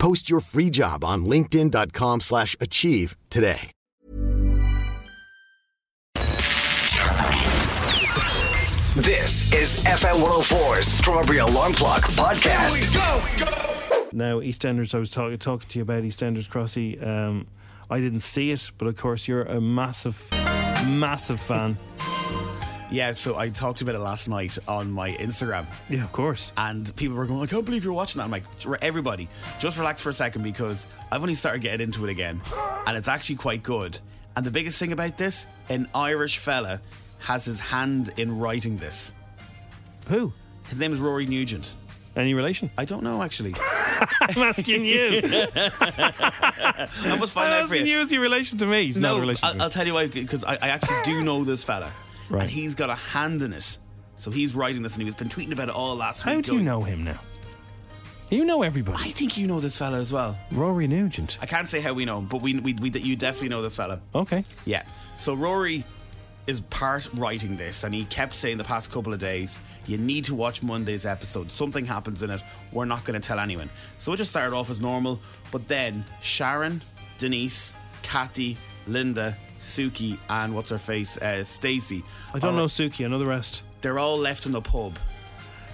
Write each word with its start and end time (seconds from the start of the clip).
Post 0.00 0.28
your 0.30 0.40
free 0.40 0.70
job 0.70 1.04
on 1.04 1.26
linkedin.com 1.26 2.20
slash 2.20 2.56
achieve 2.58 3.16
today. 3.28 3.70
This 8.96 9.52
is 9.52 9.84
FM 9.84 10.20
104's 10.20 10.86
Strawberry 10.86 11.38
Alarm 11.38 11.74
Clock 11.74 12.02
Podcast. 12.12 12.92
Now, 14.12 14.40
EastEnders, 14.40 14.94
I 14.94 14.98
was 14.98 15.10
talking 15.10 15.38
talking 15.38 15.68
to 15.68 15.78
you 15.78 15.82
about 15.82 16.02
EastEnders, 16.02 16.48
Crossy. 16.48 17.00
Um, 17.06 17.46
I 17.88 18.00
didn't 18.00 18.18
see 18.20 18.50
it, 18.50 18.72
but 18.78 18.88
of 18.88 18.96
course, 18.96 19.28
you're 19.28 19.42
a 19.42 19.60
massive, 19.60 20.28
massive 20.86 21.40
fan. 21.40 21.76
Yeah, 22.90 23.12
so 23.12 23.36
I 23.36 23.50
talked 23.50 23.82
about 23.82 23.94
it 23.94 24.00
last 24.00 24.28
night 24.28 24.58
on 24.66 24.90
my 24.90 25.12
Instagram. 25.12 25.66
Yeah, 25.88 26.02
of 26.02 26.10
course. 26.10 26.52
And 26.56 26.94
people 26.96 27.16
were 27.16 27.24
going, 27.26 27.40
I 27.40 27.46
can't 27.46 27.64
believe 27.64 27.84
you're 27.84 27.92
watching 27.92 28.18
that. 28.18 28.24
I'm 28.24 28.32
like, 28.32 28.42
everybody, 28.82 29.28
just 29.60 29.78
relax 29.78 30.00
for 30.00 30.10
a 30.10 30.12
second 30.14 30.42
because 30.42 30.88
I've 31.12 31.22
only 31.22 31.34
started 31.36 31.62
getting 31.62 31.82
into 31.84 32.04
it 32.04 32.10
again. 32.10 32.40
And 32.88 32.96
it's 32.96 33.06
actually 33.06 33.36
quite 33.36 33.62
good. 33.62 33.96
And 34.36 34.44
the 34.44 34.50
biggest 34.50 34.78
thing 34.78 34.90
about 34.92 35.16
this, 35.18 35.46
an 35.68 35.88
Irish 35.94 36.38
fella 36.38 36.80
has 37.20 37.44
his 37.44 37.60
hand 37.60 38.10
in 38.16 38.38
writing 38.38 38.76
this. 38.76 39.14
Who? 40.08 40.32
His 40.68 40.80
name 40.80 40.92
is 40.92 40.98
Rory 40.98 41.26
Nugent. 41.26 41.76
Any 42.16 42.34
relation? 42.34 42.70
I 42.76 42.84
don't 42.86 43.04
know 43.04 43.22
actually. 43.22 43.54
I'm 43.60 44.38
asking 44.38 44.84
you. 44.84 45.20
I 45.24 47.16
must 47.20 47.32
find 47.34 47.48
I'm 47.48 47.54
out 47.54 47.62
asking 47.64 47.86
you. 47.86 47.92
you. 47.98 48.00
Is 48.00 48.10
he 48.10 48.18
relation 48.18 48.58
to 48.58 48.66
me? 48.66 48.86
He's 48.86 48.98
not 48.98 49.12
a 49.12 49.14
No, 49.14 49.20
relation 49.20 49.48
I'll. 49.48 49.62
I'll 49.62 49.70
tell 49.70 49.86
you 49.86 49.94
why 49.94 50.08
because 50.08 50.42
I, 50.42 50.54
I 50.54 50.68
actually 50.70 50.96
do 51.04 51.22
know 51.22 51.44
this 51.44 51.62
fella, 51.62 51.92
Right. 52.30 52.42
and 52.42 52.50
he's 52.50 52.74
got 52.74 52.88
a 52.90 52.94
hand 52.94 53.42
in 53.42 53.52
it. 53.52 53.78
So 54.16 54.30
he's 54.30 54.54
writing 54.54 54.82
this, 54.82 54.94
and 54.94 55.02
he's 55.02 55.14
been 55.14 55.28
tweeting 55.28 55.52
about 55.52 55.68
it 55.68 55.74
all 55.74 55.96
last 55.96 56.22
How 56.22 56.36
week. 56.36 56.46
How 56.46 56.52
do 56.52 56.58
you 56.58 56.58
going, 56.58 56.64
know 56.66 56.82
him 56.82 57.04
now? 57.04 57.18
You 58.30 58.44
know 58.44 58.62
everybody. 58.62 58.98
I 59.00 59.10
think 59.10 59.36
you 59.36 59.46
know 59.48 59.60
this 59.60 59.76
fella 59.76 59.98
as 59.98 60.12
well. 60.12 60.38
Rory 60.52 60.86
Nugent. 60.86 61.38
I 61.42 61.46
can't 61.46 61.68
say 61.68 61.80
how 61.80 61.92
we 61.94 62.04
know 62.04 62.18
him, 62.18 62.26
but 62.26 62.40
we, 62.40 62.58
we, 62.60 62.74
we 62.74 62.90
you 62.90 63.16
definitely 63.16 63.48
know 63.48 63.62
this 63.62 63.74
fella. 63.74 64.00
Okay. 64.14 64.44
Yeah. 64.64 64.84
So 65.18 65.34
Rory 65.34 65.84
is 66.46 66.60
part 66.62 67.08
writing 67.14 67.56
this, 67.56 67.82
and 67.82 67.94
he 67.94 68.04
kept 68.04 68.34
saying 68.34 68.58
the 68.58 68.64
past 68.64 68.90
couple 68.90 69.12
of 69.12 69.18
days, 69.18 69.58
you 69.86 69.98
need 69.98 70.24
to 70.24 70.34
watch 70.34 70.62
Monday's 70.62 71.06
episode. 71.06 71.50
Something 71.50 71.84
happens 71.84 72.22
in 72.22 72.30
it. 72.30 72.40
We're 72.72 72.84
not 72.84 73.04
going 73.04 73.20
to 73.20 73.26
tell 73.26 73.40
anyone. 73.40 73.68
So 73.98 74.12
it 74.12 74.18
just 74.18 74.30
started 74.30 74.54
off 74.54 74.70
as 74.70 74.80
normal, 74.80 75.20
but 75.50 75.66
then 75.66 76.04
Sharon, 76.22 76.82
Denise, 77.18 77.74
Kathy, 78.02 78.56
Linda, 78.86 79.36
Suki, 79.60 80.18
and 80.28 80.54
what's 80.54 80.70
her 80.70 80.78
face, 80.78 81.16
uh, 81.18 81.44
Stacey. 81.44 82.02
I 82.34 82.38
don't 82.38 82.56
know 82.56 82.64
Suki. 82.64 83.04
I 83.04 83.08
know 83.08 83.18
the 83.18 83.26
rest. 83.26 83.62
They're 83.82 83.98
all 83.98 84.18
left 84.18 84.46
in 84.46 84.52
the 84.52 84.60
pub, 84.60 84.98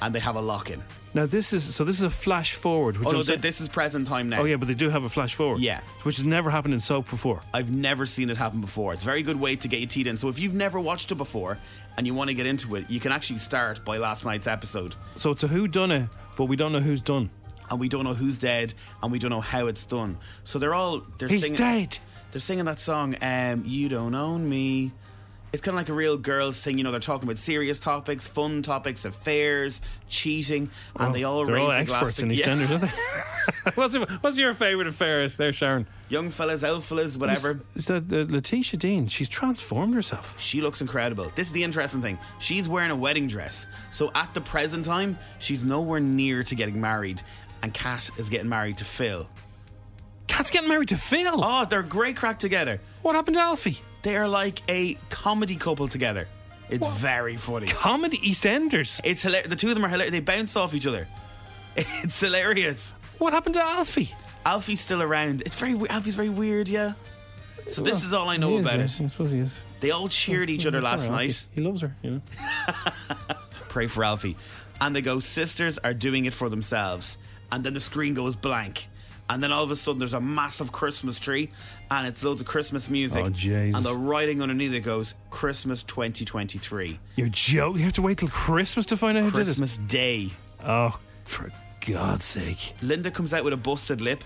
and 0.03 0.15
they 0.15 0.21
have 0.21 0.37
a 0.37 0.41
lock 0.41 0.71
in. 0.71 0.83
Now 1.15 1.25
this 1.25 1.53
is 1.55 1.75
so. 1.75 1.83
This 1.85 1.97
is 1.97 2.03
a 2.05 2.11
flash 2.11 2.53
forward. 2.53 2.99
Which 2.99 3.09
Oh 3.09 3.11
no, 3.13 3.17
th- 3.19 3.27
saying- 3.27 3.41
this 3.41 3.61
is 3.61 3.69
present 3.69 4.07
time 4.07 4.29
now. 4.29 4.41
oh 4.43 4.45
yeah, 4.45 4.57
but 4.57 4.69
they 4.69 4.75
do 4.75 4.91
have 4.91 5.05
a 5.05 5.09
flash 5.09 5.35
forward. 5.35 5.61
Yeah. 5.61 5.81
which 6.03 6.17
has 6.17 6.27
never 6.27 6.51
happened 6.51 6.75
in 6.75 6.81
soap 6.81 7.09
before. 7.09 7.43
I've 7.55 7.71
never 7.71 8.05
seen 8.05 8.29
it 8.29 8.37
happen 8.37 8.61
before. 8.61 8.93
It's 8.93 9.03
a 9.03 9.07
very 9.07 9.23
good 9.23 9.41
way 9.41 9.57
to 9.57 9.67
get 9.69 9.81
your 9.81 9.89
teeth 9.89 10.07
in. 10.07 10.17
So 10.19 10.29
if 10.29 10.39
you've 10.39 10.53
never 10.53 10.79
watched 10.79 11.11
it 11.11 11.15
before 11.15 11.57
and 11.97 12.07
you 12.07 12.13
want 12.13 12.29
to 12.29 12.35
get 12.35 12.45
into 12.45 12.77
it, 12.77 12.91
you 12.91 13.01
can 13.01 13.13
actually 13.13 13.39
start 13.39 13.83
by 13.85 13.97
last 13.97 14.27
night's 14.27 14.47
episode. 14.47 14.95
So 15.17 15.31
it's 15.31 15.43
a 15.43 15.49
who 15.49 15.67
done 15.69 15.91
it, 15.91 16.09
but 16.37 16.45
we 16.47 16.57
don't 16.57 16.73
know 16.73 16.81
who's 16.81 17.01
done. 17.01 17.31
And 17.71 17.81
we 17.81 17.89
don't 17.89 18.05
know 18.05 18.15
who's 18.15 18.39
dead 18.39 18.75
and 19.03 19.11
we 19.11 19.19
don't 19.19 19.31
know 19.31 19.41
how 19.41 19.69
it's 19.69 19.87
done. 19.87 20.19
So 20.45 20.59
they're 20.59 20.75
all 20.75 21.01
they're 21.19 21.29
He's 21.29 21.41
singing 21.41 21.57
dead. 21.57 21.99
They're 22.37 22.41
singing 22.43 22.67
that 22.67 22.79
song, 22.79 23.17
um, 23.23 23.63
You 23.65 23.89
Don't 23.89 24.15
Own 24.15 24.47
Me. 24.47 24.93
It's 25.55 25.63
kind 25.63 25.75
of 25.75 25.81
like 25.81 25.89
a 25.89 25.95
real 25.95 26.19
girls 26.19 26.61
thing, 26.61 26.77
you 26.77 26.85
know. 26.85 26.91
They're 26.91 27.01
talking 27.01 27.27
about 27.27 27.39
serious 27.39 27.81
topics, 27.81 28.29
fun 28.29 28.61
topics, 28.61 29.07
affairs, 29.07 29.81
cheating, 30.07 30.69
and 30.97 31.15
they 31.15 31.25
all 31.25 31.47
They're 31.47 31.55
raise 31.55 31.65
all 31.65 31.71
a 31.71 31.85
glass 31.87 32.03
experts 32.03 32.17
to- 32.17 32.25
in 32.27 32.31
Yeah. 32.33 32.45
EastEnders, 32.45 32.71
aren't 32.73 32.83
they? 32.83 33.71
what's, 33.75 33.95
your, 33.95 34.07
what's 34.21 34.37
your 34.37 34.53
favourite 34.53 34.87
affair 34.87 35.27
there, 35.31 35.55
Sharon? 35.55 35.87
Young 36.11 36.29
fellas, 36.29 36.63
old 36.63 36.85
fellas, 36.85 37.17
whatever. 37.17 37.61
Is 37.75 37.87
that 37.87 38.13
uh, 38.13 38.31
Letitia 38.31 38.79
Dean? 38.79 39.09
She's 39.09 39.31
transformed 39.31 39.95
herself. 39.95 40.39
She 40.39 40.61
looks 40.61 40.83
incredible. 40.83 41.33
This 41.37 41.47
is 41.47 41.55
the 41.55 41.65
interesting 41.65 42.03
thing. 42.03 42.19
She's 42.39 42.69
wearing 42.69 42.91
a 42.91 42.97
wedding 42.97 43.29
dress. 43.29 43.67
So 43.93 44.11
at 44.15 44.35
the 44.35 44.43
present 44.43 44.85
time, 44.85 45.19
she's 45.39 45.65
nowhere 45.65 46.01
near 46.01 46.43
to 46.43 46.55
getting 46.55 46.79
married. 46.83 47.23
And 47.63 47.73
Kat 47.73 48.11
is 48.19 48.29
getting 48.29 48.51
married 48.51 48.77
to 48.77 48.85
Phil. 48.85 49.27
Kat's 50.27 50.51
getting 50.51 50.69
married 50.69 50.89
to 50.89 50.97
Phil. 50.97 51.43
Oh, 51.45 51.65
they're 51.65 51.83
great 51.83 52.17
crack 52.17 52.39
together. 52.39 52.81
What 53.03 53.15
happened 53.15 53.37
to 53.37 53.41
Alfie? 53.43 53.79
They 54.03 54.17
are 54.17 54.29
like 54.29 54.63
a 54.69 54.95
comedy 55.11 55.57
couple 55.57 55.89
together. 55.89 56.29
It's 56.69 56.87
very 56.99 57.37
funny. 57.37 57.67
Comedy 57.69 58.19
EastEnders. 58.19 59.01
It's 59.05 59.23
hilarious. 59.23 59.49
The 59.49 59.57
two 59.57 59.69
of 59.69 59.75
them 59.75 59.85
are 59.85 59.89
hilarious. 59.89 60.13
They 60.13 60.21
bounce 60.21 60.57
off 60.57 60.75
each 60.75 60.87
other. 60.87 61.07
It's 61.77 62.19
hilarious. 62.21 62.95
What 63.19 63.33
happened 63.35 63.55
to 63.57 63.63
Alfie? 63.63 64.15
Alfie's 64.47 64.81
still 64.81 65.03
around. 65.03 65.43
It's 65.43 65.57
very 65.57 65.75
we- 65.75 65.89
Alfie's 65.89 66.17
very 66.17 66.29
weird, 66.31 66.69
yeah. 66.69 66.95
So 67.69 67.83
this 67.83 68.03
is 68.05 68.13
all 68.15 68.29
I 68.29 68.37
know 68.37 68.57
about 68.59 68.77
it. 68.81 68.83
I 68.83 68.87
suppose 68.87 69.31
he 69.33 69.41
is. 69.41 69.59
They 69.81 69.91
all 69.91 70.09
cheered 70.09 70.49
each 70.51 70.67
other 70.67 70.81
last 70.81 71.11
night. 71.11 71.47
He 71.53 71.61
loves 71.61 71.83
her, 71.83 71.95
you 72.03 72.11
know. 72.13 72.23
pray 73.69 73.89
for 73.89 74.05
Alfie. 74.05 74.37
And 74.81 74.95
they 74.97 75.03
go, 75.03 75.19
sisters 75.19 75.79
are 75.79 75.93
doing 75.95 76.25
it 76.25 76.33
for 76.33 76.49
themselves. 76.49 77.19
And 77.53 77.63
then 77.65 77.75
the 77.75 77.81
screen 77.81 78.15
goes 78.15 78.37
blank. 78.37 78.87
And 79.29 79.43
then 79.43 79.53
all 79.53 79.65
of 79.65 79.71
a 79.71 79.77
sudden 79.77 79.99
there's 79.99 80.15
a 80.15 80.21
massive 80.21 80.71
Christmas 80.71 81.19
tree 81.19 81.51
and 81.91 82.07
it's 82.07 82.23
loads 82.23 82.41
of 82.41 82.47
Christmas 82.47 82.89
music. 82.89 83.25
Oh, 83.25 83.29
Jesus. 83.31 83.77
And 83.77 83.85
the 83.85 83.95
writing 83.99 84.41
underneath 84.41 84.73
it 84.73 84.81
goes, 84.81 85.15
Christmas 85.31 85.83
2023. 85.83 86.99
You're 87.17 87.29
joking. 87.29 87.79
You 87.79 87.85
have 87.85 87.93
to 87.95 88.03
wait 88.03 88.19
till 88.19 88.29
Christmas 88.29 88.87
to 88.87 88.97
find 88.97 89.19
out 89.19 89.25
who 89.25 89.31
did 89.31 89.41
it? 89.41 89.45
Christmas 89.45 89.79
Day. 89.79 90.31
Oh, 90.65 90.99
for 91.25 91.51
God's 91.85 92.25
sake. 92.25 92.75
Linda 92.83 93.11
comes 93.11 93.35
out 93.35 93.45
with 93.45 93.53
a 93.53 93.57
busted 93.57 94.01
lip. 94.01 94.23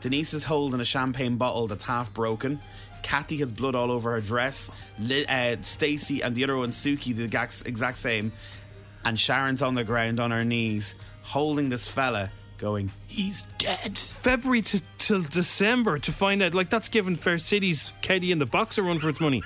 Denise 0.00 0.34
is 0.34 0.44
holding 0.44 0.80
a 0.80 0.84
champagne 0.84 1.36
bottle 1.36 1.66
that's 1.66 1.84
half 1.84 2.12
broken. 2.12 2.60
Kathy 3.02 3.38
has 3.38 3.52
blood 3.52 3.74
all 3.74 3.90
over 3.90 4.12
her 4.12 4.20
dress. 4.20 4.70
Uh, 5.00 5.56
Stacey 5.62 6.22
and 6.22 6.34
the 6.34 6.44
other 6.44 6.56
one, 6.56 6.70
Suki, 6.70 7.14
the 7.14 7.24
exact 7.24 7.98
same. 7.98 8.32
And 9.04 9.18
Sharon's 9.18 9.62
on 9.62 9.74
the 9.74 9.84
ground 9.84 10.20
on 10.20 10.30
her 10.30 10.44
knees, 10.44 10.94
holding 11.22 11.68
this 11.68 11.86
fella, 11.88 12.30
going, 12.64 12.90
He's 13.06 13.42
dead. 13.58 13.98
February 13.98 14.62
to 14.62 14.80
till 14.96 15.22
December 15.22 15.98
to 15.98 16.10
find 16.10 16.42
out. 16.42 16.54
Like 16.54 16.70
that's 16.70 16.88
giving 16.88 17.14
Fair 17.14 17.36
City's 17.36 17.92
Katie 18.00 18.32
in 18.32 18.38
the 18.38 18.46
box 18.46 18.78
a 18.78 18.82
run 18.82 18.98
for 18.98 19.10
its 19.10 19.20
money. 19.20 19.42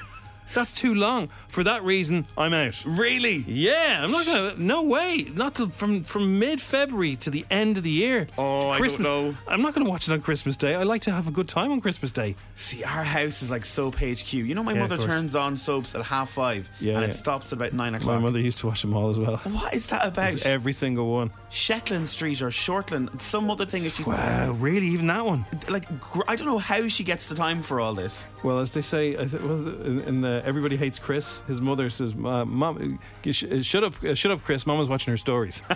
That's 0.54 0.72
too 0.72 0.94
long. 0.94 1.28
For 1.48 1.62
that 1.64 1.82
reason, 1.84 2.26
I'm 2.36 2.52
out. 2.54 2.82
Really? 2.86 3.44
Yeah, 3.46 4.00
I'm 4.02 4.10
not 4.10 4.26
gonna. 4.26 4.54
No 4.56 4.82
way. 4.84 5.30
Not 5.34 5.54
till 5.54 5.68
from 5.68 6.02
from 6.04 6.38
mid 6.38 6.60
February 6.60 7.16
to 7.16 7.30
the 7.30 7.44
end 7.50 7.76
of 7.76 7.82
the 7.84 7.90
year. 7.90 8.26
Oh, 8.38 8.68
I 8.68 8.72
don't 8.72 8.80
Christmas. 8.80 9.06
know. 9.08 9.34
I'm 9.46 9.62
not 9.62 9.74
gonna 9.74 9.88
watch 9.88 10.08
it 10.08 10.12
on 10.12 10.20
Christmas 10.20 10.56
Day. 10.56 10.74
I 10.74 10.82
like 10.84 11.02
to 11.02 11.10
have 11.12 11.28
a 11.28 11.30
good 11.30 11.48
time 11.48 11.70
on 11.72 11.80
Christmas 11.80 12.10
Day. 12.10 12.34
See, 12.54 12.82
our 12.84 13.04
house 13.04 13.42
is 13.42 13.50
like 13.50 13.64
Soap 13.64 13.96
HQ. 13.96 14.32
You 14.32 14.54
know, 14.54 14.62
my 14.62 14.72
Yeah, 14.72 14.80
mother 14.80 14.98
turns 14.98 15.34
on 15.36 15.56
soaps 15.56 15.94
at 15.94 16.02
half 16.02 16.30
five, 16.30 16.68
Yeah, 16.80 16.94
and 16.94 17.02
yeah. 17.02 17.08
it 17.10 17.14
stops 17.14 17.46
at 17.52 17.54
about 17.54 17.72
nine 17.72 17.94
o'clock. 17.94 18.16
My 18.16 18.20
mother 18.22 18.40
used 18.40 18.58
to 18.58 18.66
watch 18.66 18.82
them 18.82 18.94
all 18.94 19.10
as 19.10 19.18
well. 19.18 19.36
What 19.38 19.74
is 19.74 19.88
that 19.88 20.06
about? 20.06 20.44
Every 20.46 20.72
single 20.72 21.10
one. 21.12 21.30
Shetland 21.50 22.08
Street 22.08 22.40
or 22.42 22.48
Shortland? 22.50 23.20
Some 23.20 23.50
other 23.50 23.66
thing 23.66 23.84
that 23.84 23.92
she's 23.92 24.06
Wow, 24.06 24.52
really? 24.52 24.86
Even 24.88 25.06
that 25.08 25.24
one? 25.24 25.44
like. 25.68 25.84
I 26.26 26.36
don't 26.36 26.46
know 26.46 26.58
how 26.58 26.88
she 26.88 27.04
gets 27.04 27.28
the 27.28 27.34
time 27.34 27.62
for 27.62 27.80
all 27.80 27.94
this. 27.94 28.26
Well, 28.42 28.58
as 28.60 28.70
they 28.72 28.82
say, 28.82 29.14
I 29.14 29.24
th- 29.26 29.42
was 29.42 29.66
in, 29.66 30.00
in 30.02 30.20
the 30.40 30.46
Everybody 30.46 30.76
Hates 30.76 30.98
Chris. 30.98 31.40
His 31.46 31.60
mother 31.60 31.90
says, 31.90 32.12
uh, 32.12 32.44
"Mom, 32.44 32.98
uh, 33.26 33.30
sh- 33.32 33.44
uh, 33.44 33.62
shut 33.62 33.84
up, 33.84 34.02
uh, 34.04 34.14
shut 34.14 34.32
up, 34.32 34.42
Chris. 34.44 34.66
Mama's 34.66 34.88
watching 34.88 35.12
her 35.12 35.16
stories." 35.18 35.62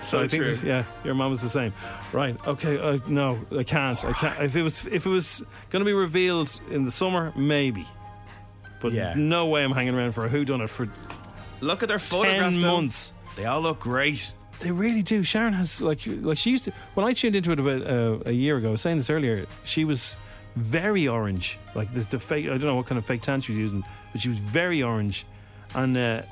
So, 0.00 0.22
I 0.22 0.28
think 0.28 0.44
this, 0.44 0.62
yeah, 0.62 0.84
your 1.04 1.14
mom 1.14 1.30
was 1.30 1.40
the 1.40 1.48
same, 1.48 1.72
right? 2.12 2.36
Okay, 2.46 2.78
uh, 2.78 2.98
no, 3.06 3.38
I 3.56 3.62
can't. 3.62 4.02
I 4.04 4.12
can't. 4.12 4.38
If 4.42 4.56
it 4.56 4.62
was 4.62 4.86
if 4.86 5.06
it 5.06 5.08
was 5.08 5.44
going 5.70 5.80
to 5.80 5.84
be 5.84 5.92
revealed 5.92 6.60
in 6.70 6.84
the 6.84 6.90
summer, 6.90 7.32
maybe, 7.36 7.86
but 8.80 8.92
Yeah. 8.92 9.14
no 9.16 9.46
way 9.46 9.62
I'm 9.64 9.72
hanging 9.72 9.94
around 9.94 10.12
for 10.12 10.24
a 10.26 10.28
who 10.28 10.44
done 10.44 10.60
it 10.60 10.70
for 10.70 10.88
Look 11.60 11.82
at 11.82 11.88
their 11.88 11.98
photographs. 11.98 12.56
ten 12.56 12.60
months. 12.66 13.12
They 13.36 13.44
all 13.46 13.60
look 13.60 13.80
great. 13.80 14.34
They 14.60 14.70
really 14.70 15.02
do. 15.02 15.22
Sharon 15.22 15.52
has 15.54 15.80
like 15.80 16.00
like 16.06 16.38
she 16.38 16.50
used 16.50 16.64
to 16.64 16.72
when 16.94 17.06
I 17.06 17.12
tuned 17.12 17.36
into 17.36 17.52
it 17.52 17.60
about 17.60 17.82
uh, 17.86 18.18
a 18.26 18.32
year 18.32 18.56
ago. 18.56 18.68
I 18.68 18.72
was 18.72 18.80
saying 18.80 18.96
this 18.98 19.10
earlier. 19.10 19.46
She 19.64 19.84
was 19.84 20.16
very 20.56 21.08
orange, 21.08 21.58
like 21.74 21.92
the, 21.92 22.00
the 22.00 22.18
fake. 22.18 22.46
I 22.46 22.50
don't 22.50 22.62
know 22.62 22.76
what 22.76 22.86
kind 22.86 22.98
of 22.98 23.04
fake 23.06 23.22
tan 23.22 23.40
she 23.40 23.52
was 23.52 23.58
using, 23.58 23.84
but 24.12 24.20
she 24.20 24.28
was 24.28 24.38
very 24.38 24.82
orange, 24.82 25.26
and 25.74 25.96
uh, 25.96 26.22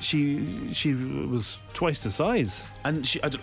she 0.00 0.72
she 0.72 0.94
was 0.94 1.58
twice 1.72 2.00
the 2.00 2.10
size. 2.10 2.66
And 2.84 3.06
she, 3.06 3.22
I 3.22 3.28
don't, 3.30 3.42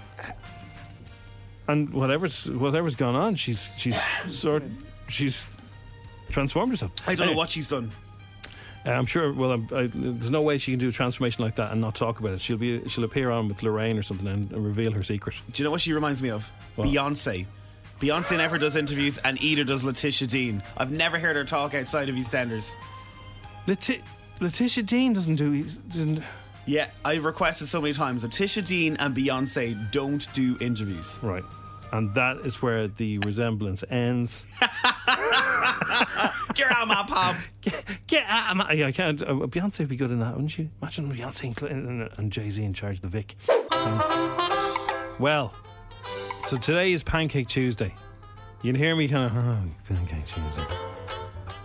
And 1.67 1.89
whatever's 1.93 2.49
whatever's 2.49 2.95
gone 2.95 3.15
on, 3.15 3.35
she's 3.35 3.69
she's 3.77 3.97
sort 4.29 4.63
she's 5.07 5.49
transformed 6.29 6.71
herself. 6.71 6.91
I 7.07 7.15
don't 7.15 7.27
know 7.27 7.33
what 7.33 7.49
she's 7.49 7.67
done. 7.67 7.91
uh, 8.85 8.89
I'm 8.91 9.05
sure. 9.05 9.31
Well, 9.33 9.51
I'm, 9.51 9.67
I, 9.73 9.89
there's 9.93 10.31
no 10.31 10.41
way 10.41 10.57
she 10.57 10.71
can 10.71 10.79
do 10.79 10.89
a 10.89 10.91
transformation 10.91 11.43
like 11.43 11.55
that 11.55 11.71
and 11.71 11.81
not 11.81 11.93
talk 11.95 12.19
about 12.19 12.33
it. 12.33 12.41
She'll 12.41 12.57
be 12.57 12.87
she'll 12.89 13.03
appear 13.03 13.29
on 13.31 13.47
with 13.47 13.61
Lorraine 13.63 13.97
or 13.97 14.03
something 14.03 14.27
and, 14.27 14.51
and 14.51 14.65
reveal 14.65 14.93
her 14.93 15.03
secret. 15.03 15.35
Do 15.51 15.61
you 15.61 15.65
know 15.65 15.71
what 15.71 15.81
she 15.81 15.93
reminds 15.93 16.23
me 16.23 16.29
of? 16.31 16.49
What? 16.75 16.87
Beyonce. 16.87 17.45
Beyonce 18.01 18.37
never 18.37 18.57
does 18.57 18.75
interviews, 18.75 19.17
and 19.19 19.41
either 19.43 19.63
does 19.63 19.83
Letitia 19.83 20.27
Dean. 20.27 20.63
I've 20.75 20.91
never 20.91 21.19
heard 21.19 21.35
her 21.35 21.43
talk 21.43 21.73
outside 21.75 22.09
of 22.09 22.15
EastEnders. 22.15 22.73
Leti- 23.67 24.01
Letitia 24.39 24.83
Dean 24.83 25.13
doesn't 25.13 25.35
do. 25.35 25.63
Didn't, 25.89 26.23
Yeah, 26.65 26.87
I've 27.05 27.25
requested 27.25 27.67
so 27.67 27.79
many 27.79 27.93
times. 27.93 28.23
Letitia 28.23 28.63
Dean 28.63 28.97
and 28.97 29.15
Beyonce 29.15 29.91
don't 29.91 30.31
do 30.33 30.57
interviews. 30.59 31.19
right, 31.21 31.43
and 31.91 32.11
that 32.15 32.37
is 32.37 32.59
where 32.61 32.87
the 32.87 33.19
resemblance 33.19 33.83
ends. 33.91 34.47
Get 36.55 36.69
out, 36.71 36.81
of 36.83 36.87
my 36.87 37.03
pub. 37.07 37.35
Get 38.07 38.25
out! 38.27 38.51
of 38.51 38.57
my- 38.57 38.71
yeah, 38.73 38.87
I 38.87 38.91
can't. 38.91 39.21
Uh, 39.21 39.27
Beyonce 39.47 39.79
would 39.79 39.89
be 39.89 39.95
good 39.95 40.11
in 40.11 40.19
that, 40.19 40.33
wouldn't 40.33 40.57
you? 40.57 40.69
Imagine 40.81 41.11
Beyonce 41.11 41.43
and, 41.43 41.55
Clinton 41.55 42.09
and 42.17 42.31
Jay 42.31 42.49
Z 42.49 42.63
in 42.63 42.73
charge 42.73 42.95
of 42.95 43.01
the 43.03 43.07
Vic. 43.09 43.35
Um, 43.71 44.01
well, 45.19 45.53
so 46.51 46.57
today 46.57 46.91
is 46.91 47.01
Pancake 47.01 47.47
Tuesday. 47.47 47.95
You 48.61 48.73
can 48.73 48.75
hear 48.75 48.93
me 48.93 49.07
kind 49.07 49.25
of 49.25 49.37
oh, 49.37 49.57
Pancake 49.87 50.25
Tuesday. 50.25 50.65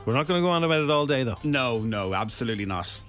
We're 0.04 0.14
not 0.14 0.28
going 0.28 0.40
to 0.40 0.46
go 0.46 0.50
on 0.50 0.62
about 0.62 0.80
it 0.80 0.88
all 0.88 1.06
day, 1.06 1.24
though. 1.24 1.38
No, 1.42 1.80
no, 1.80 2.14
absolutely 2.14 2.66
not. 2.66 3.02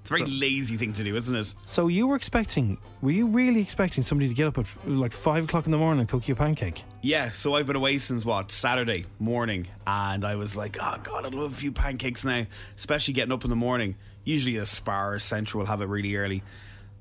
It's 0.00 0.10
a 0.10 0.14
very 0.14 0.24
lazy 0.24 0.76
thing 0.76 0.92
to 0.94 1.04
do, 1.04 1.14
isn't 1.14 1.36
it? 1.36 1.54
So 1.66 1.86
you 1.86 2.08
were 2.08 2.16
expecting? 2.16 2.78
Were 3.00 3.12
you 3.12 3.28
really 3.28 3.60
expecting 3.60 4.02
somebody 4.02 4.26
to 4.26 4.34
get 4.34 4.48
up 4.48 4.58
at 4.58 4.66
like 4.88 5.12
five 5.12 5.44
o'clock 5.44 5.66
in 5.66 5.70
the 5.70 5.78
morning 5.78 6.00
and 6.00 6.08
cook 6.08 6.26
you 6.26 6.34
a 6.34 6.36
pancake? 6.36 6.82
Yeah, 7.00 7.30
so 7.30 7.54
I've 7.54 7.66
been 7.66 7.76
away 7.76 7.98
since 7.98 8.24
what 8.24 8.50
Saturday 8.50 9.06
morning, 9.20 9.68
and 9.86 10.24
I 10.24 10.34
was 10.34 10.56
like, 10.56 10.78
oh 10.82 10.96
god, 11.00 11.26
I'd 11.26 11.34
love 11.34 11.52
a 11.52 11.54
few 11.54 11.70
pancakes 11.70 12.24
now, 12.24 12.44
especially 12.74 13.14
getting 13.14 13.30
up 13.30 13.44
in 13.44 13.50
the 13.50 13.56
morning. 13.56 13.94
Usually, 14.24 14.56
a 14.56 14.66
Spar 14.66 15.14
or 15.14 15.18
Centra 15.18 15.54
will 15.54 15.66
have 15.66 15.80
it 15.80 15.86
really 15.86 16.16
early, 16.16 16.42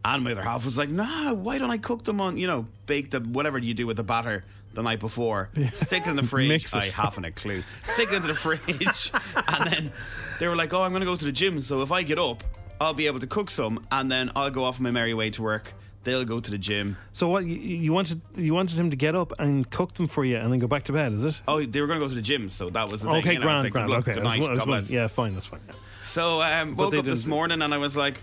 and 0.05 0.23
my 0.23 0.31
other 0.31 0.41
half 0.43 0.65
was 0.65 0.77
like, 0.77 0.89
nah, 0.89 1.33
why 1.33 1.57
don't 1.57 1.71
I 1.71 1.77
cook 1.77 2.03
them 2.05 2.21
on, 2.21 2.37
you 2.37 2.47
know, 2.47 2.67
bake 2.85 3.11
them 3.11 3.33
whatever 3.33 3.57
you 3.57 3.73
do 3.73 3.85
with 3.87 3.97
the 3.97 4.03
batter 4.03 4.43
the 4.73 4.83
night 4.83 4.99
before, 4.99 5.49
stick 5.73 6.05
it 6.05 6.09
in 6.09 6.15
the 6.15 6.23
fridge. 6.27 6.73
I 6.75 6.85
haven't 6.85 7.25
a 7.25 7.31
clue. 7.31 7.63
Stick 7.83 8.09
it 8.11 8.15
into 8.15 8.27
the 8.27 8.35
fridge, 8.35 9.11
and 9.47 9.71
then 9.71 9.91
they 10.39 10.47
were 10.47 10.55
like, 10.55 10.73
oh, 10.73 10.83
I'm 10.83 10.91
going 10.91 11.01
to 11.01 11.05
go 11.07 11.15
to 11.15 11.25
the 11.25 11.31
gym, 11.31 11.59
so 11.61 11.81
if 11.81 11.91
I 11.91 12.03
get 12.03 12.19
up, 12.19 12.43
I'll 12.79 12.93
be 12.93 13.07
able 13.07 13.19
to 13.19 13.27
cook 13.27 13.49
some, 13.49 13.85
and 13.91 14.11
then 14.11 14.31
I'll 14.35 14.51
go 14.51 14.63
off 14.63 14.77
on 14.77 14.83
my 14.83 14.91
merry 14.91 15.13
way 15.13 15.29
to 15.31 15.41
work. 15.41 15.73
They'll 16.05 16.23
go 16.23 16.39
to 16.39 16.49
the 16.51 16.57
gym. 16.57 16.95
So 17.11 17.27
what 17.27 17.45
you, 17.45 17.55
you 17.57 17.91
wanted? 17.91 18.21
You 18.37 18.53
wanted 18.53 18.79
him 18.79 18.89
to 18.89 18.95
get 18.95 19.15
up 19.15 19.33
and 19.37 19.69
cook 19.69 19.95
them 19.95 20.07
for 20.07 20.23
you 20.23 20.37
and 20.37 20.49
then 20.51 20.59
go 20.59 20.67
back 20.67 20.83
to 20.85 20.93
bed? 20.93 21.11
Is 21.11 21.25
it? 21.25 21.41
Oh, 21.45 21.63
they 21.65 21.81
were 21.81 21.87
going 21.87 21.99
to 21.99 22.05
go 22.05 22.07
to 22.09 22.15
the 22.15 22.21
gym, 22.21 22.47
so 22.47 22.69
that 22.69 22.89
was 22.89 23.01
the 23.01 23.09
thing. 23.09 23.17
Okay, 23.17 23.33
you 23.33 23.39
know, 23.39 23.45
grand, 23.45 23.63
like, 23.63 23.73
grand. 23.73 23.87
good 23.89 23.93
luck, 23.93 24.07
Okay, 24.07 24.13
good 24.13 24.23
night, 24.23 24.39
was 24.39 24.57
God 24.59 24.65
bless. 24.65 24.89
yeah, 24.91 25.07
fine, 25.07 25.33
that's 25.33 25.47
fine. 25.47 25.59
yeah. 25.67 25.73
So 26.01 26.41
um, 26.41 26.75
woke 26.75 26.93
up 26.95 27.05
this 27.05 27.25
morning 27.25 27.61
and 27.61 27.73
I 27.73 27.77
was 27.77 27.95
like, 27.97 28.21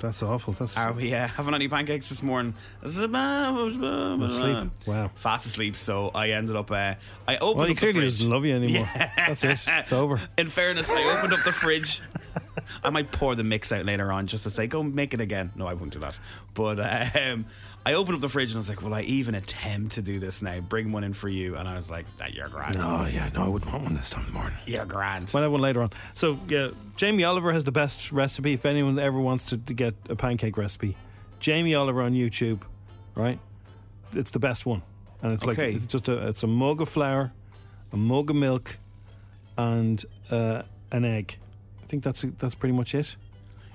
That's 0.00 0.22
awful. 0.22 0.52
That's 0.54 0.76
"Are 0.76 0.92
we 0.92 1.14
uh, 1.14 1.28
having 1.28 1.54
any 1.54 1.68
pancakes 1.68 2.08
this 2.08 2.22
morning?" 2.22 2.54
I 2.84 2.88
said, 2.88 3.10
"Ah, 3.14 3.56
I 3.56 3.66
uh, 3.66 4.28
sleeping. 4.28 4.70
Wow. 4.86 5.10
fast 5.14 5.46
asleep. 5.46 5.76
So 5.76 6.10
I 6.14 6.30
ended 6.30 6.56
up. 6.56 6.70
Uh, 6.70 6.94
I 7.28 7.36
opened 7.36 7.58
well, 7.58 7.66
he 7.66 7.72
up 7.72 7.76
the 7.76 7.80
clearly 7.80 8.00
fridge. 8.00 8.18
doesn't 8.18 8.30
love 8.30 8.44
you 8.44 8.54
anymore. 8.56 8.88
That's 9.16 9.44
it. 9.44 9.60
It's 9.66 9.92
over. 9.92 10.20
In 10.36 10.48
fairness, 10.48 10.90
I 10.90 11.16
opened 11.16 11.32
up 11.32 11.44
the 11.44 11.52
fridge. 11.52 12.00
I 12.82 12.90
might 12.90 13.12
pour 13.12 13.34
the 13.34 13.44
mix 13.44 13.72
out 13.72 13.84
later 13.84 14.10
on 14.12 14.26
just 14.26 14.44
to 14.44 14.50
say, 14.50 14.66
"Go 14.66 14.82
make 14.82 15.14
it 15.14 15.20
again." 15.20 15.52
No, 15.54 15.66
I 15.66 15.74
won't 15.74 15.92
do 15.92 16.00
that. 16.00 16.18
But 16.54 16.78
um, 17.16 17.46
I 17.86 17.94
opened 17.94 18.16
up 18.16 18.20
the 18.22 18.28
fridge 18.28 18.50
and 18.50 18.56
I 18.56 18.60
was 18.60 18.68
like, 18.68 18.82
"Will 18.82 18.94
I 18.94 19.02
even 19.02 19.34
attempt 19.34 19.94
to 19.94 20.02
do 20.02 20.18
this 20.18 20.42
now? 20.42 20.60
Bring 20.60 20.92
one 20.92 21.04
in 21.04 21.12
for 21.12 21.28
you." 21.28 21.56
And 21.56 21.68
I 21.68 21.76
was 21.76 21.90
like, 21.90 22.06
"That 22.18 22.34
you're 22.34 22.48
grand. 22.48 22.76
Oh 22.78 23.06
yeah, 23.06 23.30
no, 23.34 23.44
I 23.44 23.48
wouldn't 23.48 23.70
want 23.70 23.84
one 23.84 23.94
this 23.94 24.10
time 24.10 24.22
of 24.22 24.28
the 24.28 24.34
morning. 24.34 24.58
You're 24.66 24.86
grand." 24.86 25.32
Might 25.32 25.42
have 25.42 25.52
one 25.52 25.60
later 25.60 25.82
on. 25.82 25.90
So 26.14 26.38
yeah, 26.48 26.70
Jamie 26.96 27.24
Oliver 27.24 27.52
has 27.52 27.64
the 27.64 27.72
best 27.72 28.12
recipe. 28.12 28.52
If 28.52 28.64
anyone 28.64 28.98
ever 28.98 29.18
wants 29.18 29.46
to, 29.46 29.58
to 29.58 29.74
get 29.74 29.94
a 30.08 30.14
pancake 30.16 30.56
recipe, 30.56 30.96
Jamie 31.40 31.74
Oliver 31.74 32.02
on 32.02 32.12
YouTube, 32.14 32.60
right? 33.14 33.38
It's 34.12 34.30
the 34.30 34.38
best 34.38 34.64
one, 34.64 34.82
and 35.22 35.32
it's 35.32 35.44
like 35.44 35.58
it's 35.58 35.86
just 35.86 36.08
a 36.08 36.28
it's 36.28 36.42
a 36.44 36.46
mug 36.46 36.80
of 36.80 36.88
flour, 36.88 37.32
a 37.92 37.96
mug 37.96 38.30
of 38.30 38.36
milk, 38.36 38.78
and 39.58 40.04
uh, 40.30 40.62
an 40.92 41.04
egg. 41.04 41.36
I 41.82 41.86
think 41.86 42.04
that's 42.04 42.24
that's 42.38 42.54
pretty 42.54 42.74
much 42.74 42.94
it, 42.94 43.16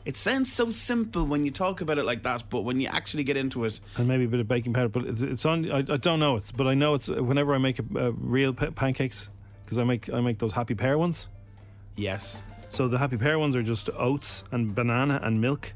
It 0.05 0.15
sounds 0.15 0.51
so 0.51 0.71
simple 0.71 1.25
when 1.25 1.43
you 1.43 1.51
talk 1.51 1.81
about 1.81 1.97
it 1.97 2.05
like 2.05 2.23
that, 2.23 2.49
but 2.49 2.61
when 2.61 2.79
you 2.79 2.87
actually 2.87 3.25
get 3.25 3.35
into 3.35 3.65
it, 3.65 3.81
and 3.97 4.07
maybe 4.07 4.23
a 4.23 4.27
bit 4.29 4.39
of 4.39 4.47
baking 4.47 4.71
powder. 4.73 4.87
But 4.87 5.05
it's, 5.05 5.21
it's 5.21 5.45
on. 5.45 5.69
I, 5.69 5.79
I 5.79 5.97
don't 5.97 6.19
know. 6.21 6.37
It's 6.37 6.53
but 6.53 6.67
I 6.67 6.73
know 6.73 6.95
it's 6.95 7.09
whenever 7.09 7.53
I 7.53 7.57
make 7.57 7.79
a, 7.79 8.07
a 8.07 8.11
real 8.11 8.53
pa- 8.53 8.71
pancakes 8.71 9.29
because 9.65 9.77
I 9.77 9.83
make 9.83 10.09
I 10.09 10.21
make 10.21 10.37
those 10.39 10.53
happy 10.53 10.73
pear 10.73 10.97
ones. 10.97 11.27
yes. 11.97 12.43
So 12.69 12.87
the 12.87 12.97
happy 12.97 13.17
pear 13.17 13.39
ones 13.39 13.55
are 13.55 13.63
just 13.63 13.89
oats 13.97 14.43
and 14.51 14.73
banana 14.75 15.19
and 15.23 15.41
milk 15.41 15.73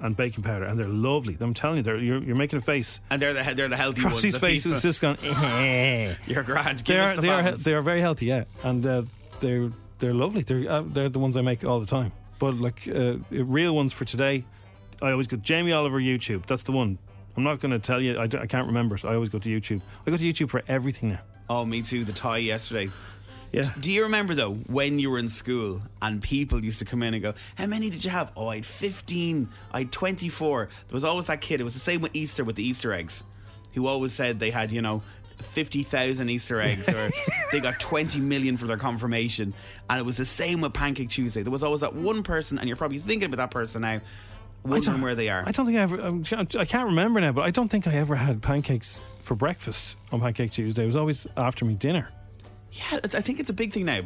and 0.00 0.16
baking 0.16 0.42
powder, 0.44 0.64
and 0.64 0.78
they're 0.78 0.86
lovely. 0.88 1.36
I'm 1.40 1.54
telling 1.54 1.78
you, 1.78 1.82
they're, 1.84 1.96
you're, 1.96 2.22
you're 2.22 2.36
making 2.36 2.58
a 2.58 2.62
face. 2.62 3.00
And 3.10 3.22
they're 3.22 3.32
the 3.32 3.54
they're 3.54 3.68
the 3.68 3.76
healthy 3.76 4.04
ones. 4.04 4.36
Face 4.38 4.66
was 4.66 4.82
just 4.82 5.00
gone. 5.00 5.16
"Eh." 5.22 6.14
You're 6.26 6.42
grand. 6.42 6.80
they 6.80 6.98
are 6.98 7.14
the 7.14 7.22
they 7.22 7.28
are 7.30 7.52
they 7.52 7.74
are 7.74 7.82
very 7.82 8.00
healthy, 8.00 8.26
yeah, 8.26 8.44
and 8.64 8.84
uh, 8.84 9.02
they're 9.40 9.70
they're 10.00 10.14
lovely. 10.14 10.42
They're 10.42 10.68
uh, 10.70 10.82
they're 10.82 11.08
the 11.08 11.18
ones 11.20 11.36
I 11.36 11.42
make 11.42 11.64
all 11.64 11.80
the 11.80 11.86
time. 11.86 12.12
But 12.38 12.54
like 12.54 12.88
uh, 12.88 13.16
real 13.30 13.74
ones 13.76 13.92
for 13.92 14.04
today, 14.04 14.44
I 15.00 15.12
always 15.12 15.28
go 15.28 15.36
Jamie 15.36 15.72
Oliver 15.72 16.00
YouTube. 16.00 16.46
That's 16.46 16.64
the 16.64 16.72
one. 16.72 16.98
I'm 17.36 17.44
not 17.44 17.60
going 17.60 17.70
to 17.70 17.78
tell 17.78 18.00
you. 18.00 18.18
I, 18.18 18.26
d- 18.26 18.38
I 18.38 18.46
can't 18.46 18.66
remember 18.66 18.96
it. 18.96 19.04
I 19.04 19.14
always 19.14 19.28
go 19.30 19.38
to 19.38 19.48
YouTube. 19.48 19.80
I 20.06 20.10
go 20.10 20.16
to 20.16 20.24
YouTube 20.24 20.50
for 20.50 20.62
everything 20.68 21.10
now. 21.10 21.20
Oh, 21.48 21.64
me 21.64 21.80
too. 21.80 22.04
The 22.04 22.12
tie 22.12 22.38
yesterday. 22.38 22.90
Yeah. 23.52 23.70
Do 23.78 23.92
you 23.92 24.04
remember 24.04 24.34
though 24.34 24.54
when 24.54 24.98
you 24.98 25.10
were 25.10 25.18
in 25.18 25.28
school 25.28 25.82
and 26.00 26.22
people 26.22 26.64
used 26.64 26.78
to 26.78 26.86
come 26.86 27.02
in 27.02 27.12
and 27.12 27.22
go, 27.22 27.34
"How 27.56 27.66
many 27.66 27.90
did 27.90 28.04
you 28.04 28.10
have?" 28.10 28.32
Oh, 28.34 28.48
I 28.48 28.56
had 28.56 28.66
fifteen. 28.66 29.48
I 29.72 29.80
had 29.80 29.92
twenty-four. 29.92 30.68
There 30.88 30.94
was 30.94 31.04
always 31.04 31.26
that 31.26 31.42
kid. 31.42 31.60
It 31.60 31.64
was 31.64 31.74
the 31.74 31.80
same 31.80 32.00
with 32.00 32.16
Easter 32.16 32.44
with 32.44 32.56
the 32.56 32.66
Easter 32.66 32.92
eggs, 32.94 33.24
who 33.74 33.86
always 33.86 34.12
said 34.14 34.38
they 34.40 34.50
had, 34.50 34.72
you 34.72 34.80
know, 34.80 35.02
fifty 35.36 35.82
thousand 35.82 36.30
Easter 36.30 36.62
eggs, 36.62 36.88
or 36.88 37.10
they 37.52 37.60
got 37.60 37.78
twenty 37.78 38.20
million 38.20 38.56
for 38.56 38.66
their 38.66 38.78
confirmation. 38.78 39.52
And 39.90 40.00
it 40.00 40.04
was 40.04 40.16
the 40.16 40.24
same 40.24 40.62
with 40.62 40.72
Pancake 40.72 41.10
Tuesday. 41.10 41.42
There 41.42 41.52
was 41.52 41.62
always 41.62 41.80
that 41.80 41.94
one 41.94 42.22
person, 42.22 42.58
and 42.58 42.66
you're 42.66 42.78
probably 42.78 43.00
thinking 43.00 43.26
about 43.26 43.36
that 43.36 43.50
person 43.50 43.82
now, 43.82 44.00
wondering 44.64 45.02
where 45.02 45.14
they 45.14 45.28
are. 45.28 45.42
I 45.46 45.52
don't 45.52 45.66
think 45.66 45.76
I 45.76 45.82
ever. 45.82 46.00
I'm, 46.00 46.24
I 46.58 46.64
can't 46.64 46.86
remember 46.86 47.20
now, 47.20 47.32
but 47.32 47.42
I 47.42 47.50
don't 47.50 47.68
think 47.68 47.86
I 47.86 47.96
ever 47.96 48.14
had 48.14 48.40
pancakes 48.40 49.02
for 49.20 49.34
breakfast 49.34 49.98
on 50.10 50.20
Pancake 50.20 50.52
Tuesday. 50.52 50.84
It 50.84 50.86
was 50.86 50.96
always 50.96 51.26
after 51.36 51.66
me 51.66 51.74
dinner. 51.74 52.08
Yeah, 52.72 53.00
I 53.02 53.20
think 53.20 53.40
it's 53.40 53.50
a 53.50 53.54
big 53.54 53.72
thing 53.72 53.84
now. 53.86 54.00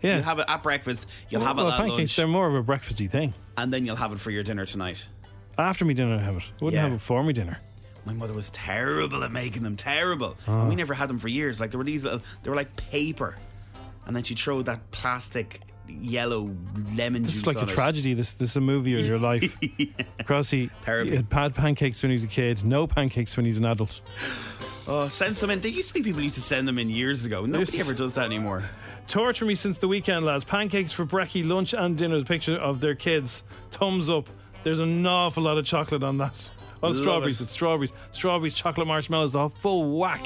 Yeah. 0.00 0.14
You'll 0.16 0.22
have 0.24 0.38
it 0.38 0.44
at 0.48 0.62
breakfast. 0.62 1.08
You'll 1.28 1.42
have 1.42 1.58
it 1.58 1.62
well, 1.62 1.72
at 1.72 1.78
pancakes. 1.78 1.98
lunch, 1.98 2.16
They're 2.16 2.28
more 2.28 2.46
of 2.48 2.54
a 2.54 2.62
breakfasty 2.62 3.10
thing. 3.10 3.34
and 3.56 3.72
then 3.72 3.84
you'll 3.84 3.96
have 3.96 4.12
it 4.12 4.20
for 4.20 4.30
your 4.30 4.42
dinner 4.44 4.64
tonight. 4.64 5.08
After 5.58 5.84
me 5.84 5.94
dinner, 5.94 6.14
I 6.16 6.22
have 6.22 6.36
it. 6.36 6.44
I 6.60 6.64
wouldn't 6.64 6.74
Yeah. 6.80 6.86
have 6.88 6.92
it 6.96 7.00
for 7.00 7.22
me 7.24 7.32
dinner. 7.32 7.58
My 8.04 8.12
mother 8.12 8.32
was 8.32 8.48
terrible 8.50 9.24
at 9.24 9.32
making 9.32 9.64
them, 9.64 9.74
terrible. 9.76 10.36
Oh. 10.46 10.60
And 10.60 10.68
we 10.68 10.76
never 10.76 10.94
had 10.94 11.08
them 11.08 11.18
for 11.18 11.28
years. 11.28 11.58
Like 11.60 11.72
there 11.72 11.78
were 11.78 11.84
these 11.84 12.04
little, 12.04 12.20
they 12.42 12.50
were 12.50 12.56
like 12.56 12.74
paper, 12.76 13.34
and 14.06 14.14
then 14.14 14.22
she'd 14.22 14.38
throw 14.38 14.62
that 14.62 14.90
plastic 14.92 15.60
yellow 15.88 16.54
lemon 16.94 17.22
This 17.22 17.32
juice. 17.32 17.40
is 17.40 17.46
like 17.46 17.56
a 17.56 17.62
on 17.62 17.68
it. 17.68 17.72
tragedy. 17.72 18.14
This 18.14 18.34
this 18.34 18.50
is 18.50 18.56
a 18.56 18.60
movie 18.60 18.98
of 18.98 19.04
your 19.06 19.18
life. 19.30 19.42
Crossy 20.20 20.70
Terrible. 20.82 21.10
he 21.10 21.16
had 21.16 21.28
bad 21.28 21.54
pancakes 21.56 22.02
when 22.02 22.10
he 22.10 22.14
was 22.14 22.24
a 22.24 22.28
kid. 22.28 22.64
No 22.64 22.86
pancakes 22.86 23.36
when 23.36 23.44
he's 23.46 23.58
an 23.58 23.64
adult. 23.64 24.00
Oh, 24.88 25.06
send 25.08 25.36
some 25.36 25.50
in. 25.50 25.60
There 25.60 25.70
used 25.70 25.88
to 25.88 25.94
be 25.94 26.02
people 26.02 26.22
used 26.22 26.36
to 26.36 26.40
send 26.40 26.66
them 26.66 26.78
in 26.78 26.88
years 26.88 27.24
ago. 27.24 27.44
Nobody 27.44 27.76
Yes. 27.76 27.80
ever 27.86 27.94
does 27.94 28.14
that 28.14 28.24
anymore. 28.24 28.62
Torture 29.06 29.44
me 29.44 29.54
since 29.54 29.78
the 29.78 29.88
weekend, 29.88 30.24
lads. 30.24 30.44
Pancakes 30.44 30.92
for 30.92 31.04
brekkie, 31.04 31.46
lunch 31.46 31.74
and 31.74 31.96
dinner. 31.96 32.16
A 32.16 32.24
picture 32.24 32.56
of 32.56 32.80
their 32.80 32.94
kids. 32.94 33.42
Thumbs 33.70 34.08
up. 34.08 34.28
There's 34.64 34.78
an 34.78 35.06
awful 35.06 35.42
lot 35.42 35.58
of 35.58 35.64
chocolate 35.66 36.02
on 36.02 36.18
that. 36.18 36.50
On 36.82 36.90
Love 36.90 36.96
strawberries, 36.96 37.40
it. 37.40 37.44
it's 37.44 37.52
strawberries, 37.52 37.92
strawberries, 38.12 38.54
chocolate 38.54 38.86
marshmallows, 38.86 39.32
the 39.32 39.38
whole 39.40 39.48
full 39.50 39.98
whack. 39.98 40.24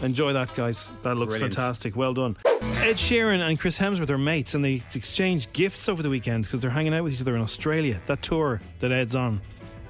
Enjoy 0.00 0.32
that, 0.32 0.52
guys. 0.56 0.90
That 1.02 1.16
looks 1.16 1.30
Brilliant. 1.34 1.54
fantastic. 1.54 1.94
Well 1.94 2.14
done. 2.14 2.36
Ed 2.44 2.96
Sheeran 2.96 3.40
and 3.46 3.58
Chris 3.58 3.78
Hemsworth 3.78 4.10
are 4.10 4.18
mates, 4.18 4.54
and 4.54 4.64
they 4.64 4.82
exchanged 4.94 5.52
gifts 5.52 5.88
over 5.88 6.02
the 6.02 6.10
weekend 6.10 6.44
because 6.44 6.60
they're 6.60 6.70
hanging 6.70 6.94
out 6.94 7.04
with 7.04 7.12
each 7.12 7.20
other 7.20 7.36
in 7.36 7.42
Australia. 7.42 8.00
That 8.06 8.22
tour 8.22 8.60
that 8.80 8.90
Ed's 8.90 9.14
on 9.14 9.40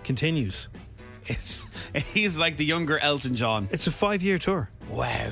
continues. 0.04 0.68
It's, 1.26 1.64
he's 2.12 2.38
like 2.38 2.56
the 2.56 2.64
younger 2.64 2.98
Elton 2.98 3.34
John. 3.34 3.68
It's 3.70 3.86
a 3.86 3.92
five 3.92 4.22
year 4.22 4.38
tour. 4.38 4.68
Wow. 4.90 5.30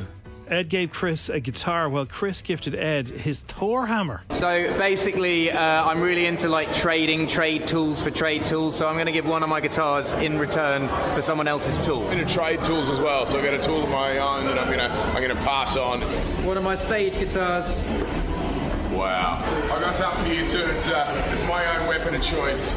Ed 0.51 0.69
gave 0.69 0.91
Chris 0.91 1.29
a 1.29 1.39
guitar 1.39 1.89
while 1.89 2.05
Chris 2.05 2.43
gifted 2.43 2.75
Ed 2.75 3.07
his 3.09 3.39
Thor 3.39 3.87
hammer. 3.87 4.23
So 4.33 4.77
basically, 4.79 5.53
uh, 5.53 5.61
I'm 5.61 6.01
really 6.01 6.27
into 6.27 6.49
like 6.49 6.73
trading 6.73 7.29
trade 7.29 7.69
tools 7.69 8.03
for 8.03 8.11
trade 8.11 8.45
tools. 8.45 8.77
So 8.77 8.89
I'm 8.89 8.95
going 8.95 9.07
to 9.07 9.13
give 9.13 9.27
one 9.27 9.45
of 9.45 9.49
my 9.49 9.61
guitars 9.61 10.13
in 10.15 10.41
return 10.41 10.89
for 11.15 11.23
someone 11.23 11.47
else's 11.47 11.79
tool. 11.87 12.05
I'm 12.09 12.19
into 12.19 12.35
trade 12.35 12.65
tools 12.65 12.89
as 12.91 12.99
well, 12.99 13.27
so 13.27 13.39
I've 13.39 13.45
got 13.45 13.55
a 13.55 13.63
tool 13.63 13.85
of 13.85 13.91
my 13.91 14.19
own 14.19 14.47
that 14.47 14.59
I'm 14.59 14.69
gonna 14.69 14.93
I'm 15.15 15.23
gonna 15.23 15.41
pass 15.45 15.77
on. 15.77 16.01
One 16.45 16.57
of 16.57 16.65
my 16.65 16.75
stage 16.75 17.15
guitars. 17.15 17.81
Wow, 18.91 19.45
I 19.73 19.81
got 19.81 19.95
something 19.95 20.25
for 20.25 20.33
you 20.33 20.51
too. 20.51 20.65
It's 20.73 20.89
uh, 20.89 21.31
it's 21.33 21.45
my 21.45 21.79
own 21.79 21.87
weapon 21.87 22.13
of 22.13 22.23
choice. 22.23 22.75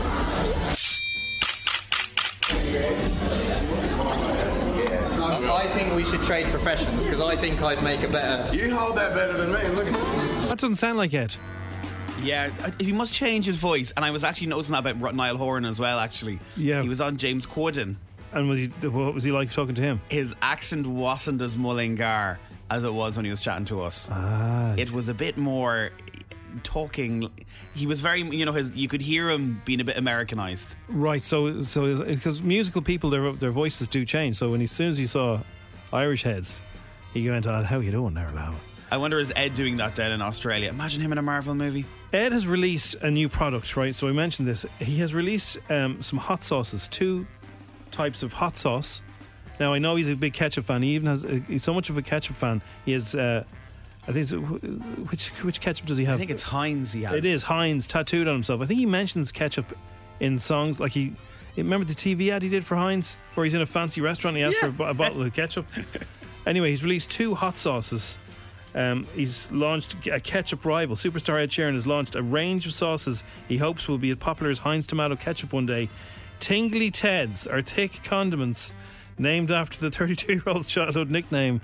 Think 5.96 6.06
we 6.06 6.12
should 6.12 6.26
trade 6.26 6.48
professions 6.48 7.04
because 7.04 7.22
I 7.22 7.36
think 7.36 7.62
I'd 7.62 7.84
make 7.84 8.04
a 8.04 8.08
better. 8.08 8.56
You 8.56 8.76
hold 8.76 8.98
that 8.98 9.14
better 9.14 9.34
than 9.34 9.52
me. 9.52 9.68
Look 9.76 9.88
at 9.88 9.94
That 10.50 10.58
doesn't 10.60 10.78
sound 10.78 10.98
like 10.98 11.14
it. 11.14 11.38
Yeah, 12.22 12.50
he 12.80 12.94
must 12.94 13.14
change 13.14 13.46
his 13.46 13.58
voice. 13.58 13.92
And 13.96 14.06
I 14.06 14.12
was 14.12 14.24
actually 14.24 14.48
noticing 14.48 14.74
that 14.74 14.86
about 14.86 15.16
Niall 15.16 15.38
Horan 15.38 15.66
as 15.66 15.80
well, 15.80 16.00
actually. 16.00 16.40
Yeah. 16.56 16.82
He 16.82 16.90
was 16.90 17.02
on 17.02 17.18
James 17.18 17.46
Corden. 17.46 17.98
And 18.32 18.50
was 18.50 18.60
he? 18.60 18.68
What 18.88 19.14
was 19.14 19.24
he 19.24 19.32
like 19.32 19.52
talking 19.52 19.76
to 19.76 19.82
him? 19.82 20.02
His 20.10 20.34
accent 20.42 20.88
wasn't 20.88 21.42
as 21.42 21.56
Mullingar 21.58 22.40
as 22.70 22.84
it 22.84 22.94
was 22.94 23.16
when 23.18 23.26
he 23.26 23.30
was 23.30 23.44
chatting 23.44 23.66
to 23.66 23.82
us. 23.84 24.08
Ah. 24.12 24.74
It 24.78 24.92
was 24.92 25.10
a 25.10 25.14
bit 25.14 25.38
more 25.38 25.92
talking. 26.64 27.30
He 27.76 27.86
was 27.86 28.02
very, 28.02 28.22
you 28.22 28.46
know, 28.46 28.54
his, 28.54 28.76
you 28.76 28.88
could 28.88 29.02
hear 29.02 29.30
him 29.30 29.62
being 29.66 29.82
a 29.82 29.84
bit 29.84 29.98
Americanized. 29.98 30.76
Right. 30.88 31.24
So, 31.24 31.62
so 31.62 32.04
because 32.04 32.42
musical 32.42 32.82
people, 32.82 33.10
their 33.10 33.32
their 33.34 33.52
voices 33.52 33.88
do 33.88 34.06
change. 34.06 34.38
So 34.38 34.52
when 34.52 34.62
he, 34.62 34.66
as 34.66 34.72
soon 34.72 34.90
as 34.90 34.98
he 34.98 35.06
saw 35.06 35.42
Irish 35.94 36.24
heads, 36.24 36.62
he 37.14 37.30
went, 37.30 37.48
"Oh, 37.48 37.64
how 37.64 37.80
you 37.80 37.92
doing 37.92 38.14
there, 38.14 38.30
Lau?" 38.32 38.56
I 38.92 38.98
wonder 38.98 39.18
is 39.18 39.34
Ed 39.36 39.56
doing 39.56 39.78
that 39.78 39.96
down 39.96 40.12
in 40.12 40.22
Australia? 40.22 40.70
Imagine 40.70 41.02
him 41.02 41.12
in 41.12 41.18
a 41.18 41.22
Marvel 41.22 41.56
movie. 41.56 41.86
Ed 42.12 42.32
has 42.32 42.48
released 42.48 42.96
a 43.02 43.10
new 43.10 43.28
product, 43.28 43.76
right? 43.76 43.96
So 43.96 44.08
I 44.08 44.12
mentioned 44.12 44.48
this. 44.48 44.68
He 44.80 44.98
has 44.98 45.16
released 45.16 45.58
um, 45.70 46.02
some 46.04 46.20
hot 46.20 46.44
sauces, 46.44 46.88
two 46.88 47.26
types 47.90 48.22
of 48.22 48.34
hot 48.34 48.56
sauce. 48.56 49.02
Now 49.60 49.74
I 49.74 49.80
know 49.80 49.96
he's 49.96 50.10
a 50.10 50.16
big 50.16 50.34
ketchup 50.34 50.66
fan. 50.66 50.84
He 50.84 50.90
even 50.96 51.08
has 51.08 51.26
uh, 51.26 51.40
he's 51.48 51.64
so 51.64 51.74
much 51.74 51.90
of 51.90 51.98
a 51.98 52.02
ketchup 52.04 52.36
fan. 52.36 52.62
He 52.86 52.92
has, 52.92 53.16
uh, 53.16 53.44
I 54.08 54.12
think, 54.12 54.30
which 55.10 55.30
which 55.42 55.60
ketchup 55.60 55.88
does 55.88 55.98
he 55.98 56.06
have? 56.06 56.16
I 56.16 56.18
think 56.20 56.32
it's 56.32 56.44
Heinz 56.44 56.94
he 56.94 57.04
has. 57.04 57.14
It 57.16 57.26
is 57.26 57.44
Heinz 57.44 57.88
tattooed 57.88 58.28
on 58.28 58.36
himself. 58.36 58.62
I 58.62 58.66
think 58.66 58.80
he 58.80 58.86
mentions 58.86 59.32
ketchup 59.32 59.76
in 60.20 60.38
songs 60.38 60.80
like 60.80 60.92
he. 60.92 61.14
Remember 61.58 61.86
the 61.86 61.94
TV 61.94 62.30
ad 62.30 62.42
he 62.42 62.50
did 62.50 62.66
for 62.66 62.76
Heinz, 62.76 63.18
where 63.36 63.44
he's 63.44 63.54
in 63.54 63.62
a 63.62 63.66
fancy 63.66 64.02
restaurant 64.02 64.38
and 64.38 64.46
he 64.46 64.58
asks 64.58 64.76
for 64.76 64.84
a, 64.84 64.90
a 64.90 64.94
bottle 64.94 65.22
of 65.22 65.34
ketchup. 65.34 65.66
Anyway, 66.46 66.70
he's 66.70 66.84
released 66.84 67.10
two 67.10 67.36
hot 67.36 67.58
sauces. 67.58 68.18
Um, 68.76 69.08
he's 69.16 69.50
launched 69.52 70.08
a 70.08 70.20
ketchup 70.20 70.66
rival. 70.66 70.96
Superstar 70.96 71.40
Ed 71.40 71.52
Sheeran 71.52 71.74
has 71.74 71.88
launched 71.88 72.16
a 72.16 72.22
range 72.22 72.66
of 72.66 72.74
sauces 72.74 73.24
he 73.48 73.58
hopes 73.58 73.88
will 73.88 73.98
be 73.98 74.10
as 74.12 74.18
popular 74.18 74.52
as 74.52 74.60
Heinz 74.60 74.88
tomato 74.88 75.16
ketchup 75.16 75.54
one 75.54 75.66
day. 75.66 75.90
Tingly 76.40 76.92
Teds 76.92 77.50
are 77.50 77.62
thick 77.62 78.04
condiments 78.04 78.74
named 79.18 79.52
after 79.52 79.80
the 79.80 79.92
32 79.98 80.34
year 80.34 80.44
old's 80.48 80.68
childhood 80.68 81.10
nickname. 81.10 81.62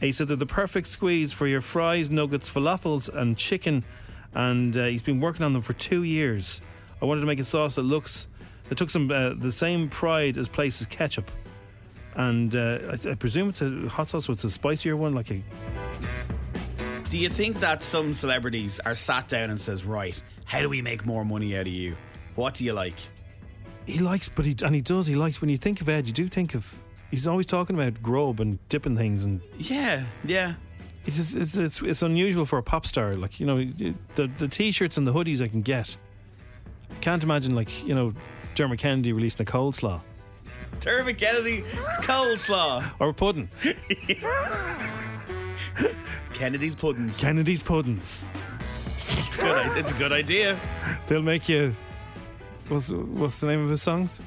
He 0.00 0.10
said 0.12 0.28
they're 0.28 0.36
the 0.36 0.46
perfect 0.46 0.86
squeeze 0.86 1.32
for 1.32 1.46
your 1.46 1.60
fries, 1.60 2.10
nuggets, 2.10 2.50
falafels, 2.50 3.08
and 3.08 3.36
chicken. 3.36 3.84
And 4.34 4.76
uh, 4.76 4.86
he's 4.86 5.02
been 5.02 5.20
working 5.20 5.44
on 5.44 5.52
them 5.52 5.62
for 5.62 5.72
two 5.74 6.02
years. 6.02 6.60
I 7.00 7.04
wanted 7.04 7.20
to 7.20 7.26
make 7.26 7.40
a 7.40 7.44
sauce 7.44 7.74
that 7.76 7.82
looks 7.82 8.26
that 8.68 8.78
took 8.78 8.90
some 8.90 9.10
uh, 9.10 9.34
the 9.34 9.52
same 9.52 9.88
pride 9.88 10.38
as 10.38 10.48
places 10.48 10.86
ketchup. 10.86 11.30
And 12.14 12.54
uh, 12.56 12.78
I, 13.06 13.10
I 13.10 13.14
presume 13.14 13.48
it's 13.50 13.62
a 13.62 13.88
hot 13.88 14.08
sauce, 14.08 14.26
so 14.26 14.32
it's 14.32 14.44
a 14.44 14.50
spicier 14.50 14.96
one, 14.96 15.12
like 15.12 15.30
a 15.30 15.40
Do 17.08 17.16
you 17.18 17.28
think 17.28 17.60
that 17.60 17.82
some 17.82 18.12
celebrities 18.12 18.80
are 18.84 18.94
sat 18.94 19.28
down 19.28 19.50
and 19.50 19.60
says, 19.60 19.84
right, 19.84 20.20
how 20.44 20.60
do 20.60 20.68
we 20.68 20.82
make 20.82 21.06
more 21.06 21.24
money 21.24 21.56
out 21.56 21.62
of 21.62 21.72
you? 21.72 21.96
What 22.34 22.54
do 22.54 22.64
you 22.64 22.72
like? 22.72 22.94
he 23.86 24.00
likes, 24.00 24.28
but 24.28 24.44
he 24.44 24.54
and 24.62 24.74
he 24.74 24.82
does. 24.82 25.06
He 25.06 25.14
likes 25.14 25.40
when 25.40 25.48
you 25.48 25.56
think 25.56 25.80
of 25.80 25.88
Ed, 25.88 26.06
you 26.06 26.12
do 26.12 26.28
think 26.28 26.54
of. 26.54 26.78
He's 27.10 27.26
always 27.26 27.46
talking 27.46 27.74
about 27.74 28.02
grub 28.02 28.38
and 28.38 28.58
dipping 28.68 28.96
things, 28.98 29.24
and 29.24 29.40
Yeah, 29.56 30.04
yeah. 30.24 30.54
it's 31.06 31.16
just, 31.16 31.34
it's, 31.34 31.56
it's 31.56 31.80
it's 31.80 32.02
unusual 32.02 32.44
for 32.44 32.58
a 32.58 32.62
pop 32.62 32.84
star. 32.84 33.14
Like 33.14 33.40
you 33.40 33.46
know, 33.46 33.64
the 34.16 34.26
the 34.38 34.46
t-shirts 34.46 34.98
and 34.98 35.06
the 35.06 35.12
hoodies 35.12 35.40
I 35.40 35.48
can 35.48 35.62
get. 35.62 35.96
Can't 37.00 37.24
imagine 37.24 37.54
like 37.54 37.82
you 37.86 37.94
know, 37.94 38.12
Dermot 38.58 38.80
Kennedy 38.80 39.12
releasing 39.12 39.42
a 39.42 39.44
coleslaw 39.44 40.00
Dermot 40.80 41.16
Kennedy, 41.16 41.60
coleslaw. 42.02 42.84
or 42.98 43.10
a 43.10 43.14
pudding. 43.14 43.48
Kennedy's 46.34 46.74
puddings. 46.74 47.20
Kennedy's 47.20 47.62
puddings. 47.62 48.26
Good, 49.36 49.78
it's 49.78 49.92
a 49.92 49.94
good 49.94 50.10
idea. 50.10 50.58
They'll 51.06 51.22
make 51.22 51.48
you. 51.48 51.72
What's 52.66 52.90
what's 52.90 53.38
the 53.38 53.46
name 53.46 53.62
of 53.62 53.70
his 53.70 53.80
songs? 53.80 54.20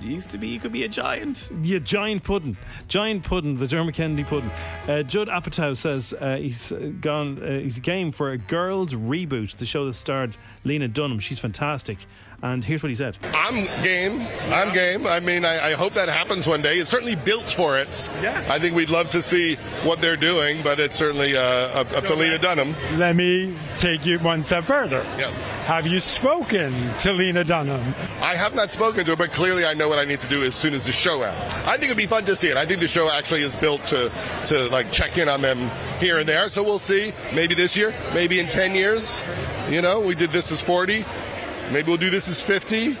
Used 0.00 0.30
to 0.30 0.38
be, 0.38 0.48
you 0.48 0.58
could 0.58 0.72
be 0.72 0.82
a 0.82 0.88
giant. 0.88 1.48
Yeah, 1.62 1.78
giant 1.78 2.24
pudding, 2.24 2.56
giant 2.88 3.22
pudding, 3.22 3.58
the 3.58 3.68
Dermot 3.68 3.94
Kennedy 3.94 4.24
pudding. 4.24 4.50
Uh, 4.88 5.04
Judd 5.04 5.28
Apatow 5.28 5.76
says 5.76 6.12
uh, 6.20 6.36
he's 6.36 6.72
uh, 6.72 6.90
gone. 7.00 7.40
Uh, 7.40 7.60
he's 7.60 7.78
game 7.78 8.10
for 8.10 8.32
a 8.32 8.38
girls 8.38 8.94
reboot. 8.94 9.56
The 9.56 9.66
show 9.66 9.86
that 9.86 9.94
starred 9.94 10.36
Lena 10.64 10.88
Dunham. 10.88 11.20
She's 11.20 11.38
fantastic. 11.38 11.98
And 12.44 12.64
here's 12.64 12.82
what 12.82 12.88
he 12.88 12.96
said. 12.96 13.16
I'm 13.34 13.66
game. 13.84 14.26
I'm 14.48 14.72
game. 14.72 15.06
I 15.06 15.20
mean, 15.20 15.44
I, 15.44 15.70
I 15.70 15.72
hope 15.74 15.94
that 15.94 16.08
happens 16.08 16.46
one 16.46 16.60
day. 16.60 16.78
It's 16.78 16.90
certainly 16.90 17.14
built 17.14 17.48
for 17.48 17.78
it. 17.78 18.10
Yeah. 18.20 18.44
I 18.50 18.58
think 18.58 18.74
we'd 18.74 18.90
love 18.90 19.08
to 19.10 19.22
see 19.22 19.54
what 19.84 20.02
they're 20.02 20.16
doing, 20.16 20.60
but 20.62 20.80
it's 20.80 20.96
certainly 20.96 21.36
uh, 21.36 21.40
up, 21.40 21.92
up 21.92 22.04
to 22.06 22.14
Lena 22.16 22.38
Dunham. 22.38 22.74
Let 22.98 23.14
me 23.14 23.56
take 23.76 24.04
you 24.04 24.18
one 24.18 24.42
step 24.42 24.64
further. 24.64 25.04
Yes. 25.16 25.48
Have 25.66 25.86
you 25.86 26.00
spoken 26.00 26.92
to 26.98 27.12
Lena 27.12 27.44
Dunham? 27.44 27.94
I 28.20 28.34
have 28.34 28.56
not 28.56 28.72
spoken 28.72 29.04
to 29.04 29.12
her, 29.12 29.16
but 29.16 29.30
clearly 29.30 29.64
I 29.64 29.74
know 29.74 29.88
what 29.88 30.00
I 30.00 30.04
need 30.04 30.18
to 30.20 30.28
do 30.28 30.42
as 30.42 30.56
soon 30.56 30.74
as 30.74 30.84
the 30.84 30.92
show 30.92 31.22
ends. 31.22 31.38
I 31.64 31.76
think 31.76 31.84
it'd 31.84 31.96
be 31.96 32.06
fun 32.06 32.24
to 32.24 32.34
see 32.34 32.48
it. 32.48 32.56
I 32.56 32.66
think 32.66 32.80
the 32.80 32.88
show 32.88 33.08
actually 33.08 33.42
is 33.42 33.56
built 33.56 33.84
to 33.84 34.10
to 34.46 34.68
like 34.70 34.90
check 34.90 35.16
in 35.16 35.28
on 35.28 35.42
them 35.42 35.70
here 36.00 36.18
and 36.18 36.28
there. 36.28 36.48
So 36.48 36.64
we'll 36.64 36.80
see. 36.80 37.12
Maybe 37.32 37.54
this 37.54 37.76
year, 37.76 37.94
maybe 38.12 38.40
in 38.40 38.46
ten 38.46 38.74
years. 38.74 39.22
You 39.70 39.80
know, 39.80 40.00
we 40.00 40.16
did 40.16 40.32
this 40.32 40.50
as 40.50 40.60
forty. 40.60 41.04
Maybe 41.72 41.88
we'll 41.88 41.96
do 41.96 42.10
this 42.10 42.28
as 42.28 42.38
fifty. 42.38 42.98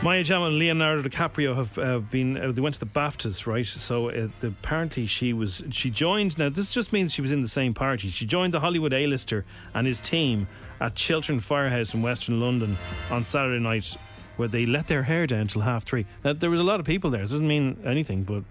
Maya 0.00 0.24
Jama 0.24 0.46
and 0.46 0.58
Leonardo 0.58 1.02
DiCaprio 1.02 1.54
have 1.54 1.78
uh, 1.78 1.98
been. 1.98 2.38
Uh, 2.38 2.50
they 2.50 2.62
went 2.62 2.74
to 2.76 2.80
the 2.80 2.86
BAFTAs, 2.86 3.46
right? 3.46 3.66
So 3.66 4.08
uh, 4.08 4.28
the, 4.40 4.48
apparently 4.48 5.06
she 5.06 5.34
was. 5.34 5.62
She 5.70 5.90
joined. 5.90 6.38
Now 6.38 6.48
this 6.48 6.70
just 6.70 6.94
means 6.94 7.12
she 7.12 7.20
was 7.20 7.30
in 7.30 7.42
the 7.42 7.48
same 7.48 7.74
party. 7.74 8.08
She 8.08 8.24
joined 8.24 8.54
the 8.54 8.60
Hollywood 8.60 8.94
A-lister 8.94 9.44
and 9.74 9.86
his 9.86 10.00
team 10.00 10.48
at 10.80 10.94
Chiltern 10.94 11.40
Firehouse 11.40 11.92
in 11.92 12.00
Western 12.00 12.40
London 12.40 12.78
on 13.10 13.22
Saturday 13.22 13.60
night, 13.60 13.96
where 14.36 14.48
they 14.48 14.64
let 14.64 14.88
their 14.88 15.02
hair 15.02 15.26
down 15.26 15.48
till 15.48 15.60
half 15.60 15.84
three. 15.84 16.06
Now 16.24 16.32
there 16.32 16.50
was 16.50 16.60
a 16.60 16.64
lot 16.64 16.80
of 16.80 16.86
people 16.86 17.10
there. 17.10 17.22
It 17.22 17.28
doesn't 17.28 17.46
mean 17.46 17.76
anything, 17.84 18.22
but 18.22 18.44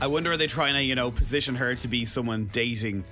I 0.00 0.06
wonder 0.06 0.30
are 0.30 0.36
they 0.36 0.46
trying 0.46 0.74
to, 0.74 0.82
you 0.82 0.94
know, 0.94 1.10
position 1.10 1.56
her 1.56 1.74
to 1.74 1.88
be 1.88 2.04
someone 2.04 2.48
dating 2.52 3.02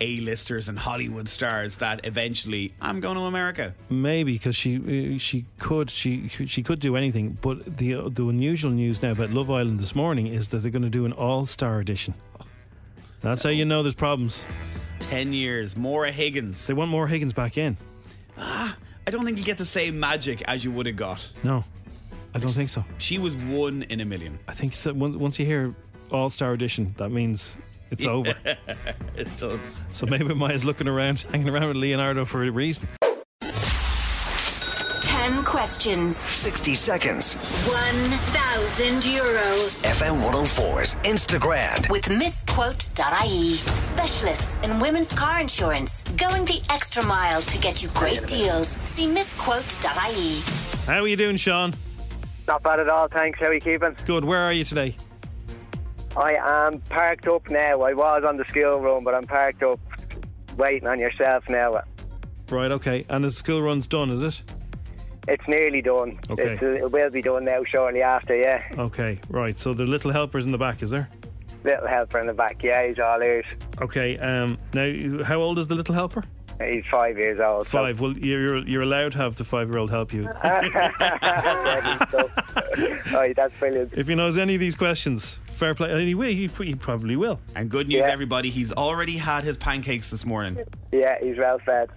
A-listers 0.00 0.68
and 0.68 0.78
Hollywood 0.78 1.28
stars 1.28 1.76
that 1.76 2.00
eventually 2.04 2.72
I'm 2.80 3.00
going 3.00 3.16
to 3.16 3.22
America. 3.22 3.74
maybe 3.90 4.32
because 4.32 4.56
she 4.56 4.76
uh, 5.14 5.18
she 5.18 5.44
could 5.58 5.90
she 5.90 6.28
she 6.28 6.62
could 6.62 6.80
do 6.80 6.96
anything. 6.96 7.38
But 7.40 7.76
the 7.76 8.08
the 8.08 8.26
unusual 8.28 8.70
news 8.72 9.02
now 9.02 9.12
about 9.12 9.30
Love 9.30 9.50
Island 9.50 9.78
this 9.80 9.94
morning 9.94 10.26
is 10.26 10.48
that 10.48 10.58
they're 10.58 10.70
going 10.70 10.82
to 10.82 10.88
do 10.90 11.04
an 11.04 11.12
all-star 11.12 11.80
edition. 11.80 12.14
That's 13.20 13.42
how 13.42 13.50
you 13.50 13.64
know 13.66 13.82
there's 13.82 13.94
problems. 13.94 14.46
Ten 15.00 15.32
years, 15.32 15.76
Maura 15.76 16.10
Higgins. 16.10 16.66
They 16.66 16.74
want 16.74 16.90
more 16.90 17.06
Higgins 17.06 17.32
back 17.34 17.58
in. 17.58 17.76
Ah, 18.38 18.76
I 19.06 19.10
don't 19.10 19.24
think 19.26 19.36
you 19.38 19.44
get 19.44 19.58
the 19.58 19.64
same 19.66 20.00
magic 20.00 20.42
as 20.48 20.64
you 20.64 20.70
would 20.72 20.86
have 20.86 20.96
got. 20.96 21.30
No, 21.42 21.64
I 22.34 22.38
don't 22.38 22.50
think 22.52 22.70
so. 22.70 22.84
She 22.98 23.18
was 23.18 23.34
one 23.36 23.82
in 23.90 24.00
a 24.00 24.04
million. 24.04 24.38
I 24.48 24.54
think 24.54 24.74
so, 24.74 24.92
once 24.94 25.16
once 25.16 25.38
you 25.38 25.44
hear 25.44 25.74
All 26.10 26.30
Star 26.30 26.52
Edition, 26.54 26.94
that 26.96 27.10
means 27.10 27.56
it's 27.90 28.04
over. 28.06 28.34
It 29.16 29.28
does. 29.36 29.82
So 29.92 30.06
maybe 30.06 30.32
Maya's 30.34 30.64
looking 30.64 30.88
around, 30.88 31.20
hanging 31.30 31.48
around 31.50 31.68
with 31.68 31.76
Leonardo 31.76 32.24
for 32.24 32.42
a 32.44 32.50
reason. 32.50 32.88
10 35.02 35.44
questions, 35.44 36.16
60 36.16 36.74
seconds. 36.74 37.34
1,000 37.68 39.04
euro. 39.12 39.42
FM 39.82 40.22
104's 40.22 40.94
Instagram. 41.04 41.90
With 41.90 42.08
misquote.ie. 42.08 43.56
Specialists 43.56 44.60
in 44.60 44.78
women's 44.78 45.12
car 45.12 45.40
insurance. 45.40 46.04
Going 46.16 46.46
the 46.46 46.64
extra 46.70 47.04
mile 47.04 47.42
to 47.42 47.58
get 47.58 47.82
you 47.82 47.90
great 47.90 48.26
deals. 48.26 48.68
See 48.84 49.06
misquote.ie. 49.06 50.40
How 50.86 51.02
are 51.02 51.08
you 51.08 51.16
doing, 51.16 51.36
Sean? 51.36 51.74
Not 52.48 52.62
bad 52.62 52.80
at 52.80 52.88
all, 52.88 53.08
thanks. 53.08 53.38
How 53.38 53.46
are 53.46 53.54
you 53.54 53.60
keeping? 53.60 53.94
Good. 54.06 54.24
Where 54.24 54.40
are 54.40 54.52
you 54.52 54.64
today? 54.64 54.96
I 56.16 56.34
am 56.34 56.80
parked 56.80 57.26
up 57.28 57.48
now. 57.50 57.82
I 57.82 57.92
was 57.94 58.24
on 58.26 58.36
the 58.36 58.44
school 58.46 58.80
run, 58.80 59.04
but 59.04 59.14
I'm 59.14 59.26
parked 59.26 59.62
up 59.62 59.80
waiting 60.56 60.88
on 60.88 60.98
yourself 60.98 61.48
now. 61.48 61.82
Right. 62.48 62.72
Okay. 62.72 63.06
And 63.08 63.24
the 63.24 63.30
school 63.30 63.62
run's 63.62 63.86
done, 63.86 64.10
is 64.10 64.22
it? 64.22 64.42
It's 65.28 65.46
nearly 65.46 65.82
done. 65.82 66.18
Okay. 66.28 66.54
It's, 66.54 66.62
it 66.62 66.90
will 66.90 67.10
be 67.10 67.22
done 67.22 67.44
now 67.44 67.62
shortly 67.64 68.02
after, 68.02 68.34
yeah. 68.34 68.62
Okay, 68.78 69.20
right. 69.28 69.56
So 69.58 69.74
the 69.74 69.84
little 69.84 70.10
helper's 70.10 70.44
in 70.44 70.50
the 70.50 70.58
back, 70.58 70.82
is 70.82 70.90
there? 70.90 71.08
Little 71.62 71.86
helper 71.86 72.18
in 72.18 72.26
the 72.26 72.32
back, 72.32 72.62
yeah, 72.62 72.86
he's 72.88 72.98
all 72.98 73.20
ears. 73.22 73.44
Okay. 73.80 74.16
Um, 74.18 74.58
now, 74.72 75.22
how 75.22 75.40
old 75.40 75.58
is 75.58 75.68
the 75.68 75.74
little 75.74 75.94
helper? 75.94 76.24
He's 76.62 76.84
five 76.90 77.16
years 77.16 77.40
old. 77.40 77.66
so- 77.66 77.78
Five. 77.78 78.00
Well, 78.00 78.12
you're 78.12 78.58
you're 78.58 78.82
allowed 78.82 79.12
to 79.12 79.18
have 79.18 79.36
the 79.36 79.44
five 79.44 79.68
year 79.70 79.78
old 79.78 79.90
help 79.90 80.12
you. 80.12 80.28
oh, 83.12 83.32
that's 83.36 83.56
brilliant. 83.58 83.92
If 83.94 84.08
he 84.08 84.14
knows 84.14 84.36
any 84.38 84.54
of 84.54 84.60
these 84.60 84.76
questions, 84.76 85.38
fair 85.46 85.74
play. 85.74 85.90
Anyway, 85.90 86.34
he, 86.34 86.46
he 86.62 86.74
probably 86.74 87.16
will. 87.16 87.40
And 87.56 87.70
good 87.70 87.88
news, 87.88 88.00
Yeah. 88.00 88.06
everybody, 88.12 88.50
he's 88.50 88.72
already 88.72 89.16
had 89.16 89.44
his 89.44 89.56
pancakes 89.56 90.10
this 90.10 90.24
morning. 90.24 90.58
Yeah, 90.92 91.16
he's 91.22 91.38
well 91.38 91.58
fed. 91.64 91.88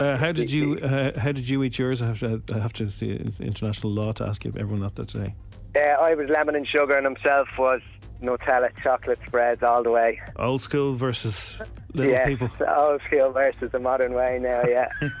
Uh, 0.00 0.16
how 0.16 0.32
did 0.32 0.50
you 0.50 0.78
uh, 0.80 1.18
How 1.18 1.32
did 1.32 1.48
you 1.48 1.62
eat 1.62 1.78
yours? 1.78 2.02
I 2.02 2.06
have 2.06 2.20
to 2.20 2.42
I 2.52 2.58
have 2.58 2.72
to 2.74 2.90
see 2.90 3.10
international 3.40 3.92
law 3.92 4.12
to 4.12 4.24
ask 4.26 4.44
you 4.44 4.52
everyone 4.56 4.80
that 4.80 4.96
that 4.96 5.08
today. 5.08 5.34
Uh, 5.76 5.80
I 5.80 6.14
was 6.14 6.28
lemon 6.28 6.54
and 6.56 6.66
sugar, 6.66 6.96
and 6.96 7.04
himself 7.04 7.48
was 7.58 7.80
Nutella 8.24 8.70
chocolate 8.82 9.18
spreads 9.26 9.62
all 9.62 9.82
the 9.82 9.90
way. 9.90 10.20
Old 10.36 10.62
school 10.62 10.94
versus 10.94 11.60
little 11.94 12.12
yeah, 12.12 12.26
people. 12.26 12.50
old 12.68 13.00
school 13.02 13.30
versus 13.32 13.70
the 13.72 13.78
modern 13.78 14.14
way 14.14 14.38
now. 14.40 14.62
Yeah. 14.64 14.88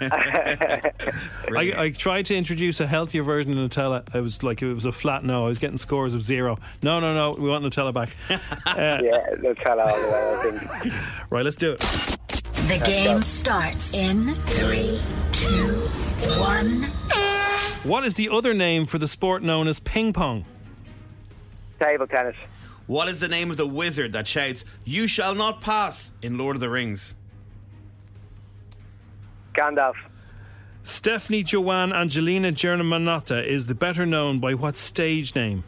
I, 1.56 1.72
I 1.76 1.90
tried 1.90 2.26
to 2.26 2.36
introduce 2.36 2.80
a 2.80 2.86
healthier 2.86 3.22
version 3.22 3.56
of 3.56 3.70
Nutella. 3.70 4.14
I 4.14 4.20
was 4.20 4.42
like, 4.42 4.62
it 4.62 4.72
was 4.72 4.84
a 4.84 4.92
flat 4.92 5.24
no. 5.24 5.44
I 5.44 5.48
was 5.48 5.58
getting 5.58 5.78
scores 5.78 6.14
of 6.14 6.24
zero. 6.24 6.58
No, 6.82 7.00
no, 7.00 7.14
no. 7.14 7.32
We 7.32 7.48
want 7.48 7.64
Nutella 7.64 7.92
back. 7.92 8.10
Uh, 8.66 8.98
yeah, 9.02 9.26
Nutella 9.36 9.86
all 9.86 10.00
the 10.00 10.08
way. 10.08 10.36
I 10.36 10.78
think. 10.80 11.30
right, 11.30 11.44
let's 11.44 11.56
do 11.56 11.72
it. 11.72 11.80
The 11.80 12.82
game 12.84 13.22
starts 13.22 13.94
in 13.94 14.34
three, 14.34 15.00
two, 15.32 15.80
one. 16.40 16.84
What 17.84 18.04
is 18.04 18.14
the 18.14 18.30
other 18.30 18.54
name 18.54 18.86
for 18.86 18.98
the 18.98 19.06
sport 19.06 19.42
known 19.42 19.68
as 19.68 19.78
ping 19.78 20.12
pong? 20.12 20.44
Table 21.78 22.06
tennis. 22.06 22.36
What 22.86 23.08
is 23.08 23.20
the 23.20 23.28
name 23.28 23.50
of 23.50 23.56
the 23.56 23.66
wizard 23.66 24.12
that 24.12 24.26
shouts, 24.26 24.64
You 24.84 25.06
shall 25.06 25.34
not 25.34 25.60
pass 25.60 26.12
in 26.22 26.36
Lord 26.36 26.56
of 26.56 26.60
the 26.60 26.68
Rings? 26.68 27.16
Gandalf. 29.54 29.94
Stefani 30.82 31.42
Joanne 31.42 31.92
Angelina 31.94 32.52
Germanotta 32.52 33.44
is 33.46 33.68
the 33.68 33.74
better 33.74 34.04
known 34.04 34.38
by 34.38 34.52
what 34.52 34.76
stage 34.76 35.34
name? 35.34 35.64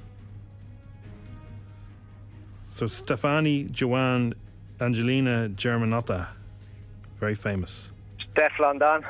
So 2.69 2.87
Stefani 2.87 3.65
Joanne 3.65 4.35
Angelina 4.79 5.49
Germanotta, 5.49 6.29
very 7.19 7.35
famous. 7.35 7.93
Steph 8.33 8.61
London. 8.61 9.03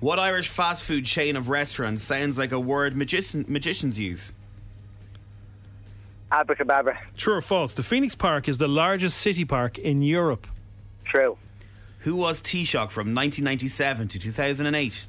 What 0.00 0.18
Irish 0.18 0.48
fast 0.48 0.82
food 0.82 1.04
chain 1.04 1.36
of 1.36 1.48
restaurants 1.48 2.02
sounds 2.02 2.36
like 2.36 2.50
a 2.50 2.58
word 2.58 2.96
magician, 2.96 3.44
magicians 3.46 4.00
use? 4.00 4.32
Abracadabra. 6.30 6.98
True 7.16 7.34
or 7.34 7.40
false? 7.40 7.72
The 7.72 7.82
Phoenix 7.82 8.14
Park 8.14 8.48
is 8.48 8.58
the 8.58 8.68
largest 8.68 9.18
city 9.18 9.44
park 9.44 9.78
in 9.78 10.02
Europe. 10.02 10.46
True. 11.04 11.38
Who 12.00 12.16
was 12.16 12.40
Taoiseach 12.42 12.90
from 12.90 13.14
1997 13.14 14.08
to 14.08 14.18
2008? 14.18 15.06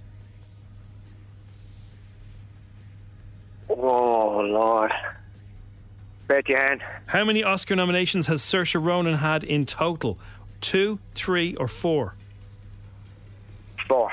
Oh 3.69 4.39
Lord. 4.39 4.91
Bertie 6.27 6.53
Ahern. 6.53 6.81
How 7.07 7.25
many 7.25 7.43
Oscar 7.43 7.75
nominations 7.75 8.27
has 8.27 8.41
Saoirse 8.41 8.81
Ronan 8.83 9.15
had 9.15 9.43
in 9.43 9.65
total? 9.65 10.19
Two, 10.61 10.99
three, 11.15 11.55
or 11.55 11.67
four? 11.67 12.15
Four. 13.87 14.11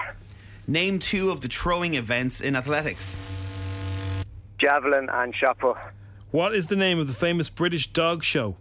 Name 0.66 0.98
two 0.98 1.30
of 1.30 1.40
the 1.40 1.48
throwing 1.48 1.94
events 1.94 2.40
in 2.40 2.56
athletics. 2.56 3.18
Javelin 4.58 5.08
and 5.12 5.34
shot 5.34 5.58
put. 5.58 5.76
What 6.36 6.52
is 6.54 6.66
the 6.66 6.76
name 6.76 6.98
of 6.98 7.08
the 7.08 7.14
famous 7.14 7.48
British 7.48 7.86
dog 7.86 8.22
show? 8.22 8.56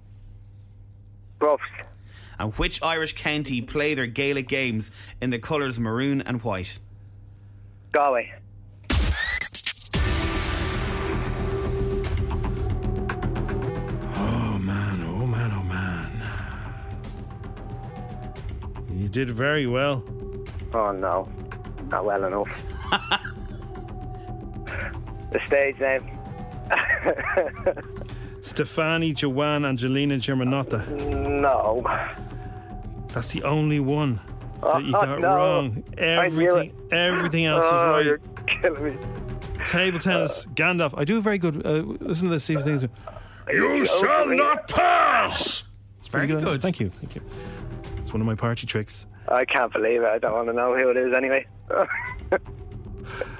Crufts. 1.42 1.60
And 2.40 2.54
which 2.54 2.82
Irish 2.82 3.16
county 3.16 3.62
play 3.62 3.94
their 3.94 4.08
Gaelic 4.08 4.48
games 4.48 4.92
in 5.20 5.30
the 5.30 5.40
colours 5.40 5.78
maroon 5.78 6.22
and 6.22 6.42
white? 6.42 6.80
Galway. 7.92 8.34
Oh 14.16 14.58
man, 14.58 15.04
oh 15.04 15.28
man, 15.28 15.52
oh 15.52 15.64
man. 15.64 16.24
You 18.90 19.10
did 19.10 19.30
very 19.30 19.68
well. 19.68 20.02
Oh 20.74 20.94
no. 20.94 21.28
Not 21.90 22.06
well 22.06 22.24
enough. 22.24 22.64
the 25.34 25.42
stage 25.46 25.78
name. 25.82 26.15
Stefani 28.42 29.14
Joanne 29.14 29.66
Angelina 29.66 30.16
Germanotta. 30.16 30.88
No. 31.42 31.84
That's 33.10 33.32
the 33.32 33.44
only 33.44 33.80
one 33.80 34.20
that 34.62 34.84
you 34.84 34.90
Oh, 34.96 35.02
got 35.02 35.20
no. 35.20 35.36
wrong. 35.36 35.84
Everything, 35.98 36.74
everything 36.92 37.46
else 37.46 37.64
oh, 37.66 37.72
was 37.72 37.90
right. 37.90 38.06
You're 38.06 38.20
killing 38.62 38.84
me. 38.84 38.98
Table 39.66 40.00
tennis, 40.00 40.46
Gandalf. 40.54 40.94
I 40.98 41.06
do 41.06 41.22
very 41.22 41.38
good. 41.38 41.66
Uh, 41.66 41.84
listen 42.00 42.28
to 42.28 42.34
this. 42.34 42.46
These 42.46 42.64
things. 42.64 42.86
You 43.52 43.86
shall 43.86 44.28
not 44.28 44.68
pass. 44.68 45.64
It's 46.00 46.08
Very 46.08 46.28
good. 46.28 46.62
Thank 46.62 46.80
you. 46.80 46.90
Thank 46.90 47.16
you. 47.16 47.22
It's 47.98 48.14
one 48.14 48.22
of 48.22 48.28
my 48.28 48.36
party 48.36 48.68
tricks. 48.68 49.08
I 49.28 49.46
can't 49.46 49.74
believe 49.74 50.02
it. 50.02 50.08
I 50.08 50.20
don't 50.20 50.34
want 50.34 50.48
to 50.50 50.54
know 50.54 50.76
who 50.76 50.90
it 50.90 50.98
is 50.98 51.14
anyway. 51.14 51.48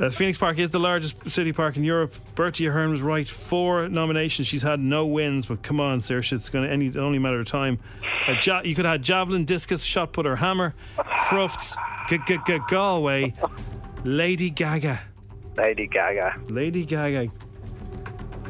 Uh, 0.00 0.10
Phoenix 0.10 0.36
Park 0.36 0.58
is 0.58 0.70
the 0.70 0.80
largest 0.80 1.30
city 1.30 1.52
park 1.52 1.76
in 1.76 1.84
Europe. 1.84 2.14
Bertie 2.34 2.66
Ahern 2.66 2.90
was 2.90 3.00
right. 3.00 3.28
Four 3.28 3.88
nominations. 3.88 4.48
She's 4.48 4.62
had 4.62 4.80
no 4.80 5.06
wins, 5.06 5.46
but 5.46 5.62
come 5.62 5.78
on, 5.78 6.00
Saoirse, 6.00 6.32
it's 6.32 6.48
going 6.48 6.66
to 6.66 6.72
any 6.72 6.96
only 6.98 7.18
matter 7.20 7.38
of 7.38 7.46
time. 7.46 7.78
Uh, 8.26 8.34
ja- 8.42 8.62
you 8.64 8.74
could 8.74 8.84
have 8.86 9.00
javelin, 9.02 9.44
discus, 9.44 9.82
shot 9.84 10.12
put, 10.12 10.26
or 10.26 10.36
hammer. 10.36 10.74
Crufts, 10.98 11.76
G- 12.08 12.18
G- 12.26 12.38
G- 12.46 12.58
Galway, 12.68 13.32
Lady 14.02 14.50
Gaga. 14.50 15.00
Lady 15.56 15.86
Gaga. 15.86 16.40
Lady 16.48 16.84
Gaga. 16.84 17.26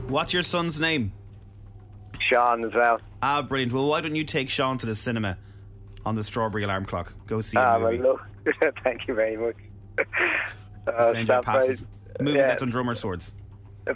What's 0.09 0.33
your 0.33 0.43
son's 0.43 0.81
name? 0.81 1.13
Sean 2.31 2.65
as 2.65 2.73
well. 2.73 3.01
Ah, 3.23 3.43
brilliant. 3.43 3.73
Well, 3.75 3.87
why 3.87 4.01
don't 4.01 4.15
you 4.15 4.25
take 4.25 4.49
Sean 4.49 4.79
to 4.79 4.87
the 4.87 4.95
cinema 4.95 5.37
on 6.07 6.15
the 6.15 6.25
Strawberry 6.25 6.65
Alarm 6.65 6.87
Clock? 6.87 7.13
Go 7.27 7.43
see 7.43 7.59
a 7.59 7.61
Ah, 7.61 7.79
well, 7.79 7.93
movie. 7.93 8.59
Thank 8.83 9.07
you 9.09 9.15
very 9.15 9.37
much. 9.37 9.57
Uh, 10.87 11.13
Send 11.13 11.29
passes. 11.45 11.81
by- 11.81 11.87
Movies 12.21 12.37
yeah, 12.37 12.47
that's 12.47 12.63
on 12.63 12.71
drummer 12.71 12.95
swords. 12.95 13.35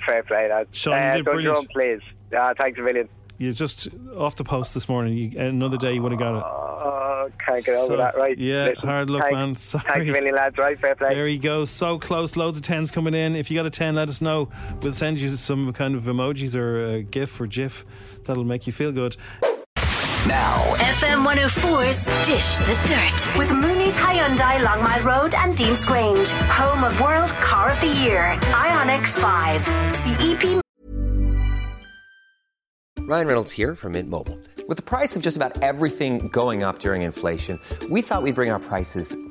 Fair 0.05 0.23
play, 0.25 0.49
lad. 0.49 0.67
Sean, 0.73 0.95
you 0.95 0.99
uh, 0.99 1.17
did 1.17 1.25
brilliant. 1.25 1.55
drum, 1.55 1.67
please. 1.73 2.01
Ah, 2.37 2.53
thanks 2.59 2.79
a 2.79 2.83
million. 2.83 3.09
You're 3.39 3.53
just 3.53 3.87
off 4.17 4.35
the 4.35 4.43
post 4.43 4.75
this 4.75 4.89
morning. 4.89 5.17
You, 5.17 5.39
another 5.39 5.77
day 5.77 5.95
you 5.95 6.03
would 6.03 6.11
have 6.11 6.19
got 6.19 6.35
it. 6.37 6.43
Oh, 6.45 7.31
can't 7.45 7.65
get 7.65 7.77
over 7.77 7.97
that, 7.97 8.17
right? 8.17 8.37
yeah, 8.37 8.75
hard 8.75 9.09
luck, 9.09 9.23
thanks, 9.23 9.35
man. 9.35 9.55
Sorry. 9.55 9.85
Thanks 9.85 10.09
a 10.09 10.13
million, 10.13 10.35
lads, 10.35 10.59
right? 10.59 10.79
Fair 10.81 10.97
play. 10.97 11.11
There 11.15 11.29
you 11.29 11.39
go. 11.39 11.65
So 11.65 11.99
close. 11.99 12.37
Loads 12.37 12.59
of 12.59 12.65
tens 12.65 12.91
coming 12.91 13.15
in. 13.15 13.37
If 13.37 13.51
you 13.51 13.57
got 13.57 13.67
a 13.67 13.71
ten, 13.71 13.95
let 13.95 14.09
us 14.09 14.21
know. 14.21 14.49
We'll 14.83 14.93
send 14.93 15.21
you 15.21 15.29
some 15.31 15.73
kind 15.73 15.95
of 15.95 16.03
emojis 16.03 16.57
or 16.57 16.81
a 16.97 17.03
GIF 17.03 17.41
or 17.41 17.47
GIF 17.47 17.85
that'll 18.25 18.45
make 18.45 18.67
you 18.67 18.73
feel 18.73 18.91
good. 18.91 19.17
Now, 20.29 20.61
FM 20.77 21.25
104's 21.25 22.05
Dish 22.29 22.59
the 22.59 22.77
Dirt 22.87 23.39
with 23.39 23.51
Mooney's 23.51 23.95
Hyundai 23.95 24.63
Long 24.63 24.83
Mile 24.83 25.01
Road 25.03 25.33
and 25.39 25.57
Deansgrange, 25.57 26.31
home 26.51 26.85
of 26.85 27.01
World 27.01 27.31
Car 27.41 27.73
of 27.73 27.81
the 27.81 27.89
Year, 28.05 28.35
Ioniq 28.53 29.07
5. 29.07 29.97
See 29.97 30.15
EP 30.21 30.61
Ryan 33.09 33.27
Reynolds 33.27 33.53
here 33.53 33.75
from 33.75 33.93
Mint 33.93 34.11
Mobile. 34.11 34.39
With 34.69 34.77
the 34.77 34.83
price 34.83 35.17
of 35.17 35.23
just 35.23 35.39
about 35.39 35.63
everything 35.63 36.29
going 36.29 36.63
up 36.63 36.81
during 36.81 37.01
inflation, 37.01 37.59
we 37.89 38.03
thought 38.03 38.23
we'd 38.23 38.35
bring 38.35 38.51
our 38.51 38.61
prices 38.61 39.17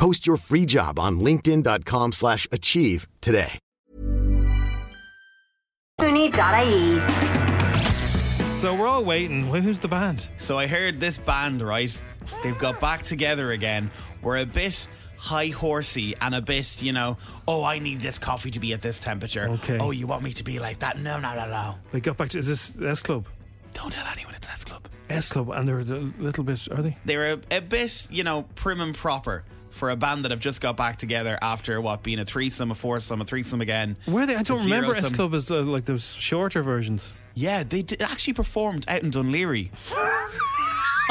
Post 0.00 0.26
your 0.26 0.38
free 0.38 0.64
job 0.64 0.98
on 0.98 1.20
linkedin.com/achieve 1.20 2.14
slash 2.14 2.48
achieve 2.50 3.06
today. 3.20 3.58
So 8.60 8.74
we're 8.74 8.88
all 8.88 9.04
waiting. 9.04 9.42
Who's 9.44 9.78
the 9.78 9.88
band? 9.88 10.26
So 10.38 10.56
I 10.56 10.66
heard 10.66 11.00
this 11.00 11.18
band, 11.18 11.60
right? 11.60 12.02
They've 12.42 12.58
got 12.58 12.80
back 12.80 13.02
together 13.02 13.52
again. 13.52 13.90
We're 14.22 14.38
a 14.38 14.46
bit 14.46 14.88
high 15.18 15.48
horsey 15.48 16.14
and 16.22 16.34
a 16.34 16.40
bit, 16.40 16.80
you 16.80 16.94
know, 16.94 17.18
oh, 17.46 17.62
I 17.62 17.78
need 17.78 18.00
this 18.00 18.18
coffee 18.18 18.50
to 18.52 18.58
be 18.58 18.72
at 18.72 18.80
this 18.80 18.98
temperature. 18.98 19.48
Okay. 19.50 19.76
Oh, 19.78 19.90
you 19.90 20.06
want 20.06 20.22
me 20.22 20.32
to 20.32 20.44
be 20.44 20.58
like 20.58 20.78
that? 20.78 20.98
No, 20.98 21.20
no, 21.20 21.34
no, 21.34 21.46
no. 21.46 21.74
They 21.92 22.00
got 22.00 22.16
back 22.16 22.30
to. 22.30 22.38
Is 22.38 22.46
this 22.46 22.72
S 22.82 23.02
Club? 23.02 23.26
Don't 23.74 23.92
tell 23.92 24.06
anyone 24.06 24.34
it's 24.34 24.48
S 24.48 24.64
Club. 24.64 24.88
S 25.10 25.30
Club, 25.30 25.50
and 25.50 25.68
they're 25.68 25.80
a 25.80 25.84
little 26.18 26.44
bit. 26.44 26.68
Are 26.70 26.80
they? 26.80 26.96
They're 27.04 27.34
a, 27.34 27.40
a 27.50 27.60
bit, 27.60 28.06
you 28.10 28.24
know, 28.24 28.46
prim 28.54 28.80
and 28.80 28.94
proper 28.94 29.44
for 29.70 29.90
a 29.90 29.96
band 29.96 30.24
that 30.24 30.30
have 30.30 30.40
just 30.40 30.60
got 30.60 30.76
back 30.76 30.98
together 30.98 31.38
after 31.40 31.80
what 31.80 32.02
being 32.02 32.18
a 32.18 32.24
threesome, 32.24 32.70
a 32.70 32.74
foursome, 32.74 33.20
a 33.20 33.24
threesome 33.24 33.60
again. 33.60 33.96
Were 34.06 34.26
they? 34.26 34.36
I 34.36 34.42
don't 34.42 34.64
remember 34.64 34.94
S. 34.94 35.10
Club 35.12 35.34
as 35.34 35.50
uh, 35.50 35.62
like 35.62 35.84
those 35.84 36.12
shorter 36.12 36.62
versions. 36.62 37.12
Yeah, 37.34 37.62
they 37.62 37.82
did, 37.82 38.02
actually 38.02 38.34
performed 38.34 38.84
out 38.88 39.02
in 39.02 39.10
Dún 39.10 39.30
Laoghaire. 39.30 39.70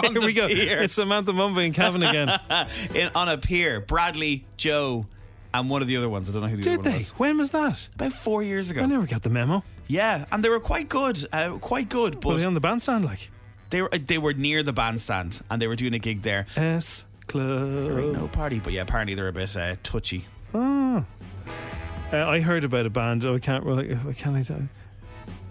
Here 0.11 0.21
we 0.21 0.33
go. 0.33 0.47
pier. 0.47 0.79
It's 0.79 0.93
Samantha 0.93 1.33
Mumba 1.33 1.65
and 1.65 1.73
Kevin 1.73 2.03
again. 2.03 2.39
in, 2.95 3.11
on 3.15 3.27
a 3.27 3.37
pier. 3.37 3.81
Bradley, 3.81 4.45
Jo, 4.55 5.05
and 5.53 5.69
one 5.69 5.81
of 5.81 5.87
the 5.87 5.97
other 5.97 6.07
ones. 6.09 6.29
I 6.29 6.33
don't 6.33 6.43
know 6.43 6.47
who 6.47 6.57
the 6.57 6.63
Did 6.63 6.83
they? 6.83 6.97
was. 6.97 7.11
When 7.13 7.37
was 7.37 7.49
that? 7.49 7.87
About 7.95 8.13
four 8.13 8.43
years 8.43 8.71
ago. 8.71 8.81
I 8.81 8.85
never 8.85 9.05
got 9.05 9.23
the 9.23 9.29
memo. 9.29 9.63
Yeah, 9.87 10.25
and 10.31 10.43
they 10.43 10.49
were 10.49 10.59
quite 10.59 10.87
good, 10.87 11.27
uh, 11.33 11.57
quite 11.57 11.89
good. 11.89 12.15
Were 12.15 12.33
But 12.33 12.37
they 12.37 12.45
on 12.45 12.53
the 12.53 12.59
bandstand 12.59 13.05
like 13.05 13.31
they 13.71 13.81
were 13.81 13.93
uh, 13.93 13.97
they 14.03 14.17
were 14.17 14.33
near 14.33 14.63
the 14.63 14.73
bandstand 14.73 15.41
and 15.49 15.61
they 15.61 15.67
were 15.67 15.75
doing 15.75 15.93
a 15.93 15.99
gig 15.99 16.21
there. 16.21 16.45
S 16.55 17.05
Club? 17.29 17.85
There 17.85 17.99
ain't 17.99 18.13
no 18.13 18.27
party, 18.27 18.59
but 18.59 18.73
yeah, 18.73 18.81
apparently 18.81 19.13
they're 19.15 19.27
a 19.29 19.33
bit 19.33 19.55
uh, 19.55 19.75
touchy. 19.83 20.25
Oh. 20.53 21.05
Uh, 22.11 22.27
I 22.27 22.39
heard 22.41 22.63
about 22.63 22.85
a 22.85 22.89
band. 22.89 23.23
Oh, 23.23 23.35
I 23.35 23.39
can't. 23.39 23.63
Well, 23.65 23.79
I 23.79 24.13
can't. 24.13 24.35
I 24.35 24.43
tell- 24.43 24.67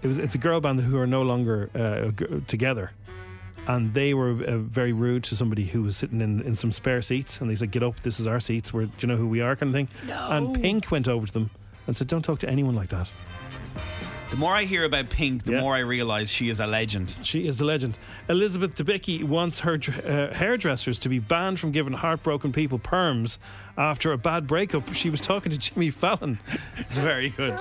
It 0.03 0.07
was. 0.07 0.17
It's 0.19 0.35
a 0.35 0.37
girl 0.37 0.59
band 0.59 0.81
who 0.81 0.97
are 0.97 1.07
no 1.07 1.21
longer 1.23 1.69
uh, 1.73 2.11
g- 2.11 2.43
together, 2.47 2.91
and 3.67 3.93
they 3.93 4.13
were 4.13 4.31
uh, 4.31 4.57
very 4.57 4.91
rude 4.93 5.23
to 5.25 5.35
somebody 5.37 5.63
who 5.65 5.81
was 5.83 5.95
sitting 5.95 6.19
in, 6.21 6.41
in 6.41 6.55
some 6.57 6.71
spare 6.73 7.01
seats, 7.01 7.39
and 7.39 7.49
they 7.49 7.55
said, 7.55 7.71
"Get 7.71 7.81
up. 7.81 8.01
This 8.01 8.19
is 8.19 8.27
our 8.27 8.39
seats. 8.41 8.73
Where 8.73 8.85
do 8.85 8.91
you 8.99 9.07
know 9.07 9.15
who 9.15 9.27
we 9.27 9.39
are?" 9.41 9.55
Kind 9.55 9.69
of 9.69 9.73
thing. 9.73 9.87
No. 10.07 10.27
And 10.31 10.53
Pink 10.61 10.91
went 10.91 11.07
over 11.07 11.25
to 11.27 11.31
them 11.33 11.49
and 11.87 11.95
said, 11.95 12.07
"Don't 12.07 12.23
talk 12.23 12.39
to 12.39 12.49
anyone 12.49 12.75
like 12.75 12.89
that." 12.89 13.07
The 14.29 14.35
more 14.35 14.53
I 14.53 14.63
hear 14.65 14.83
about 14.83 15.09
Pink, 15.09 15.43
the 15.45 15.59
more 15.59 15.73
I 15.75 15.79
realise 15.79 16.29
she 16.29 16.49
is 16.49 16.59
a 16.59 16.67
legend. 16.67 17.17
She 17.23 17.47
is 17.47 17.57
the 17.57 17.65
legend. 17.65 17.97
Elizabeth 18.29 18.75
Debicki 18.75 19.23
wants 19.23 19.61
her 19.61 19.73
uh, 19.73 20.33
hairdressers 20.33 20.99
to 20.99 21.09
be 21.09 21.17
banned 21.17 21.59
from 21.59 21.71
giving 21.71 21.93
heartbroken 21.93 22.51
people 22.53 22.77
perms 22.77 23.39
after 23.75 24.11
a 24.11 24.19
bad 24.19 24.45
breakup. 24.45 24.93
She 24.93 25.09
was 25.09 25.19
talking 25.19 25.51
to 25.51 25.57
Jimmy 25.57 25.89
Fallon. 25.89 26.37
It's 26.77 26.99
very 26.99 27.29
good. 27.29 27.57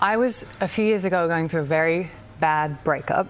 I 0.00 0.16
was 0.16 0.44
a 0.60 0.68
few 0.68 0.84
years 0.84 1.04
ago 1.04 1.28
going 1.28 1.48
through 1.50 1.62
a 1.62 1.64
very 1.64 2.10
bad 2.40 2.82
breakup. 2.84 3.26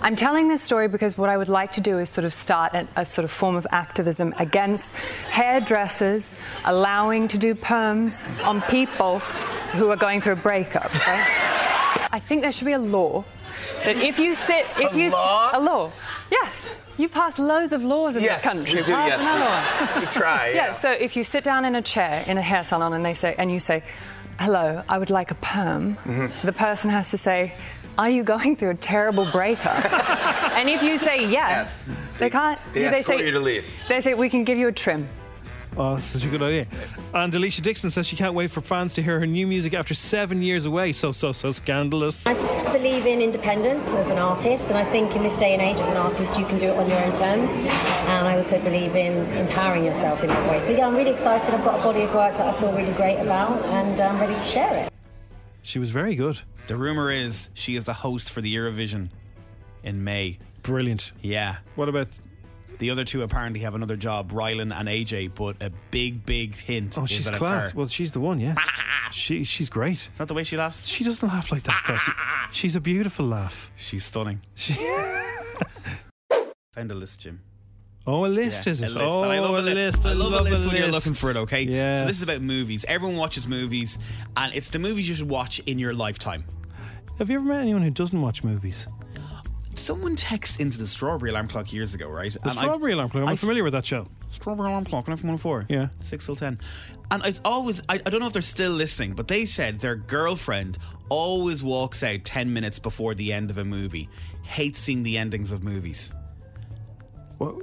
I'm 0.00 0.14
telling 0.16 0.48
this 0.48 0.62
story 0.62 0.88
because 0.88 1.18
what 1.18 1.28
I 1.28 1.36
would 1.36 1.48
like 1.48 1.72
to 1.72 1.80
do 1.80 1.98
is 1.98 2.10
sort 2.10 2.24
of 2.24 2.34
start 2.34 2.74
a, 2.74 2.86
a 2.96 3.06
sort 3.06 3.24
of 3.24 3.30
form 3.30 3.56
of 3.56 3.66
activism 3.70 4.34
against 4.38 4.92
hairdressers 5.30 6.38
allowing 6.64 7.28
to 7.28 7.38
do 7.38 7.54
perms 7.54 8.22
on 8.46 8.62
people 8.62 9.18
who 9.74 9.90
are 9.90 9.96
going 9.96 10.20
through 10.20 10.34
a 10.34 10.36
breakup. 10.36 10.92
right? 11.06 11.43
I 12.16 12.20
think 12.20 12.42
there 12.42 12.52
should 12.56 12.66
be 12.72 12.78
a 12.84 12.84
law 12.98 13.24
that 13.84 13.96
if 14.10 14.18
you 14.18 14.34
sit, 14.36 14.64
if 14.78 14.94
A 14.94 14.98
you 14.98 15.10
law? 15.10 15.50
a 15.52 15.60
law, 15.60 15.84
yes. 16.30 16.70
You 16.96 17.08
pass 17.08 17.38
loads 17.40 17.72
of 17.72 17.82
laws 17.82 18.14
in 18.14 18.22
Yes, 18.22 18.42
this 18.42 18.52
country. 18.52 18.76
we 18.76 18.82
do, 18.82 18.92
yes. 18.92 19.98
We 20.00 20.06
try, 20.20 20.52
yeah. 20.54 20.72
So 20.72 20.88
if 21.06 21.16
you 21.16 21.24
sit 21.24 21.42
down 21.50 21.64
in 21.64 21.74
a 21.74 21.82
chair 21.82 22.22
in 22.30 22.38
a 22.38 22.42
hair 22.50 22.62
salon 22.64 22.92
and 22.96 23.04
they 23.04 23.14
say, 23.14 23.34
and 23.36 23.50
you 23.50 23.58
say, 23.58 23.82
"Hello, 24.38 24.66
I 24.88 24.96
would 25.00 25.10
like 25.10 25.30
a 25.32 25.38
perm," 25.52 25.96
Mm-hmm. 25.96 26.46
the 26.46 26.52
person 26.52 26.90
has 26.90 27.10
to 27.10 27.18
say, 27.18 27.52
"Are 27.98 28.10
you 28.16 28.22
going 28.22 28.54
through 28.56 28.70
a 28.78 28.80
terrible 28.92 29.26
breakup?" 29.38 29.82
and 30.58 30.68
if 30.70 30.80
you 30.86 30.94
say 30.98 31.26
yes, 31.28 31.82
they 32.20 32.30
can't. 32.30 32.60
They 32.72 32.86
escort 32.86 33.18
say 33.18 33.26
you 33.26 33.32
to 33.32 33.40
leave. 33.40 33.64
They 33.88 34.00
say 34.00 34.14
we 34.14 34.28
can 34.30 34.44
give 34.44 34.58
you 34.62 34.68
a 34.68 34.72
trim. 34.84 35.08
Oh, 35.76 35.96
this 35.96 36.14
is 36.14 36.24
a 36.24 36.28
good 36.28 36.42
idea. 36.42 36.66
And 37.12 37.32
Alesha 37.32 37.60
Dixon 37.60 37.90
says 37.90 38.06
she 38.06 38.14
can't 38.14 38.34
wait 38.34 38.50
for 38.50 38.60
fans 38.60 38.94
to 38.94 39.02
hear 39.02 39.18
her 39.18 39.26
new 39.26 39.46
music 39.46 39.74
after 39.74 39.92
seven 39.92 40.40
years 40.40 40.66
away. 40.66 40.92
So, 40.92 41.10
so, 41.10 41.32
so 41.32 41.50
scandalous. 41.50 42.26
I 42.26 42.34
just 42.34 42.54
believe 42.66 43.06
in 43.06 43.20
independence 43.20 43.92
as 43.92 44.08
an 44.10 44.18
artist, 44.18 44.70
and 44.70 44.78
I 44.78 44.84
think 44.84 45.16
in 45.16 45.24
this 45.24 45.36
day 45.36 45.52
and 45.52 45.60
age, 45.60 45.78
as 45.78 45.90
an 45.90 45.96
artist, 45.96 46.38
you 46.38 46.46
can 46.46 46.58
do 46.58 46.66
it 46.66 46.76
on 46.76 46.88
your 46.88 46.98
own 46.98 47.12
terms. 47.12 47.50
And 47.50 48.28
I 48.28 48.36
also 48.36 48.60
believe 48.60 48.94
in 48.94 49.26
empowering 49.32 49.84
yourself 49.84 50.22
in 50.22 50.28
that 50.28 50.48
way. 50.48 50.60
So, 50.60 50.72
yeah, 50.72 50.86
I'm 50.86 50.94
really 50.94 51.10
excited. 51.10 51.52
I've 51.52 51.64
got 51.64 51.80
a 51.80 51.82
body 51.82 52.02
of 52.02 52.14
work 52.14 52.36
that 52.36 52.54
I 52.54 52.60
feel 52.60 52.72
really 52.72 52.92
great 52.94 53.18
about, 53.18 53.64
and 53.66 53.98
I'm 54.00 54.20
ready 54.20 54.34
to 54.34 54.40
share 54.40 54.76
it. 54.76 54.92
She 55.62 55.80
was 55.80 55.90
very 55.90 56.14
good. 56.14 56.38
The 56.68 56.76
rumour 56.76 57.10
is 57.10 57.48
she 57.54 57.74
is 57.74 57.84
the 57.84 57.94
host 57.94 58.30
for 58.30 58.40
the 58.40 58.54
Eurovision 58.54 59.10
in 59.82 60.04
May. 60.04 60.38
Brilliant. 60.62 61.12
Yeah. 61.20 61.56
What 61.74 61.88
about 61.88 62.08
the 62.78 62.90
other 62.90 63.04
two? 63.04 63.22
Apparently 63.22 63.60
have 63.60 63.74
another 63.74 63.96
job, 63.96 64.32
Rylan 64.32 64.74
and 64.78 64.88
AJ. 64.88 65.34
But 65.34 65.62
a 65.62 65.70
big, 65.90 66.24
big 66.26 66.54
hint 66.54 66.96
Oh, 66.98 67.06
she's 67.06 67.28
class. 67.30 67.74
Well, 67.74 67.86
she's 67.86 68.12
the 68.12 68.20
one, 68.20 68.40
yeah. 68.40 68.54
she 69.12 69.44
She's 69.44 69.68
great. 69.70 70.08
Is 70.12 70.18
that 70.18 70.28
the 70.28 70.34
way 70.34 70.42
she 70.44 70.56
laughs? 70.56 70.86
She 70.86 71.04
doesn't 71.04 71.26
laugh 71.26 71.50
like 71.52 71.62
that. 71.64 71.82
Kirsty. 71.84 72.12
she's 72.50 72.76
a 72.76 72.80
beautiful 72.80 73.26
laugh. 73.26 73.70
She's 73.76 74.04
stunning. 74.04 74.40
She 74.54 74.74
Find 76.72 76.90
a 76.90 76.94
list, 76.94 77.20
Jim. 77.20 77.40
Oh, 78.06 78.26
a 78.26 78.28
list 78.28 78.66
Yeah, 78.66 78.72
is 78.72 78.82
a 78.82 78.86
it? 78.86 78.90
list. 78.90 79.00
Oh, 79.06 79.22
I 79.22 79.38
love 79.38 79.50
oh, 79.52 79.56
a 79.56 79.60
a 79.60 79.62
li- 79.62 79.74
list. 79.74 80.04
I 80.04 80.12
love, 80.12 80.32
a 80.32 80.42
list 80.42 80.66
when 80.66 80.76
you're 80.76 80.88
looking 80.88 81.14
for 81.14 81.30
it. 81.30 81.36
Okay. 81.36 81.62
Yes. 81.62 82.00
So 82.00 82.06
this 82.06 82.16
is 82.16 82.22
about 82.22 82.42
movies. 82.42 82.84
Everyone 82.86 83.16
watches 83.16 83.46
movies, 83.48 83.98
and 84.36 84.52
it's 84.54 84.70
the 84.70 84.78
movies 84.78 85.08
you 85.08 85.14
should 85.14 85.30
watch 85.30 85.60
in 85.60 85.78
your 85.78 85.94
lifetime. 85.94 86.44
Have 87.18 87.30
you 87.30 87.36
ever 87.36 87.46
met 87.46 87.60
anyone 87.62 87.82
who 87.82 87.90
doesn't 87.90 88.20
watch 88.20 88.42
movies? 88.44 88.88
Someone 89.76 90.16
texted 90.16 90.60
into 90.60 90.78
the 90.78 90.86
Strawberry 90.86 91.30
Alarm 91.30 91.48
Clock 91.48 91.72
years 91.72 91.94
ago, 91.94 92.08
right? 92.08 92.34
The 92.42 92.50
Strawberry 92.50 92.92
Alarm 92.92 93.10
Clock. 93.10 93.22
I'm 93.24 93.28
I- 93.32 93.36
familiar 93.36 93.64
with 93.64 93.72
that 93.72 93.84
show. 93.84 94.06
Strawberry 94.30 94.68
Alarm 94.68 94.84
Clock 94.84 95.08
on 95.08 95.16
F104. 95.16 95.66
Yeah. 95.68 95.88
6 96.00 96.26
till 96.26 96.36
10. 96.36 96.58
And 97.10 97.24
it's 97.24 97.40
always, 97.44 97.80
I, 97.88 97.94
I 97.94 97.98
don't 97.98 98.20
know 98.20 98.26
if 98.26 98.32
they're 98.32 98.42
still 98.42 98.72
listening, 98.72 99.14
but 99.14 99.28
they 99.28 99.44
said 99.44 99.78
their 99.80 99.94
girlfriend 99.94 100.78
always 101.08 101.62
walks 101.62 102.02
out 102.02 102.24
10 102.24 102.52
minutes 102.52 102.78
before 102.78 103.14
the 103.14 103.32
end 103.32 103.50
of 103.50 103.58
a 103.58 103.64
movie, 103.64 104.08
hates 104.42 104.78
seeing 104.80 105.02
the 105.02 105.18
endings 105.18 105.52
of 105.52 105.62
movies. 105.62 106.12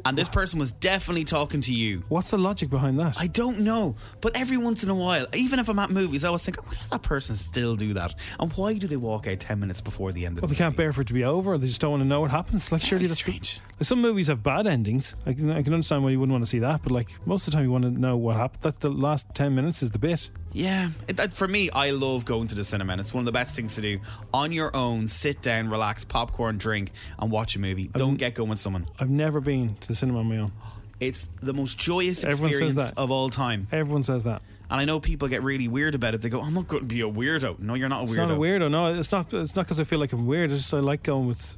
And 0.06 0.18
this 0.18 0.30
person 0.30 0.60
was 0.60 0.72
definitely 0.72 1.24
talking 1.24 1.62
to 1.62 1.74
you. 1.74 2.04
What's 2.10 2.32
the 2.32 2.38
logic 2.38 2.70
behind 2.70 3.00
that? 3.00 3.16
I 3.20 3.28
don't 3.28 3.60
know, 3.60 3.96
but 4.22 4.38
every 4.38 4.58
once 4.58 4.84
in 4.84 4.90
a 4.90 4.96
while, 4.96 5.28
even 5.34 5.60
if 5.60 5.70
I'm 5.70 5.80
at 5.80 5.90
movies, 5.90 6.24
I 6.24 6.28
always 6.28 6.44
think, 6.44 6.58
oh, 6.60 6.64
why 6.66 6.76
does 6.76 6.90
that 6.90 7.02
person 7.04 7.36
still 7.36 7.76
do 7.76 7.94
that? 7.94 8.16
And 8.40 8.52
why 8.54 8.74
do 8.78 8.88
they 8.88 8.98
walk 8.98 9.28
out 9.28 9.40
10 9.40 9.60
minutes 9.60 9.82
before 9.82 10.12
the 10.12 10.26
end 10.26 10.38
of 10.38 10.42
Well, 10.44 10.48
the 10.50 10.56
they 10.56 10.58
can't 10.58 10.76
bear 10.76 10.94
for 10.94 11.02
it 11.02 11.08
to 11.08 11.14
be 11.14 11.24
over. 11.24 11.58
They 11.58 11.68
just 11.68 11.82
don't 11.82 11.92
want 11.92 12.02
to 12.04 12.08
know 12.08 12.22
what 12.22 12.32
happens. 12.32 12.72
Like, 12.72 12.82
surely 12.82 13.08
that's 13.08 13.20
strange. 13.20 13.60
Like, 13.80 13.86
some 13.86 14.02
movies 14.02 14.28
have 14.28 14.44
bad 14.44 14.68
endings. 14.68 15.16
I 15.26 15.34
can, 15.34 15.52
I 15.52 15.62
can 15.62 15.74
understand 15.74 16.04
why 16.04 16.10
you 16.12 16.20
wouldn't 16.20 16.34
want 16.34 16.44
to 16.44 16.50
see 16.50 16.60
that, 16.60 16.82
but 16.84 16.92
like 16.92 17.10
most 17.26 17.48
of 17.48 17.52
the 17.52 17.58
time, 17.58 17.66
you 17.66 17.72
want 17.72 17.84
to 17.84 17.92
know 17.92 18.18
what 18.18 18.36
happened. 18.36 18.62
That 18.64 18.80
the 18.80 18.90
last 18.90 19.28
ten 19.34 19.56
minutes 19.56 19.82
is 19.84 19.92
the 19.92 20.00
bit. 20.00 20.30
Yeah, 20.54 20.90
it, 21.08 21.18
that, 21.18 21.34
for 21.34 21.48
me, 21.48 21.70
I 21.70 21.92
love 21.92 22.26
going 22.26 22.48
to 22.50 22.56
the 22.56 22.64
cinema, 22.64 22.92
and 22.94 23.00
it's 23.02 23.14
one 23.14 23.22
of 23.22 23.26
the 23.26 23.32
best 23.32 23.56
things 23.56 23.76
to 23.76 23.82
do. 23.82 24.00
On 24.34 24.52
your 24.52 24.76
own, 24.76 25.08
sit 25.08 25.42
down, 25.42 25.70
relax, 25.70 26.04
popcorn, 26.04 26.58
drink, 26.58 26.92
and 27.20 27.32
watch 27.32 27.56
a 27.56 27.60
movie. 27.60 27.88
Don't 27.88 28.18
get 28.18 28.36
going 28.36 28.50
with 28.50 28.60
someone. 28.60 28.86
I've 29.00 29.10
never 29.10 29.40
been 29.40 29.76
to 29.76 29.88
the 29.88 29.96
cinema 29.96 30.20
on 30.20 30.28
my 30.28 30.38
own. 30.38 30.52
It's 31.00 31.30
the 31.42 31.54
most 31.54 31.78
joyous 31.80 32.24
Everyone 32.24 32.52
says 32.52 32.62
experience 32.62 32.76
that. 32.92 33.02
of 33.02 33.12
all 33.12 33.30
time. 33.30 33.68
Everyone 33.72 34.04
says 34.04 34.26
that. 34.26 34.42
And 34.70 34.80
I 34.80 34.86
know 34.86 35.00
people 35.00 35.28
get 35.28 35.42
really 35.42 35.68
weird 35.68 35.96
about 35.96 36.14
it. 36.14 36.22
They 36.22 36.30
go, 36.30 36.42
"I'm 36.42 36.54
not 36.54 36.68
going 36.68 36.82
to 36.84 36.88
be 36.88 37.02
a 37.02 37.10
weirdo." 37.10 37.60
No, 37.60 37.74
you're 37.74 37.90
not 37.90 38.02
a 38.02 38.04
It's 38.04 38.14
weirdo. 38.14 38.18
not 38.18 38.32
a 38.32 38.36
weirdo. 38.36 38.72
No, 38.72 38.94
it's 38.94 39.12
not. 39.12 39.34
It's 39.34 39.56
not 39.56 39.66
because 39.66 39.80
I 39.80 39.84
feel 39.84 40.00
like 40.00 40.14
I'm 40.14 40.26
weird. 40.28 40.52
It's 40.52 40.62
just 40.62 40.74
I 40.74 40.80
like 40.80 41.04
going 41.04 41.28
with 41.28 41.58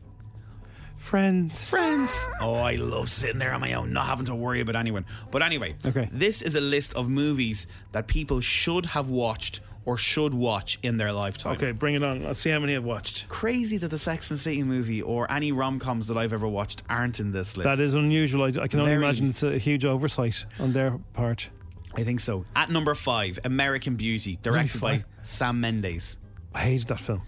friends. 1.04 1.68
Friends. 1.70 2.26
Oh, 2.42 2.56
I 2.56 2.76
love 2.76 3.10
sitting 3.10 3.38
there 3.39 3.54
on 3.54 3.62
my 3.62 3.74
own, 3.74 3.92
not 3.94 4.06
having 4.08 4.26
to 4.26 4.36
worry 4.36 4.62
about 4.62 4.76
anyone. 4.76 5.06
But 5.32 5.44
anyway, 5.44 5.76
Okay. 5.86 6.10
this 6.12 6.42
is 6.42 6.56
a 6.56 6.62
list 6.62 6.94
of 6.96 7.10
movies 7.10 7.68
that 7.92 8.08
people 8.08 8.39
should 8.42 8.86
have 8.88 9.10
watched 9.10 9.62
or 9.86 9.98
should 9.98 10.34
watch 10.34 10.80
in 10.82 10.96
their 10.98 11.12
lifetime. 11.12 11.54
Okay, 11.58 11.72
bring 11.72 11.96
it 11.96 12.04
on. 12.04 12.24
Let's 12.24 12.39
see 12.39 12.50
how 12.50 12.60
many 12.60 12.74
I've 12.76 12.86
watched. 12.86 13.28
Crazy 13.28 13.78
that 13.80 13.89
the 13.89 13.98
Sex 13.98 14.32
and 14.32 14.39
City 14.39 14.63
movie 14.63 15.02
or 15.02 15.30
any 15.30 15.52
rom 15.52 15.78
coms 15.78 16.08
that 16.08 16.18
I've 16.18 16.32
ever 16.32 16.48
watched 16.48 16.84
aren't 16.89 17.20
in 17.20 17.32
this 17.32 17.58
list. 17.58 17.66
That 17.68 17.82
is 17.82 17.94
unusual. 17.94 18.44
I, 18.44 18.48
I 18.63 18.68
can 18.68 18.80
only 18.80 18.94
Very. 18.94 19.04
imagine 19.04 19.30
it's 19.30 19.44
a 19.44 19.58
huge 19.58 19.86
oversight 19.86 20.46
on 20.58 20.72
their 20.72 20.98
part. 21.13 21.50
I 21.96 22.04
think 22.04 22.22
so. 22.22 22.46
At 22.56 22.70
number 22.70 22.96
five, 22.96 23.39
American 23.44 23.96
Beauty, 23.96 24.39
directed 24.42 24.80
by. 24.82 25.04
Sam 25.22 25.60
Mendes. 25.62 26.18
I 26.56 26.62
hated 26.62 26.88
that 26.88 27.00
film. 27.00 27.22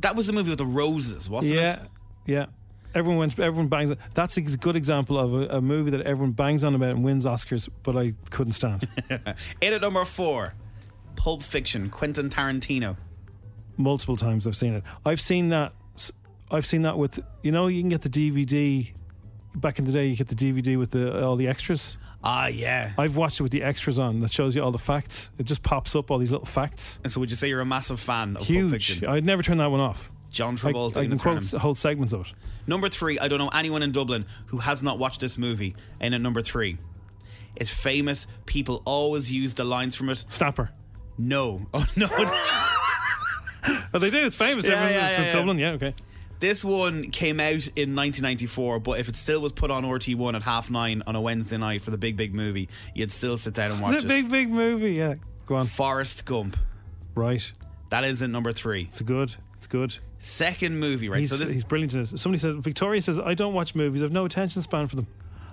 That 0.00 0.16
was 0.16 0.26
the 0.26 0.32
movie 0.32 0.48
with 0.50 0.58
the 0.58 0.66
roses, 0.66 1.28
wasn't 1.28 1.56
yeah, 1.56 1.74
it? 1.74 1.80
yeah. 2.26 2.46
Everyone 2.94 3.18
went. 3.18 3.38
Everyone 3.38 3.68
bangs. 3.68 3.96
That's 4.14 4.36
a 4.36 4.42
good 4.42 4.76
example 4.76 5.18
of 5.18 5.34
a, 5.34 5.56
a 5.56 5.60
movie 5.60 5.90
that 5.90 6.02
everyone 6.02 6.32
bangs 6.32 6.64
on 6.64 6.74
about 6.74 6.90
and 6.90 7.04
wins 7.04 7.24
Oscars, 7.24 7.68
but 7.82 7.96
I 7.96 8.14
couldn't 8.30 8.52
stand. 8.52 8.88
In 9.60 9.72
at 9.72 9.80
number 9.80 10.04
four, 10.04 10.54
Pulp 11.16 11.42
Fiction, 11.42 11.90
Quentin 11.90 12.30
Tarantino. 12.30 12.96
Multiple 13.76 14.16
times 14.16 14.46
I've 14.46 14.56
seen 14.56 14.74
it. 14.74 14.82
I've 15.04 15.20
seen 15.20 15.48
that. 15.48 15.72
I've 16.50 16.66
seen 16.66 16.82
that 16.82 16.98
with. 16.98 17.20
You 17.42 17.52
know, 17.52 17.68
you 17.68 17.80
can 17.80 17.88
get 17.88 18.02
the 18.02 18.10
DVD. 18.10 18.92
Back 19.52 19.80
in 19.80 19.84
the 19.84 19.90
day, 19.90 20.06
you 20.06 20.14
get 20.14 20.28
the 20.28 20.36
DVD 20.36 20.78
with 20.78 20.90
the 20.92 21.24
all 21.24 21.34
the 21.34 21.48
extras. 21.48 21.98
Ah, 22.22 22.46
yeah. 22.46 22.92
I've 22.98 23.16
watched 23.16 23.40
it 23.40 23.42
with 23.42 23.52
the 23.52 23.62
extras 23.62 23.98
on. 23.98 24.20
That 24.20 24.30
shows 24.32 24.54
you 24.54 24.62
all 24.62 24.70
the 24.70 24.78
facts. 24.78 25.30
It 25.38 25.44
just 25.44 25.62
pops 25.62 25.96
up 25.96 26.10
all 26.10 26.18
these 26.18 26.30
little 26.30 26.46
facts. 26.46 27.00
And 27.02 27.12
so 27.12 27.18
would 27.20 27.30
you 27.30 27.36
say 27.36 27.48
you're 27.48 27.60
a 27.60 27.66
massive 27.66 27.98
fan 27.98 28.30
of 28.30 28.42
Pulp 28.42 28.46
Huge. 28.46 28.70
Fiction? 28.70 29.08
I'd 29.08 29.24
never 29.24 29.42
turn 29.42 29.56
that 29.58 29.70
one 29.70 29.80
off. 29.80 30.12
John 30.30 30.56
Travolta 30.56 30.98
I 30.98 31.02
in 31.02 31.10
can 31.10 31.18
quote 31.18 31.50
whole 31.52 31.74
segments 31.74 32.12
of 32.12 32.22
it. 32.26 32.32
Number 32.66 32.88
three, 32.88 33.18
I 33.18 33.28
don't 33.28 33.38
know 33.38 33.50
anyone 33.52 33.82
in 33.82 33.90
Dublin 33.92 34.26
who 34.46 34.58
has 34.58 34.82
not 34.82 34.98
watched 34.98 35.20
this 35.20 35.36
movie. 35.38 35.74
And 36.00 36.14
at 36.14 36.20
number 36.20 36.40
three, 36.40 36.78
it's 37.56 37.70
famous. 37.70 38.26
People 38.46 38.82
always 38.84 39.30
use 39.32 39.54
the 39.54 39.64
lines 39.64 39.96
from 39.96 40.08
it. 40.10 40.24
Snapper. 40.28 40.70
No. 41.18 41.66
Oh, 41.74 41.84
no. 41.96 42.08
Oh, 43.92 43.98
they 43.98 44.10
do. 44.10 44.18
It's 44.24 44.36
famous. 44.36 44.66
Yeah, 44.68 44.74
Everyone- 44.74 44.92
yeah, 44.94 45.08
it's 45.08 45.18
yeah, 45.18 45.18
in 45.18 45.26
yeah. 45.26 45.32
Dublin. 45.32 45.58
Yeah. 45.58 45.70
Okay. 45.72 45.94
This 46.38 46.64
one 46.64 47.10
came 47.10 47.38
out 47.40 47.66
in 47.76 47.94
1994, 47.94 48.80
but 48.80 48.98
if 48.98 49.08
it 49.08 49.16
still 49.16 49.42
was 49.42 49.52
put 49.52 49.70
on 49.70 49.84
RT1 49.84 50.34
at 50.34 50.42
half 50.42 50.70
nine 50.70 51.02
on 51.06 51.14
a 51.14 51.20
Wednesday 51.20 51.58
night 51.58 51.82
for 51.82 51.90
the 51.90 51.98
big, 51.98 52.16
big 52.16 52.32
movie, 52.34 52.70
you'd 52.94 53.12
still 53.12 53.36
sit 53.36 53.52
down 53.52 53.72
and 53.72 53.82
watch 53.82 53.96
it. 53.96 54.06
The 54.08 54.14
it. 54.14 54.22
big, 54.22 54.30
big 54.30 54.50
movie. 54.50 54.92
Yeah. 54.92 55.16
Go 55.44 55.56
on. 55.56 55.66
Forrest 55.66 56.24
Gump. 56.24 56.56
Right. 57.14 57.52
That 57.90 58.04
is 58.04 58.22
at 58.22 58.30
number 58.30 58.52
three. 58.52 58.82
It's 58.84 59.02
good. 59.02 59.34
It's 59.60 59.66
good. 59.66 59.94
Second 60.18 60.78
movie, 60.80 61.10
right? 61.10 61.20
He's, 61.20 61.28
so 61.28 61.36
this, 61.36 61.50
he's 61.50 61.64
brilliant 61.64 61.92
in 61.92 62.00
it. 62.04 62.18
Somebody 62.18 62.40
said, 62.40 62.56
Victoria 62.62 63.02
says, 63.02 63.18
I 63.18 63.34
don't 63.34 63.52
watch 63.52 63.74
movies. 63.74 64.02
I've 64.02 64.10
no 64.10 64.24
attention 64.24 64.62
span 64.62 64.86
for 64.86 64.96
them. 64.96 65.06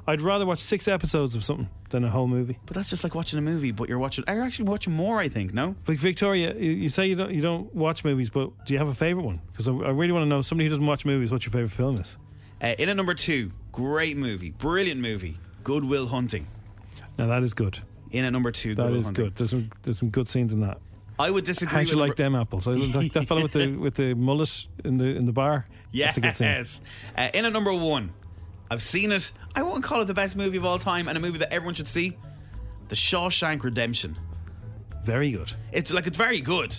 I'd 0.08 0.22
rather 0.22 0.46
watch 0.46 0.62
six 0.62 0.88
episodes 0.88 1.36
of 1.36 1.44
something 1.44 1.68
than 1.90 2.06
a 2.06 2.10
whole 2.10 2.26
movie. 2.30 2.58
but 2.66 2.74
that's 2.74 2.90
just 2.90 3.04
like 3.04 3.16
watching 3.16 3.38
a 3.38 3.42
movie, 3.42 3.72
but 3.74 3.90
you're 3.90 4.00
watching. 4.00 4.24
You're 4.26 4.44
actually 4.44 4.70
watching 4.70 4.94
more, 4.94 5.20
I 5.20 5.28
think. 5.28 5.54
No. 5.54 5.76
Like 5.90 6.00
Victoria, 6.00 6.56
you, 6.56 6.72
you 6.72 6.88
say 6.88 7.08
you 7.08 7.18
don't 7.18 7.32
you 7.34 7.42
don't 7.42 7.76
watch 7.76 8.06
movies, 8.06 8.30
but 8.30 8.50
do 8.66 8.74
you 8.74 8.78
have 8.80 8.88
a 8.88 8.96
favorite 8.96 9.24
one? 9.26 9.42
Because 9.52 9.68
I, 9.68 9.74
I 9.74 9.90
really 9.90 10.14
want 10.14 10.24
to 10.24 10.30
know. 10.30 10.42
Somebody 10.42 10.68
who 10.68 10.70
doesn't 10.70 10.86
watch 10.86 11.04
movies, 11.04 11.30
what 11.30 11.46
your 11.46 11.52
favorite 11.52 11.72
film 11.72 11.98
is? 12.00 12.16
Uh, 12.64 12.68
in 12.80 12.88
at 12.88 12.96
number 12.96 13.14
two, 13.14 13.52
great 13.74 14.16
movie, 14.16 14.52
brilliant 14.52 15.02
movie, 15.02 15.38
Good 15.66 15.84
Will 15.84 16.08
Hunting. 16.08 16.48
Now 17.18 17.28
that 17.28 17.44
is 17.44 17.54
good. 17.54 17.80
In 18.12 18.24
at 18.24 18.32
number 18.32 18.52
two, 18.54 18.74
That 18.76 18.84
Goodwill 18.84 19.00
is 19.02 19.06
Hunting. 19.08 19.26
good. 19.26 19.36
There's 19.36 19.50
some 19.50 19.70
there's 19.82 20.00
some 20.00 20.10
good 20.12 20.30
scenes 20.30 20.54
in 20.54 20.62
that. 20.62 20.78
I 21.20 21.32
would 21.32 21.46
disagree. 21.46 21.76
How'd 21.78 21.90
you 21.90 21.98
like 21.98 22.16
them 22.16 22.36
apples? 22.36 22.68
I 22.68 22.74
like 22.74 23.14
that 23.14 23.26
fellow 23.26 23.42
with 23.44 23.54
the 23.54 23.76
with 23.80 23.96
the 23.96 24.14
mullet 24.14 24.68
in 24.84 24.98
the 24.98 25.16
in 25.16 25.26
the 25.26 25.34
bar. 25.34 25.68
Yes. 25.92 26.16
That's 26.16 26.40
a 26.40 26.44
good 26.44 26.66
scene. 26.66 26.84
Uh, 27.18 27.30
in 27.34 27.46
at 27.46 27.54
number 27.54 27.74
one, 27.74 28.14
I've 28.70 28.82
seen 28.82 29.12
it. 29.12 29.32
I 29.56 29.64
won't 29.64 29.84
call 29.84 30.02
it 30.02 30.06
the 30.06 30.14
best 30.14 30.36
movie 30.36 30.58
of 30.58 30.66
all 30.66 30.78
time, 30.80 31.08
and 31.08 31.18
a 31.18 31.22
movie 31.22 31.40
that 31.40 31.52
everyone 31.52 31.74
should 31.74 31.88
see. 31.88 32.18
The 32.90 32.96
Shawshank 32.96 33.64
Redemption. 33.64 34.18
Very 35.04 35.32
good. 35.32 35.54
It's 35.72 35.92
like 35.92 36.08
it's 36.08 36.18
very 36.18 36.42
good. 36.42 36.76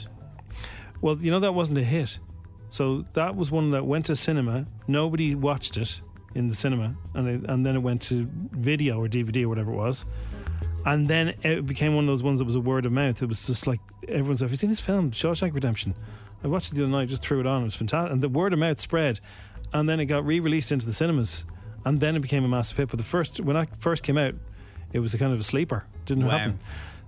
Well, 1.01 1.17
you 1.21 1.31
know 1.31 1.41
that 1.41 1.53
wasn't 1.53 1.79
a 1.79 1.85
hit. 1.85 2.19
So 2.71 3.07
that 3.15 3.35
was 3.37 3.51
one 3.51 3.71
that 3.71 3.87
went 3.87 4.07
to 4.07 4.17
cinema. 4.17 4.67
Nobody 4.87 5.35
watched 5.35 5.77
it 5.77 6.01
in 6.35 6.49
the 6.49 6.55
cinema, 6.55 6.95
and 7.15 7.29
it, 7.29 7.51
and 7.51 7.65
then 7.65 7.75
it 7.77 7.81
went 7.81 8.03
to 8.03 8.29
video 8.53 8.99
or 9.01 9.09
DVD 9.09 9.45
or 9.45 9.49
whatever 9.49 9.73
it 9.73 9.77
was. 9.77 10.05
And 10.91 11.07
then 11.09 11.35
it 11.43 11.67
became 11.67 11.95
one 11.95 12.05
of 12.05 12.09
those 12.09 12.23
ones 12.23 12.39
that 12.39 12.45
was 12.47 12.55
a 12.55 12.61
word 12.61 12.87
of 12.87 12.93
mouth. 12.93 13.23
It 13.23 13.27
was 13.29 13.47
just 13.47 13.67
like 13.67 13.81
everyone's, 14.09 14.41
like, 14.41 14.47
"Have 14.47 14.53
you 14.53 14.57
seen 14.57 14.71
this 14.71 14.81
film, 14.81 15.11
Shawshank 15.11 15.53
Redemption?" 15.55 15.95
I 16.43 16.49
watched 16.49 16.73
it 16.73 16.77
the 16.77 16.83
other 16.85 16.91
night. 16.93 17.09
Just 17.09 17.23
threw 17.23 17.41
it 17.41 17.47
on. 17.47 17.63
It 17.63 17.65
was 17.67 17.75
fantastic, 17.75 18.13
and 18.13 18.23
the 18.23 18.29
word 18.29 18.53
of 18.53 18.59
mouth 18.59 18.81
spread. 18.81 19.21
And 19.73 19.87
then 19.89 20.01
it 20.01 20.07
got 20.07 20.25
re-released 20.25 20.73
into 20.73 20.87
the 20.87 20.93
cinemas, 20.95 21.45
and 21.85 22.01
then 22.01 22.17
it 22.17 22.21
became 22.21 22.43
a 22.45 22.49
massive 22.49 22.77
hit. 22.79 22.89
But 22.89 22.97
the 22.99 23.05
first, 23.05 23.39
when 23.41 23.57
I 23.57 23.67
first 23.79 24.03
came 24.03 24.17
out, 24.17 24.35
it 24.93 25.01
was 25.01 25.13
a 25.13 25.19
kind 25.19 25.33
of 25.33 25.41
a 25.41 25.43
sleeper. 25.43 25.85
Didn't 26.07 26.25
Wow. 26.25 26.39
happen. 26.39 26.59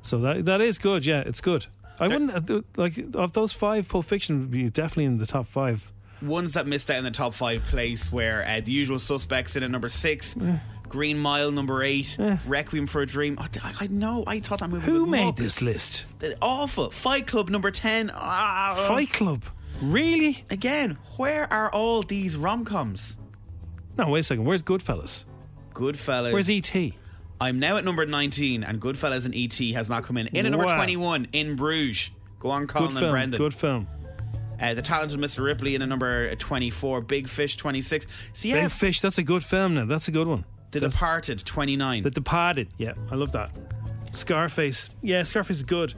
So 0.02 0.18
that 0.18 0.44
that 0.44 0.60
is 0.60 0.76
good. 0.78 1.06
Yeah, 1.06 1.20
it's 1.24 1.40
good. 1.40 1.66
I 1.98 2.08
wouldn't 2.08 2.50
uh, 2.50 2.60
like 2.76 2.98
of 3.14 3.32
those 3.32 3.52
five. 3.52 3.88
Pulp 3.88 4.04
Fiction 4.06 4.40
would 4.40 4.50
be 4.50 4.68
definitely 4.68 5.04
in 5.06 5.18
the 5.18 5.26
top 5.26 5.46
five. 5.46 5.90
Ones 6.22 6.52
that 6.52 6.66
missed 6.66 6.90
out 6.90 6.98
in 6.98 7.04
the 7.04 7.10
top 7.10 7.32
five 7.32 7.62
place 7.64 8.12
were 8.12 8.44
uh, 8.46 8.60
The 8.60 8.72
Usual 8.72 8.98
Suspects 8.98 9.56
in 9.56 9.62
at 9.62 9.70
number 9.70 9.88
six, 9.88 10.36
Green 10.90 11.18
Mile 11.18 11.50
number 11.52 11.82
eight, 11.82 12.18
Requiem 12.46 12.86
for 12.86 13.00
a 13.00 13.06
Dream. 13.06 13.38
I, 13.38 13.46
I, 13.62 13.72
I 13.80 13.86
know. 13.86 14.24
I 14.26 14.40
thought 14.40 14.58
that 14.58 14.68
movie. 14.68 14.84
Who 14.84 15.06
made 15.06 15.24
muck. 15.24 15.36
this 15.36 15.62
list? 15.62 16.04
Awful. 16.42 16.90
Fight 16.90 17.26
Club 17.26 17.48
number 17.48 17.70
ten. 17.70 18.10
Ah, 18.12 18.74
Fight 18.86 19.10
Club. 19.12 19.42
Really? 19.80 20.44
Again, 20.50 20.98
where 21.16 21.50
are 21.50 21.70
all 21.72 22.02
these 22.02 22.36
rom 22.36 22.66
coms? 22.66 23.16
No, 23.96 24.08
wait 24.08 24.20
a 24.20 24.22
second. 24.24 24.44
Where's 24.44 24.62
Goodfellas? 24.62 25.24
Goodfellas. 25.72 26.32
Where's 26.32 26.50
ET? 26.50 26.92
I'm 27.40 27.58
now 27.58 27.78
at 27.78 27.84
number 27.86 28.04
19, 28.04 28.62
and 28.64 28.78
Goodfellas 28.82 29.24
and 29.24 29.34
ET 29.34 29.56
has 29.74 29.88
not 29.88 30.04
come 30.04 30.18
in. 30.18 30.26
In 30.26 30.44
at 30.44 30.50
number 30.50 30.66
Wow. 30.66 30.76
21, 30.76 31.28
In 31.32 31.56
Bruges. 31.56 32.10
Go 32.38 32.50
on, 32.50 32.66
Colin 32.66 32.88
Good 32.88 32.90
and 32.96 32.98
film. 33.00 33.12
Brendan. 33.12 33.38
Good 33.38 33.54
film. 33.54 33.86
Uh, 34.60 34.74
the 34.74 34.82
Talented 34.82 35.18
Mr. 35.18 35.42
Ripley 35.42 35.74
in 35.74 35.80
a 35.80 35.86
number 35.86 36.34
24, 36.34 37.00
Big 37.00 37.28
Fish 37.28 37.56
26. 37.56 38.06
So 38.34 38.48
yeah, 38.48 38.62
Big 38.64 38.70
Fish. 38.70 39.00
That's 39.00 39.16
a 39.16 39.22
good 39.22 39.42
film. 39.42 39.74
Now 39.74 39.86
that's 39.86 40.08
a 40.08 40.10
good 40.10 40.26
one. 40.26 40.44
The 40.70 40.80
Departed 40.80 41.44
29. 41.44 42.02
The 42.02 42.10
Departed. 42.10 42.68
Yeah, 42.78 42.92
I 43.10 43.14
love 43.16 43.32
that. 43.32 43.50
Scarface. 44.12 44.90
Yeah, 45.02 45.22
Scarface 45.22 45.58
is 45.58 45.62
good. 45.62 45.92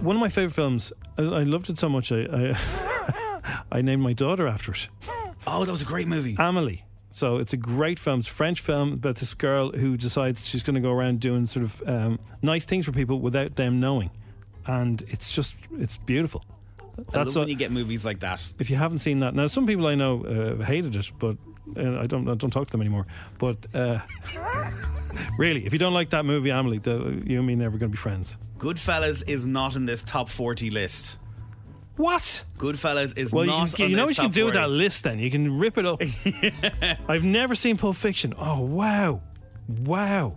One 0.00 0.16
of 0.16 0.20
my 0.20 0.28
favorite 0.28 0.54
films. 0.54 0.92
I, 1.18 1.22
I 1.22 1.42
loved 1.42 1.70
it 1.70 1.78
so 1.78 1.88
much. 1.88 2.10
I 2.12 2.26
I, 2.32 3.62
I 3.72 3.82
named 3.82 4.02
my 4.02 4.12
daughter 4.12 4.46
after 4.46 4.72
it. 4.72 4.88
oh, 5.46 5.64
that 5.64 5.70
was 5.72 5.82
a 5.82 5.86
great 5.86 6.08
movie. 6.08 6.36
Amelie. 6.38 6.84
So 7.12 7.38
it's 7.38 7.52
a 7.52 7.56
great 7.56 7.98
film. 7.98 8.20
It's 8.20 8.28
a 8.28 8.32
French 8.32 8.60
film 8.60 8.92
about 8.92 9.16
this 9.16 9.34
girl 9.34 9.72
who 9.72 9.96
decides 9.96 10.48
she's 10.48 10.62
going 10.62 10.76
to 10.76 10.80
go 10.80 10.92
around 10.92 11.18
doing 11.20 11.46
sort 11.46 11.64
of 11.64 11.82
um, 11.86 12.20
nice 12.40 12.64
things 12.64 12.86
for 12.86 12.92
people 12.92 13.18
without 13.20 13.56
them 13.56 13.80
knowing, 13.80 14.10
and 14.66 15.02
it's 15.08 15.34
just 15.34 15.56
it's 15.78 15.96
beautiful. 15.96 16.44
I 16.78 17.00
love 17.00 17.06
That's 17.12 17.36
when 17.36 17.48
you 17.48 17.56
get 17.56 17.72
movies 17.72 18.04
like 18.04 18.20
that. 18.20 18.52
if 18.60 18.70
you 18.70 18.76
haven't 18.76 18.98
seen 19.00 19.20
that 19.20 19.34
now, 19.34 19.48
some 19.48 19.66
people 19.66 19.86
I 19.88 19.96
know 19.96 20.24
uh, 20.24 20.62
hated 20.64 20.94
it, 20.94 21.10
but 21.18 21.36
uh, 21.76 22.00
I 22.00 22.06
don't 22.06 22.28
I 22.28 22.34
don't 22.34 22.50
talk 22.50 22.66
to 22.66 22.72
them 22.72 22.80
anymore. 22.80 23.06
But 23.38 23.58
uh, 23.74 24.00
really, 25.38 25.66
if 25.66 25.72
you 25.72 25.78
don't 25.78 25.94
like 25.94 26.10
that 26.10 26.24
movie, 26.24 26.50
Amelie, 26.50 26.78
the, 26.78 27.22
you 27.26 27.38
and 27.38 27.46
me 27.46 27.54
never 27.54 27.78
going 27.78 27.90
to 27.90 27.96
be 27.96 27.96
friends. 27.96 28.36
Goodfellas 28.58 29.22
is 29.26 29.46
not 29.46 29.76
in 29.76 29.86
this 29.86 30.02
top 30.02 30.28
40 30.28 30.70
list. 30.70 31.18
What? 31.96 32.44
Goodfellas 32.56 33.16
is 33.18 33.32
Well, 33.32 33.44
not 33.44 33.70
you, 33.70 33.76
can, 33.76 33.90
you 33.90 33.96
know 33.96 34.06
what 34.06 34.16
you 34.16 34.24
can 34.24 34.30
do 34.30 34.46
with 34.46 34.54
that 34.54 34.70
list. 34.70 35.04
Then 35.04 35.18
you 35.18 35.30
can 35.30 35.58
rip 35.58 35.76
it 35.76 35.84
up. 35.86 36.00
I've 37.08 37.24
never 37.24 37.54
seen 37.54 37.76
Pulp 37.76 37.96
Fiction. 37.96 38.32
Oh 38.38 38.60
wow, 38.60 39.20
wow. 39.68 40.34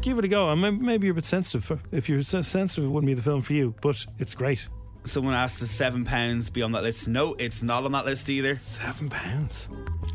Give 0.00 0.18
it 0.18 0.24
a 0.24 0.28
go. 0.28 0.54
Maybe 0.56 1.06
you're 1.06 1.12
a 1.12 1.14
bit 1.14 1.24
sensitive. 1.24 1.80
If 1.92 2.08
you're 2.08 2.24
sensitive, 2.24 2.84
it 2.84 2.88
wouldn't 2.88 3.06
be 3.06 3.14
the 3.14 3.22
film 3.22 3.42
for 3.42 3.52
you. 3.52 3.76
But 3.80 4.04
it's 4.18 4.34
great. 4.34 4.66
Someone 5.04 5.34
asked, 5.34 5.60
"Is 5.62 5.70
seven 5.70 6.04
pounds 6.04 6.50
be 6.50 6.62
on 6.62 6.72
that 6.72 6.82
list?" 6.82 7.08
No, 7.08 7.34
it's 7.34 7.62
not 7.62 7.84
on 7.84 7.92
that 7.92 8.06
list 8.06 8.28
either. 8.30 8.56
Seven 8.58 9.10
pounds. 9.10 9.68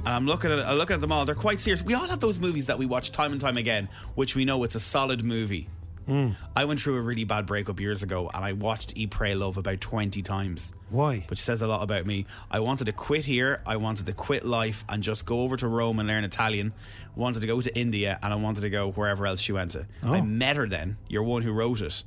And 0.06 0.10
I'm 0.10 0.26
looking 0.26 0.52
at 0.52 0.60
I'm 0.66 0.78
looking 0.78 0.94
at 0.96 1.02
them 1.02 1.12
all. 1.12 1.26
They're 1.26 1.36
quite 1.36 1.60
serious. 1.60 1.84
We 1.84 1.94
all 1.94 2.08
have 2.08 2.20
those 2.20 2.40
movies 2.40 2.68
that 2.68 2.78
we 2.78 2.86
watch 2.86 3.12
time 3.12 3.32
and 3.32 3.42
time 3.42 3.58
again, 3.58 3.90
which 4.16 4.36
we 4.36 4.46
know 4.46 4.64
it's 4.64 4.76
a 4.76 4.80
solid 4.80 5.24
movie. 5.24 5.70
Hmm. 6.08 6.30
I 6.56 6.64
went 6.64 6.80
through 6.80 6.96
a 6.96 7.02
really 7.02 7.26
bad 7.26 7.46
breakup 7.46 7.82
years 7.82 8.02
ago, 8.02 8.32
and 8.34 8.44
I 8.44 8.54
watched 8.54 8.94
Eat, 8.96 9.10
Pray, 9.10 9.36
Love 9.36 9.58
about 9.58 9.82
20 9.82 10.22
times. 10.22 10.74
Why? 10.90 11.26
Which 11.28 11.42
says 11.42 11.62
a 11.62 11.68
lot 11.68 11.84
about 11.84 12.06
me. 12.06 12.26
I 12.50 12.62
wanted 12.62 12.86
to 12.86 12.94
quit 12.94 13.26
here. 13.26 13.62
I 13.66 13.76
wanted 13.76 14.06
to 14.06 14.14
quit 14.14 14.46
life 14.46 14.86
and 14.88 15.04
just 15.04 15.26
go 15.26 15.42
over 15.42 15.58
to 15.58 15.68
Rome 15.68 16.00
and 16.00 16.08
learn 16.08 16.24
Italian. 16.24 16.72
Wanted 17.18 17.42
to 17.42 17.48
go 17.48 17.60
to 17.60 17.78
India, 17.78 18.18
and 18.24 18.32
I 18.32 18.38
wanted 18.38 18.62
to 18.62 18.70
go 18.70 18.92
wherever 18.92 19.28
else 19.28 19.42
she 19.42 19.52
went 19.52 19.72
to. 19.72 19.86
Oh. 20.02 20.14
I 20.14 20.22
met 20.22 20.56
her 20.56 20.66
then. 20.66 20.96
You're 21.10 21.24
one 21.24 21.42
who 21.42 21.52
wrote 21.52 21.82
it. 21.82 22.04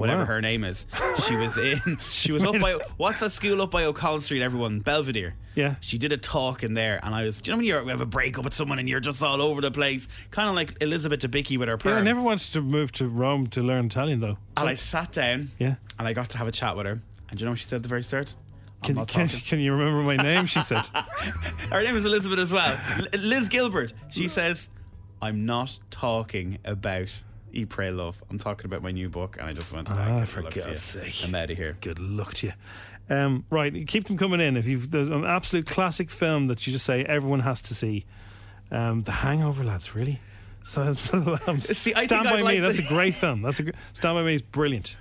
Whatever 0.00 0.20
Wow. 0.22 0.26
her 0.26 0.40
name 0.40 0.64
is. 0.64 0.86
She 1.28 1.36
was 1.36 1.56
in. 1.68 1.78
She 2.00 2.32
was 2.32 2.44
up 2.44 2.58
by 2.58 2.78
what's 2.96 3.20
that 3.20 3.30
school 3.30 3.60
up 3.62 3.70
by 3.70 3.84
O'Connell 3.84 4.20
Street? 4.20 4.42
Everyone, 4.42 4.80
Belvedere. 4.80 5.34
Yeah. 5.54 5.74
She 5.80 5.98
did 5.98 6.12
a 6.12 6.16
talk 6.16 6.62
in 6.64 6.74
there, 6.74 6.98
and 7.02 7.14
I 7.14 7.24
was. 7.24 7.40
Do 7.40 7.50
you 7.50 7.52
know 7.52 7.58
when 7.58 7.66
you 7.66 7.88
have 7.90 8.00
a 8.00 8.06
breakup 8.06 8.44
with 8.44 8.54
someone 8.54 8.78
and 8.78 8.88
you're 8.88 9.00
just 9.00 9.22
all 9.22 9.40
over 9.42 9.60
the 9.60 9.70
place, 9.70 10.08
kind 10.30 10.48
of 10.48 10.54
like 10.54 10.76
Elizabeth 10.82 11.20
Debicki 11.20 11.58
with 11.58 11.68
her 11.68 11.78
Yeah, 11.84 11.96
I 11.98 12.02
never 12.02 12.20
wanted 12.20 12.52
to 12.52 12.60
move 12.62 12.92
to 12.92 13.08
Rome 13.08 13.46
to 13.48 13.62
learn 13.62 13.86
Italian 13.86 14.20
though. 14.20 14.38
and 14.56 14.68
I 14.68 14.74
sat 14.74 15.12
down. 15.12 15.50
Yeah. 15.58 15.74
And 15.98 16.08
I 16.08 16.12
got 16.12 16.30
to 16.30 16.38
have 16.38 16.48
a 16.48 16.52
chat 16.52 16.76
with 16.76 16.86
her. 16.86 17.00
And 17.28 17.38
do 17.38 17.42
you 17.42 17.44
know 17.46 17.52
what 17.52 17.58
she 17.58 17.66
said 17.66 17.76
at 17.76 17.82
the 17.82 17.88
very 17.88 18.02
start? 18.02 18.34
Can, 18.82 19.04
can, 19.04 19.28
can 19.28 19.60
you 19.60 19.72
remember 19.74 20.02
my 20.02 20.16
name? 20.16 20.46
She 20.46 20.60
said. 20.62 20.86
Her 21.70 21.82
name 21.82 21.96
is 21.96 22.06
Elizabeth 22.06 22.38
as 22.38 22.50
well. 22.50 22.78
L- 22.96 23.20
Liz 23.20 23.48
Gilbert. 23.50 23.92
She 24.08 24.26
says, 24.26 24.70
"I'm 25.20 25.44
not 25.44 25.78
talking 25.90 26.56
about 26.64 27.22
Eat, 27.52 27.68
Pray, 27.68 27.90
Love. 27.90 28.22
I'm 28.30 28.38
talking 28.38 28.66
about 28.66 28.82
my 28.82 28.90
new 28.90 29.08
book." 29.08 29.36
And 29.38 29.48
I 29.48 29.52
just 29.52 29.72
went, 29.72 29.90
Ah, 29.90 30.20
"Good 30.20 30.28
for 30.28 30.42
luck 30.42 30.52
to 30.54 30.60
God's 30.60 30.82
sake. 30.82 31.22
I'm 31.24 31.34
out 31.34 31.50
of 31.50 31.56
here." 31.56 31.76
Good 31.80 31.98
luck 31.98 32.34
to 32.34 32.48
you. 32.48 32.52
Um, 33.08 33.44
right, 33.50 33.86
keep 33.88 34.04
them 34.04 34.16
coming 34.16 34.40
in. 34.40 34.56
If 34.56 34.66
you've 34.68 34.90
there's 34.90 35.08
an 35.08 35.24
absolute 35.24 35.66
classic 35.66 36.10
film 36.10 36.46
that 36.46 36.66
you 36.66 36.72
just 36.72 36.84
say 36.84 37.04
everyone 37.04 37.40
has 37.40 37.60
to 37.62 37.74
see, 37.74 38.06
um, 38.70 39.02
The 39.02 39.10
Hangover, 39.12 39.64
lads. 39.64 39.94
Really. 39.94 40.20
So, 40.62 40.92
so 40.94 41.38
um, 41.46 41.60
See, 41.60 41.94
I 41.94 42.04
Stand 42.04 42.24
by 42.24 42.40
like 42.42 42.54
Me. 42.54 42.60
That's 42.60 42.78
a 42.78 42.82
great 42.82 43.14
film. 43.14 43.42
That's 43.42 43.58
a 43.60 43.64
gr- 43.64 43.70
Stand 43.92 44.16
by 44.16 44.22
Me 44.22 44.34
is 44.34 44.42
brilliant. 44.42 44.96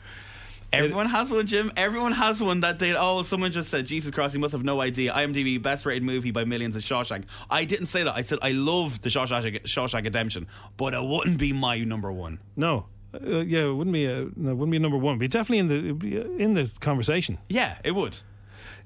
Everyone 0.72 1.08
has 1.08 1.32
one, 1.32 1.48
Jim. 1.48 1.72
Everyone 1.76 2.12
has 2.12 2.42
one 2.42 2.60
that 2.60 2.80
they. 2.80 2.94
Oh, 2.96 3.24
someone 3.24 3.52
just 3.52 3.70
said, 3.70 3.88
"Jesus 3.88 4.12
Christ, 4.12 4.34
he 4.36 4.40
must 4.40 4.52
have 4.52 4.64
no 4.64 4.82
idea." 4.82 5.12
IMDb 5.14 5.62
best 5.62 5.86
rated 5.86 6.04
movie 6.04 6.32
by 6.32 6.44
millions 6.44 6.76
is 6.76 6.84
Shawshank. 6.84 7.24
I 7.50 7.66
didn't 7.66 7.88
say 7.88 8.04
that. 8.04 8.16
I 8.16 8.22
said 8.22 8.40
I 8.42 8.52
love 8.52 9.02
the 9.02 9.10
Shawshank, 9.10 9.64
Shawshank 9.64 10.04
Redemption, 10.04 10.48
but 10.78 10.94
it 10.94 11.04
wouldn't 11.04 11.38
be 11.38 11.54
my 11.54 11.80
number 11.80 12.12
one. 12.12 12.40
No, 12.56 12.86
uh, 13.14 13.40
yeah, 13.40 13.66
it 13.66 13.74
wouldn't 13.74 13.94
be 13.94 14.06
a 14.06 14.28
no, 14.36 14.52
it 14.52 14.56
wouldn't 14.56 14.72
be 14.72 14.78
a 14.78 14.82
number 14.82 14.98
one. 14.98 15.18
But 15.18 15.32
definitely 15.32 15.60
in 15.60 15.68
the 15.68 15.76
it'd 15.76 16.00
be, 16.00 16.20
uh, 16.20 16.24
in 16.38 16.54
the 16.54 16.72
conversation. 16.80 17.40
Yeah, 17.50 17.78
it 17.84 17.92
would. 17.92 18.22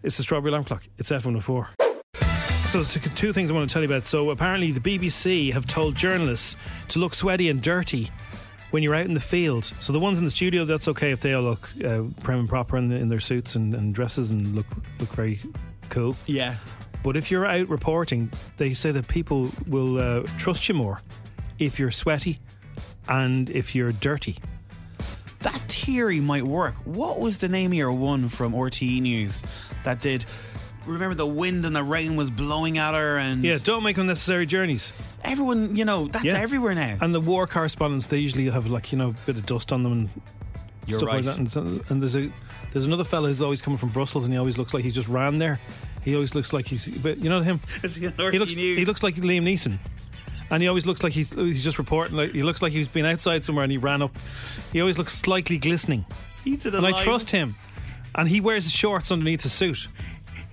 It's 0.03 0.17
the 0.17 0.23
Strawberry 0.23 0.49
Alarm 0.49 0.65
Clock. 0.65 0.83
It's 0.97 1.11
F104. 1.11 1.67
So 2.69 2.79
there's 2.79 2.93
two 2.93 2.99
two 3.09 3.33
things 3.33 3.51
I 3.51 3.53
want 3.53 3.69
to 3.69 3.73
tell 3.73 3.83
you 3.83 3.89
about. 3.89 4.05
So 4.05 4.29
apparently 4.29 4.71
the 4.71 4.79
BBC 4.79 5.51
have 5.53 5.65
told 5.67 5.95
journalists 5.95 6.55
to 6.89 6.99
look 6.99 7.13
sweaty 7.13 7.49
and 7.49 7.61
dirty 7.61 8.09
when 8.73 8.81
you're 8.81 8.95
out 8.95 9.05
in 9.05 9.13
the 9.13 9.19
field. 9.19 9.65
So 9.65 9.93
the 9.93 9.99
ones 9.99 10.17
in 10.17 10.23
the 10.23 10.31
studio, 10.31 10.65
that's 10.65 10.87
okay 10.87 11.11
if 11.11 11.19
they 11.19 11.35
all 11.35 11.43
look 11.43 11.69
uh, 11.85 12.01
prim 12.23 12.39
and 12.39 12.49
proper 12.49 12.75
in, 12.75 12.91
in 12.91 13.07
their 13.07 13.19
suits 13.19 13.53
and, 13.55 13.75
and 13.75 13.93
dresses 13.93 14.31
and 14.31 14.55
look 14.55 14.65
look 14.99 15.09
very 15.09 15.39
cool. 15.89 16.15
Yeah. 16.25 16.55
But 17.03 17.15
if 17.15 17.29
you're 17.29 17.45
out 17.45 17.69
reporting, 17.69 18.31
they 18.57 18.73
say 18.73 18.89
that 18.89 19.07
people 19.07 19.51
will 19.67 19.99
uh, 19.99 20.23
trust 20.39 20.67
you 20.67 20.73
more 20.73 21.01
if 21.59 21.77
you're 21.77 21.91
sweaty 21.91 22.39
and 23.07 23.47
if 23.51 23.75
you're 23.75 23.91
dirty. 23.91 24.37
That 25.41 25.59
theory 25.69 26.19
might 26.19 26.43
work. 26.43 26.73
What 26.85 27.19
was 27.19 27.37
the 27.37 27.49
name 27.49 27.73
of 27.73 27.77
your 27.77 27.91
one 27.91 28.27
from 28.27 28.53
RTE 28.53 29.01
News 29.01 29.43
that 29.83 30.01
did? 30.01 30.25
Remember 30.87 31.13
the 31.13 31.27
wind 31.27 31.63
and 31.63 31.75
the 31.75 31.83
rain 31.83 32.15
was 32.15 32.31
blowing 32.31 32.79
at 32.79 32.95
her, 32.95 33.17
and 33.17 33.43
Yeah, 33.43 33.59
don't 33.63 33.83
make 33.83 33.99
unnecessary 33.99 34.47
journeys. 34.47 34.91
Everyone, 35.23 35.75
you 35.75 35.85
know, 35.85 36.07
that's 36.07 36.25
Yeah. 36.25 36.37
everywhere 36.37 36.75
now. 36.75 36.97
And 37.01 37.13
the 37.13 37.21
war 37.21 37.47
correspondents, 37.47 38.07
they 38.07 38.17
usually 38.19 38.49
have 38.49 38.67
like 38.67 38.91
you 38.91 38.97
know 38.97 39.09
a 39.09 39.25
bit 39.25 39.35
of 39.37 39.45
dust 39.45 39.71
on 39.71 39.83
them 39.83 39.91
and 39.91 40.09
You're 40.87 40.99
stuff 40.99 41.07
right. 41.07 41.15
like 41.17 41.25
that. 41.25 41.37
And, 41.37 41.51
so- 41.51 41.81
and 41.89 42.01
there's 42.01 42.15
a 42.15 42.29
there's 42.71 42.85
another 42.85 43.03
fella 43.03 43.27
who's 43.27 43.41
always 43.41 43.61
coming 43.61 43.77
from 43.77 43.89
Brussels, 43.89 44.25
and 44.25 44.33
he 44.33 44.37
always 44.39 44.57
looks 44.57 44.73
like 44.73 44.83
he's 44.83 44.95
just 44.95 45.07
ran 45.07 45.37
there. 45.37 45.59
He 46.03 46.15
always 46.15 46.33
looks 46.35 46.51
like 46.53 46.67
he's, 46.67 46.87
but 46.87 47.17
you 47.19 47.29
know 47.29 47.41
him. 47.41 47.59
Is 47.83 47.95
he 47.95 48.07
on 48.07 48.13
He 48.31 48.39
looks 48.39 48.55
News? 48.55 48.77
he 48.77 48.83
looks 48.85 49.03
like 49.03 49.15
Liam 49.15 49.43
Neeson. 49.43 49.77
And 50.51 50.61
he 50.61 50.67
always 50.67 50.85
looks 50.85 51.01
like 51.03 51.13
he's 51.13 51.33
he's 51.33 51.63
just 51.63 51.77
reporting. 51.77 52.17
Like 52.17 52.31
he 52.33 52.43
looks 52.43 52.61
like 52.61 52.71
he's 52.73 52.87
been 52.87 53.05
outside 53.05 53.43
somewhere 53.45 53.63
and 53.63 53.71
he 53.71 53.77
ran 53.77 54.01
up. 54.01 54.15
He 54.73 54.81
always 54.81 54.97
looks 54.97 55.13
slightly 55.13 55.57
glistening. 55.57 56.05
He 56.43 56.57
did 56.57 56.73
a 56.73 56.77
and 56.77 56.85
I 56.85 56.91
live- 56.91 56.99
trust 57.01 57.31
him. 57.31 57.55
And 58.15 58.27
he 58.29 58.41
wears 58.41 58.65
his 58.65 58.73
shorts 58.73 59.11
underneath 59.11 59.41
his 59.43 59.53
suit. 59.53 59.87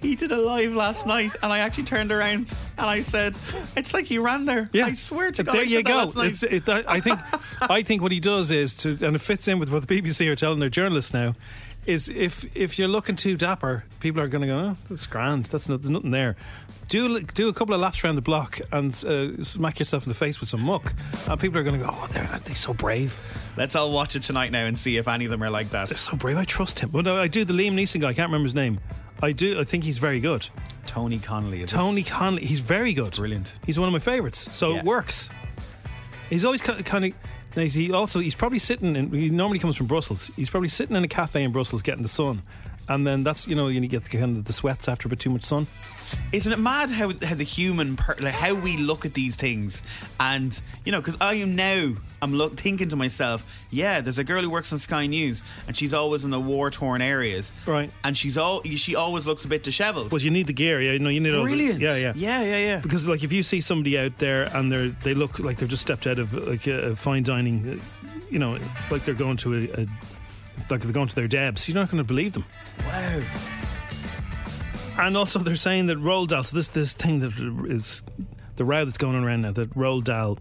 He 0.01 0.17
did 0.17 0.33
a 0.33 0.37
live 0.37 0.75
last 0.75 1.07
night, 1.07 1.35
and 1.43 1.53
I 1.53 1.59
actually 1.59 1.85
turned 1.85 2.11
around 2.11 2.53
and 2.79 2.87
I 2.87 3.03
said, 3.03 3.37
"It's 3.77 3.93
like 3.93 4.07
he 4.07 4.19
ran 4.19 4.47
there." 4.47 4.71
Yeah, 4.73 4.87
I 4.87 4.93
swear 4.95 5.31
to 5.33 5.43
God. 5.43 5.55
There 5.55 5.65
you 5.65 5.83
go. 5.83 6.11
It's, 6.17 6.43
it, 6.43 6.69
I 6.69 7.01
think 7.01 7.21
I 7.61 7.83
think 7.83 8.01
what 8.03 8.13
he 8.13 8.21
does 8.21 8.51
is 8.51 8.75
to, 8.77 8.91
and 9.07 9.15
it 9.15 9.21
fits 9.21 9.47
in 9.49 9.59
with 9.59 9.71
what 9.71 9.87
the 9.87 10.01
BBC 10.01 10.27
are 10.29 10.37
telling 10.37 10.59
their 10.59 10.71
journalists 10.71 11.13
now, 11.13 11.35
is 11.87 12.09
if 12.09 12.57
if 12.57 12.79
you're 12.79 12.89
looking 12.89 13.17
too 13.17 13.37
dapper, 13.37 13.85
people 14.01 14.21
are 14.21 14.29
going 14.29 14.43
to 14.43 14.47
go, 14.47 14.59
oh, 14.59 14.77
that's 14.89 15.07
grand. 15.07 15.47
That's 15.47 15.69
not, 15.69 15.83
there's 15.83 15.91
nothing 15.91 16.11
there. 16.11 16.37
Do 16.89 17.21
do 17.21 17.49
a 17.49 17.53
couple 17.53 17.75
of 17.75 17.81
laps 17.81 18.03
around 18.03 18.17
the 18.17 18.23
block 18.23 18.59
and 18.73 18.93
uh, 19.05 19.43
smack 19.45 19.79
yourself 19.79 20.05
in 20.05 20.09
the 20.09 20.15
face 20.15 20.41
with 20.41 20.49
some 20.49 20.63
muck, 20.63 20.93
and 21.29 21.41
people 21.41 21.59
are 21.59 21.63
going 21.63 21.79
to 21.79 21.87
go, 21.87 21.93
oh, 21.93 22.07
they're 22.11 22.27
they 22.45 22.55
so 22.55 22.75
brave? 22.75 23.19
Let's 23.57 23.77
all 23.77 23.93
watch 23.93 24.17
it 24.17 24.23
tonight 24.23 24.51
now 24.51 24.65
and 24.67 24.79
see 24.79 24.97
if 24.97 25.07
any 25.09 25.25
of 25.25 25.31
them 25.31 25.43
are 25.43 25.51
like 25.51 25.71
that. 25.71 25.89
They're 25.89 25.99
so 25.99 26.17
brave. 26.17 26.37
I 26.37 26.45
trust 26.45 26.81
him. 26.81 26.91
Well, 26.93 27.03
no, 27.03 27.17
I 27.21 27.29
do 27.29 27.45
the 27.45 27.55
Liam 27.55 27.75
Neeson 27.75 28.01
guy. 28.01 28.09
I 28.09 28.15
can't 28.15 28.29
remember 28.29 28.47
his 28.47 28.55
name. 28.55 28.81
I 29.23 29.33
do. 29.33 29.61
I 29.61 29.65
think 29.65 29.85
he's 29.85 29.99
very 29.99 30.21
good. 30.21 30.49
Tony 30.87 31.19
Connolly. 31.19 31.63
is? 31.63 31.71
Tony 31.71 32.03
Connolly. 32.03 32.45
He's 32.47 32.61
very 32.61 32.93
good. 32.93 33.15
brilliant. 33.15 33.55
He's 33.67 33.79
one 33.79 33.89
of 33.89 33.93
my 33.93 33.99
favourites. 33.99 34.49
So 34.57 34.73
Yeah. 34.73 34.79
it 34.79 34.85
works. 34.85 35.31
He's 36.29 36.45
always 36.45 36.63
kind 36.63 36.79
of, 36.79 36.85
kind 36.85 37.05
of. 37.07 37.13
He 37.73 37.93
also 37.93 38.21
he's 38.21 38.35
probably 38.37 38.61
sitting 38.61 38.95
in. 38.97 39.11
He 39.13 39.29
normally 39.29 39.59
comes 39.59 39.77
from 39.77 39.87
Brussels. 39.87 40.31
He's 40.37 40.49
probably 40.51 40.69
sitting 40.69 40.95
in 40.97 41.03
a 41.05 41.09
cafe 41.09 41.43
in 41.43 41.51
Brussels 41.53 41.83
getting 41.83 42.03
the 42.03 42.09
sun, 42.09 42.43
and 42.91 43.07
then 43.07 43.23
that's 43.23 43.47
you 43.49 43.55
know 43.55 43.69
you 43.69 43.81
get 43.87 44.05
the, 44.05 44.19
kind 44.19 44.37
of 44.37 44.45
the 44.45 44.53
sweats 44.53 44.89
after 44.89 45.07
a 45.07 45.11
bit 45.11 45.21
too 45.21 45.31
much 45.31 45.45
sun. 45.45 45.67
Isn't 46.33 46.53
it 46.53 46.59
mad 46.59 46.91
how 46.91 47.13
how 47.23 47.37
the 47.37 47.45
human 47.45 47.97
per, 47.97 48.17
like 48.19 48.35
how 48.35 48.53
we 48.53 48.77
look 48.77 49.07
at 49.07 49.15
these 49.15 49.37
things, 49.37 49.83
and 50.19 50.61
you 50.85 50.91
know, 50.91 51.01
because 51.01 51.17
I 51.21 51.35
am 51.35 51.55
now 51.55 51.95
I'm 52.21 52.35
look, 52.35 52.59
thinking 52.59 52.89
to 52.89 52.97
myself, 52.97 53.49
yeah, 53.71 54.01
there's 54.01 54.19
a 54.19 54.25
girl 54.25 54.43
who 54.43 54.51
works 54.51 54.73
on 54.73 54.81
Sky 54.81 55.07
News, 55.07 55.45
and 55.69 55.77
she's 55.77 55.95
always 55.95 56.25
in 56.25 56.31
the 56.31 56.41
war 56.41 56.69
torn 56.71 57.01
areas, 57.01 57.53
Right. 57.65 57.91
And 58.03 58.17
she's 58.17 58.37
all 58.37 58.63
she 58.65 58.97
always 58.97 59.25
looks 59.25 59.45
a 59.45 59.49
bit 59.49 59.63
dishevelled. 59.63 60.11
But 60.11 60.25
you 60.25 60.33
need 60.33 60.49
the 60.49 60.53
gear. 60.53 60.81
Yeah, 60.83 60.93
you 60.93 60.99
know 60.99 61.11
you 61.11 61.21
need 61.21 61.33
all 61.33 61.45
the- 61.45 61.57
yeah, 61.57 61.95
yeah, 61.95 62.13
yeah, 62.17 62.43
yeah, 62.43 62.59
yeah. 62.59 62.81
Because 62.81 63.07
like 63.07 63.23
if 63.23 63.31
you 63.31 63.45
see 63.45 63.61
somebody 63.61 63.97
out 63.97 64.19
there 64.19 64.55
and 64.57 64.71
they're 64.71 64.89
they 64.89 65.15
look 65.15 65.39
like 65.39 65.59
they've 65.59 65.69
just 65.69 65.83
stepped 65.83 66.09
out 66.09 66.19
of 66.19 66.35
like 66.35 66.67
a, 66.67 66.91
a 66.91 66.97
fine 66.97 67.23
dining, 67.23 67.81
uh, 67.81 68.11
you 68.31 68.41
know, 68.41 68.59
like 68.91 69.05
they're 69.05 69.15
going 69.15 69.37
to 69.39 69.55
a, 69.55 69.83
a 69.83 69.87
like 70.69 70.83
they're 70.83 70.93
going 70.93 71.09
to 71.09 71.15
their 71.15 71.29
debs, 71.29 71.69
you're 71.69 71.75
not 71.75 71.91
going 71.91 72.03
to 72.03 72.07
believe 72.07 72.33
them. 72.33 72.45
Wow. 72.85 73.23
And 74.99 75.17
also, 75.17 75.39
they're 75.39 75.57
saying 75.57 75.87
that 75.87 75.99
Roald 75.99 76.29
Dahl. 76.29 76.43
So 76.45 76.57
this 76.57 76.69
this 76.69 76.93
thing 76.93 77.21
that 77.21 77.33
is 77.69 78.03
the 78.57 78.65
row 78.65 78.85
that's 78.85 78.99
going 78.99 79.17
on 79.17 79.25
around 79.25 79.43
now. 79.43 79.53
That 79.53 79.71
Roald 79.75 80.05
Dahl, 80.05 80.39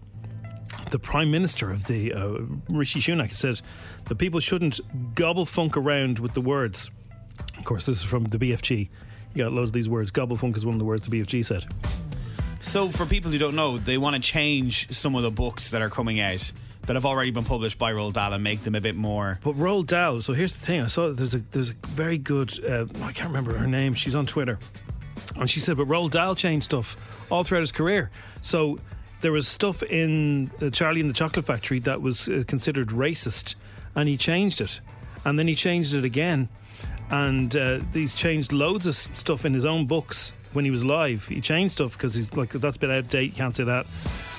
the 0.90 0.98
Prime 0.98 1.30
Minister 1.30 1.70
of 1.70 1.86
the 1.86 2.12
uh, 2.12 2.40
Rishi 2.68 3.00
Sunak, 3.00 3.32
said 3.32 3.62
that 4.04 4.18
people 4.18 4.40
shouldn't 4.40 4.80
gobblefunk 5.14 5.76
around 5.76 6.18
with 6.18 6.34
the 6.34 6.40
words. 6.42 6.90
Of 7.56 7.64
course, 7.64 7.86
this 7.86 7.98
is 7.98 8.04
from 8.04 8.24
the 8.24 8.38
BFG. 8.38 8.90
You 9.32 9.44
got 9.44 9.52
loads 9.52 9.70
of 9.70 9.74
these 9.74 9.88
words. 9.88 10.10
Gobblefunk 10.10 10.56
is 10.56 10.66
one 10.66 10.74
of 10.74 10.78
the 10.78 10.84
words 10.84 11.08
the 11.08 11.20
BFG 11.20 11.44
said. 11.44 11.64
So, 12.60 12.90
for 12.90 13.06
people 13.06 13.30
who 13.30 13.38
don't 13.38 13.54
know, 13.54 13.78
they 13.78 13.96
want 13.96 14.16
to 14.16 14.20
change 14.20 14.90
some 14.90 15.14
of 15.14 15.22
the 15.22 15.30
books 15.30 15.70
that 15.70 15.80
are 15.80 15.88
coming 15.88 16.20
out 16.20 16.52
that 16.90 16.96
have 16.96 17.06
already 17.06 17.30
been 17.30 17.44
published 17.44 17.78
by 17.78 17.92
Roald 17.92 18.14
Dahl 18.14 18.32
and 18.32 18.42
make 18.42 18.64
them 18.64 18.74
a 18.74 18.80
bit 18.80 18.96
more. 18.96 19.38
But 19.44 19.54
Roald 19.54 19.86
Dahl. 19.86 20.22
So 20.22 20.32
here's 20.32 20.52
the 20.52 20.58
thing. 20.58 20.80
I 20.80 20.88
saw 20.88 21.12
there's 21.12 21.36
a 21.36 21.38
there's 21.38 21.70
a 21.70 21.74
very 21.86 22.18
good. 22.18 22.52
Uh, 22.64 22.86
I 23.04 23.12
can't 23.12 23.28
remember 23.28 23.56
her 23.56 23.68
name. 23.68 23.94
She's 23.94 24.16
on 24.16 24.26
Twitter, 24.26 24.58
and 25.36 25.48
she 25.48 25.60
said, 25.60 25.76
but 25.76 25.86
Roald 25.86 26.10
Dahl 26.10 26.34
changed 26.34 26.64
stuff 26.64 27.28
all 27.30 27.44
throughout 27.44 27.60
his 27.60 27.70
career. 27.70 28.10
So 28.40 28.80
there 29.20 29.30
was 29.30 29.46
stuff 29.46 29.84
in 29.84 30.50
uh, 30.60 30.70
Charlie 30.70 31.00
and 31.00 31.08
the 31.08 31.14
Chocolate 31.14 31.46
Factory 31.46 31.78
that 31.78 32.02
was 32.02 32.28
uh, 32.28 32.42
considered 32.48 32.88
racist, 32.88 33.54
and 33.94 34.08
he 34.08 34.16
changed 34.16 34.60
it, 34.60 34.80
and 35.24 35.38
then 35.38 35.46
he 35.46 35.54
changed 35.54 35.94
it 35.94 36.02
again, 36.02 36.48
and 37.08 37.56
uh, 37.56 37.78
he's 37.92 38.16
changed 38.16 38.50
loads 38.50 38.86
of 38.86 38.96
stuff 38.96 39.44
in 39.44 39.54
his 39.54 39.64
own 39.64 39.86
books 39.86 40.32
when 40.54 40.64
he 40.64 40.72
was 40.72 40.82
alive. 40.82 41.28
He 41.28 41.40
changed 41.40 41.74
stuff 41.74 41.92
because 41.92 42.14
he's 42.14 42.34
like 42.34 42.50
that's 42.50 42.78
a 42.78 42.80
bit 42.80 42.90
out 42.90 42.98
of 42.98 43.08
date. 43.08 43.36
Can't 43.36 43.54
say 43.54 43.62
that. 43.62 43.86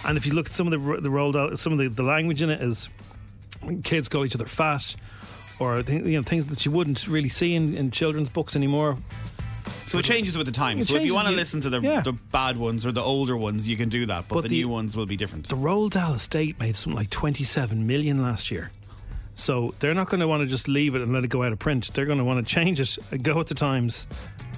And 0.06 0.18
if 0.18 0.26
you 0.26 0.34
look 0.34 0.48
at 0.48 0.52
some 0.52 0.68
of 0.68 0.72
the 0.72 1.02
the 1.02 1.10
Roald 1.10 1.34
Dahl, 1.34 1.56
some 1.56 1.74
of 1.74 1.80
the, 1.80 1.88
the 1.88 2.04
language 2.04 2.42
in 2.42 2.50
it 2.50 2.62
is 2.62 2.90
kids 3.84 4.10
call 4.10 4.26
each 4.26 4.36
other 4.36 4.46
fat, 4.46 4.96
or 5.60 5.84
th- 5.84 6.06
you 6.06 6.18
know 6.18 6.24
things 6.24 6.48
that 6.48 6.66
you 6.66 6.72
wouldn't 6.72 7.08
really 7.08 7.30
see 7.30 7.56
in, 7.56 7.76
in 7.76 7.92
children's 7.92 8.30
books 8.30 8.56
anymore. 8.56 8.98
So 9.86 9.98
it 9.98 10.06
changes 10.06 10.38
with 10.38 10.48
the 10.48 10.54
times. 10.54 10.88
So 10.88 10.96
if 10.96 11.04
you 11.04 11.14
want 11.14 11.28
to 11.28 11.34
listen 11.34 11.60
to 11.62 11.70
the, 11.70 11.82
yeah. 11.82 12.00
the 12.00 12.14
bad 12.14 12.56
ones 12.56 12.86
or 12.86 12.94
the 12.94 13.02
older 13.02 13.36
ones, 13.36 13.68
you 13.68 13.76
can 13.76 13.90
do 13.90 14.06
that. 14.06 14.26
But, 14.30 14.36
But 14.36 14.42
the, 14.44 14.48
the- 14.48 14.56
new 14.56 14.70
ones 14.70 14.96
will 14.96 15.06
be 15.06 15.18
different. 15.18 15.50
The 15.50 15.58
Roald 15.58 15.92
Dahl 15.92 16.14
estate 16.14 16.58
made 16.62 16.78
something 16.78 16.98
like 16.98 17.10
27 17.10 17.86
million 17.86 18.22
last 18.22 18.52
year. 18.52 18.72
So 19.36 19.74
they're 19.80 19.94
not 19.94 20.08
going 20.10 20.22
to 20.22 20.30
want 20.30 20.44
to 20.44 20.48
just 20.48 20.70
leave 20.70 20.96
it 20.96 21.02
and 21.02 21.12
let 21.12 21.26
it 21.26 21.28
go 21.28 21.44
out 21.44 21.52
of 21.52 21.60
print. 21.60 21.92
They're 21.94 22.06
going 22.06 22.20
to 22.20 22.24
want 22.24 22.46
to 22.46 22.50
change 22.50 22.80
it, 22.80 22.98
go 23.22 23.36
with 23.38 23.48
the 23.48 23.56
times, 23.56 24.08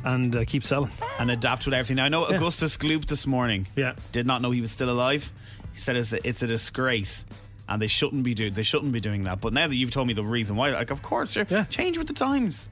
and 0.04 0.36
uh, 0.36 0.46
keep 0.46 0.63
selling. 0.63 0.92
and 1.20 1.32
adapt 1.32 1.66
with 1.66 1.74
everything. 1.74 1.98
Now, 1.98 2.06
I 2.06 2.10
know 2.10 2.28
Yeah. 2.28 2.36
Augustus 2.38 2.78
Gloop 2.78 3.06
this 3.06 3.26
morning 3.28 3.68
Yeah. 3.76 3.94
did 4.12 4.26
not 4.28 4.42
know 4.42 4.52
he 4.52 4.62
was 4.62 4.72
still 4.72 4.89
alive. 4.89 5.32
He 5.74 5.80
said 5.80 5.96
it's 5.96 6.13
a, 6.13 6.28
it's 6.28 6.42
a 6.44 6.48
disgrace. 6.48 7.26
And 7.70 7.82
they 7.82 7.88
shouldn't 7.88 8.24
be 8.24 8.34
do 8.34 8.50
they 8.50 8.63
shouldn't 8.63 8.92
be 8.92 9.00
doing 9.00 9.24
that. 9.24 9.39
But 9.39 9.54
now 9.54 9.68
that 9.68 9.76
you've 9.76 9.92
told 9.92 10.08
me 10.08 10.13
the 10.13 10.24
reason 10.24 10.58
why, 10.58 10.72
like 10.72 10.92
of 10.92 11.02
course, 11.02 11.32
sure, 11.32 11.46
change 11.70 11.98
with 11.98 12.08
the 12.08 12.13
times. 12.13 12.70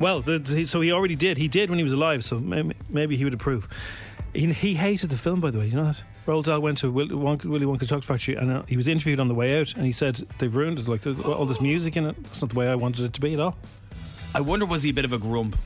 Well, 0.00 0.20
the, 0.20 0.38
the, 0.38 0.64
so 0.64 0.80
he 0.80 0.90
already 0.92 1.16
did. 1.16 1.36
He 1.38 1.48
did 1.48 1.68
when 1.70 1.78
he 1.78 1.82
was 1.82 1.92
alive. 1.92 2.24
So 2.24 2.38
maybe, 2.38 2.74
maybe 2.90 3.16
he 3.16 3.24
would 3.24 3.34
approve. 3.34 3.68
He, 4.32 4.46
he 4.52 4.74
hated 4.74 5.10
the 5.10 5.16
film, 5.18 5.40
by 5.40 5.50
the 5.50 5.58
way. 5.58 5.66
You 5.66 5.76
know 5.76 5.84
that? 5.84 6.02
Roald 6.26 6.44
Dahl 6.44 6.60
went 6.60 6.78
to 6.78 6.90
Will, 6.90 7.08
Wonka, 7.08 7.46
Willy 7.46 7.66
Wonka 7.66 7.80
Chocolate 7.88 8.04
Factory 8.04 8.34
and 8.36 8.50
uh, 8.50 8.62
he 8.68 8.76
was 8.76 8.86
interviewed 8.86 9.18
on 9.20 9.28
the 9.28 9.34
way 9.34 9.58
out 9.60 9.74
and 9.74 9.84
he 9.86 9.92
said, 9.92 10.16
they've 10.38 10.54
ruined 10.54 10.78
it. 10.78 10.86
Like, 10.88 11.06
all 11.06 11.46
this 11.46 11.60
music 11.60 11.96
in 11.96 12.06
it. 12.06 12.22
That's 12.24 12.40
not 12.42 12.50
the 12.50 12.58
way 12.58 12.68
I 12.68 12.74
wanted 12.74 13.04
it 13.04 13.12
to 13.14 13.20
be 13.20 13.34
at 13.34 13.40
all. 13.40 13.56
I 14.34 14.40
wonder 14.40 14.66
was 14.66 14.82
he 14.82 14.90
a 14.90 14.92
bit 14.94 15.04
of 15.06 15.12
a 15.12 15.18
grump? 15.18 15.56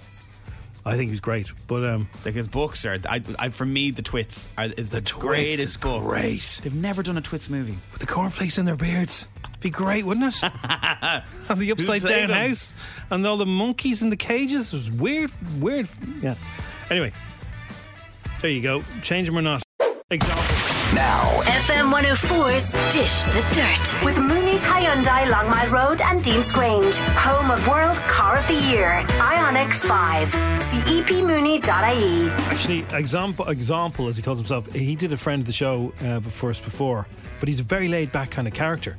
I 0.84 0.96
think 0.96 1.10
he's 1.10 1.20
great, 1.20 1.50
but 1.68 1.84
um, 1.84 2.08
like 2.24 2.34
his 2.34 2.48
books 2.48 2.84
are. 2.84 2.98
I, 3.08 3.22
I 3.38 3.48
for 3.50 3.64
me, 3.64 3.92
the 3.92 4.02
Twits 4.02 4.48
are, 4.58 4.64
is 4.76 4.90
the, 4.90 5.00
greatest 5.00 5.62
is 5.62 5.76
book. 5.76 6.02
great. 6.02 6.60
They've 6.62 6.74
never 6.74 7.02
done 7.02 7.16
a 7.16 7.20
Twits 7.20 7.48
movie. 7.48 7.76
With 7.92 8.00
the 8.00 8.06
cornflakes 8.06 8.58
in 8.58 8.64
their 8.64 8.76
beards. 8.76 9.26
Be 9.60 9.70
great, 9.70 10.04
wouldn't 10.04 10.34
it? 10.34 10.42
and 11.48 11.60
the 11.60 11.70
upside 11.70 12.02
down 12.02 12.28
them? 12.28 12.48
house 12.48 12.74
and 13.10 13.24
all 13.24 13.36
the 13.36 13.46
monkeys 13.46 14.02
in 14.02 14.10
the 14.10 14.16
cages. 14.16 14.72
It 14.72 14.76
was 14.76 14.90
weird, 14.90 15.30
weird. 15.60 15.88
Yeah. 16.20 16.34
Anyway, 16.90 17.12
there 18.40 18.50
you 18.50 18.60
go. 18.60 18.82
Change 19.02 19.28
them 19.28 19.38
or 19.38 19.42
not. 19.42 19.62
Example. 20.10 20.51
Now, 20.94 21.24
FM 21.44 21.90
104's 21.90 22.70
Dish 22.92 23.24
the 23.24 23.40
Dirt 23.54 24.04
with 24.04 24.18
Mooney's 24.18 24.62
Hyundai 24.62 25.26
Long 25.30 25.48
Mile 25.48 25.70
Road 25.70 26.02
and 26.04 26.22
Deansgrange, 26.22 26.98
home 27.16 27.50
of 27.50 27.66
World 27.66 27.96
Car 27.96 28.36
of 28.36 28.46
the 28.46 28.70
Year, 28.70 29.00
Ioniq 29.06 29.72
5. 29.72 30.62
See 30.62 30.78
E 30.80 31.02
epmooney.ie. 31.02 32.28
Actually, 32.52 32.84
example, 32.94 33.48
example, 33.48 34.08
as 34.08 34.18
he 34.18 34.22
calls 34.22 34.38
himself, 34.38 34.70
he 34.74 34.94
did 34.94 35.14
a 35.14 35.16
friend 35.16 35.40
of 35.40 35.46
the 35.46 35.52
show 35.54 35.94
uh, 36.04 36.20
before 36.20 36.50
us 36.50 36.60
before, 36.60 37.06
but 37.40 37.48
he's 37.48 37.60
a 37.60 37.64
very 37.64 37.88
laid 37.88 38.12
back 38.12 38.30
kind 38.30 38.46
of 38.46 38.52
character. 38.52 38.98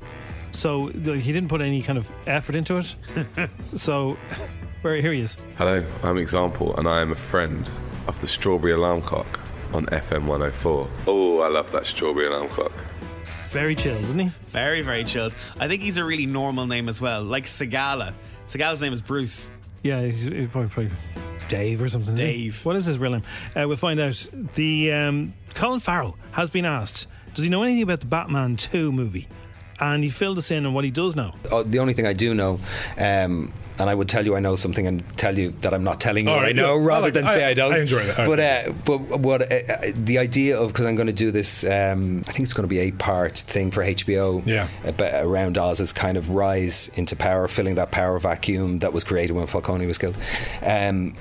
So 0.51 0.87
he 0.87 1.31
didn't 1.31 1.49
put 1.49 1.61
any 1.61 1.83
kind 1.83 1.99
of 1.99 2.09
effort 2.25 2.55
into 2.55 2.77
it. 2.79 2.95
so, 3.75 4.13
where 4.81 4.95
here 4.95 5.11
he 5.11 5.21
is. 5.21 5.37
Hello, 5.57 5.85
I'm 6.01 6.17
Example, 6.17 6.75
and 6.75 6.87
I 6.87 7.01
am 7.01 7.11
a 7.11 7.15
friend 7.15 7.69
of 8.07 8.19
the 8.19 8.25
Strawberry 8.25 8.73
Alarm 8.73 9.01
Clock 9.03 9.42
on 9.73 9.85
FM 9.87 10.25
104. 10.25 10.87
Oh, 11.07 11.41
I 11.41 11.47
love 11.49 11.71
that 11.71 11.85
Strawberry 11.85 12.27
Alarm 12.27 12.47
Clock. 12.49 12.71
Very 13.49 13.75
chilled, 13.75 14.01
isn't 14.03 14.19
he? 14.19 14.31
Very, 14.45 14.81
very 14.81 15.03
chilled. 15.03 15.35
I 15.59 15.67
think 15.67 15.81
he's 15.81 15.97
a 15.97 16.05
really 16.05 16.25
normal 16.25 16.65
name 16.65 16.89
as 16.89 16.99
well, 17.01 17.23
like 17.23 17.45
Segala. 17.45 18.13
Segala's 18.47 18.81
name 18.81 18.93
is 18.93 19.01
Bruce. 19.01 19.51
Yeah, 19.81 20.01
he's, 20.01 20.23
he's 20.23 20.49
probably, 20.49 20.69
probably 20.69 20.91
Dave 21.47 21.81
or 21.81 21.89
something. 21.89 22.15
Dave. 22.15 22.65
What 22.65 22.75
is 22.75 22.85
his 22.85 22.97
real 22.97 23.11
name? 23.11 23.23
Uh, 23.55 23.65
we'll 23.67 23.77
find 23.77 23.99
out. 23.99 24.27
The 24.55 24.91
um, 24.91 25.33
Colin 25.53 25.79
Farrell 25.79 26.17
has 26.31 26.49
been 26.49 26.65
asked, 26.65 27.07
does 27.33 27.43
he 27.43 27.49
know 27.49 27.63
anything 27.63 27.83
about 27.83 27.99
the 27.99 28.05
Batman 28.05 28.55
2 28.55 28.91
movie? 28.91 29.27
And 29.79 30.03
he 30.03 30.09
filled 30.09 30.37
us 30.37 30.51
in 30.51 30.65
on 30.65 30.73
what 30.73 30.85
he 30.85 30.91
does 30.91 31.15
know. 31.15 31.33
Oh, 31.51 31.63
the 31.63 31.79
only 31.79 31.93
thing 31.93 32.05
I 32.05 32.13
do 32.13 32.33
know, 32.33 32.59
um, 32.97 33.51
and 33.79 33.89
I 33.89 33.95
would 33.95 34.07
tell 34.09 34.25
you 34.25 34.35
I 34.35 34.39
know 34.39 34.55
something 34.55 34.85
and 34.87 35.05
tell 35.17 35.37
you 35.37 35.51
that 35.61 35.73
I'm 35.73 35.83
not 35.83 35.99
telling 35.99 36.25
you 36.27 36.31
what 36.33 36.45
I 36.45 36.51
know, 36.51 36.75
yeah. 36.75 36.81
I 36.81 36.85
rather 36.85 37.01
like- 37.07 37.13
than 37.13 37.25
I- 37.27 37.33
say 37.33 37.43
I 37.45 37.53
don't. 37.53 37.73
I 37.73 37.79
enjoy 37.79 38.03
that. 38.03 38.25
But 38.27 38.39
uh, 38.39 38.73
but 38.85 39.19
what 39.19 39.41
uh, 39.51 39.55
uh, 39.73 39.91
the 39.95 40.17
idea 40.19 40.59
of 40.59 40.69
because 40.69 40.85
I'm 40.85 40.95
going 40.95 41.07
to 41.07 41.13
do 41.13 41.31
this, 41.31 41.63
um, 41.63 42.23
I 42.27 42.31
think 42.31 42.41
it's 42.45 42.53
going 42.53 42.67
to 42.67 42.69
be 42.69 42.79
a 42.79 42.91
part 42.91 43.37
thing 43.37 43.71
for 43.71 43.83
HBO. 43.83 44.45
Yeah. 44.45 44.67
About, 44.85 45.25
around 45.25 45.57
Oz's 45.57 45.91
kind 45.93 46.17
of 46.17 46.29
rise 46.31 46.89
into 46.95 47.15
power, 47.15 47.47
filling 47.47 47.75
that 47.75 47.91
power 47.91 48.19
vacuum 48.19 48.79
that 48.79 48.93
was 48.93 49.03
created 49.03 49.33
when 49.33 49.47
Falcone 49.47 49.85
was 49.85 49.97
killed. 49.97 50.17
Um, 50.65 51.15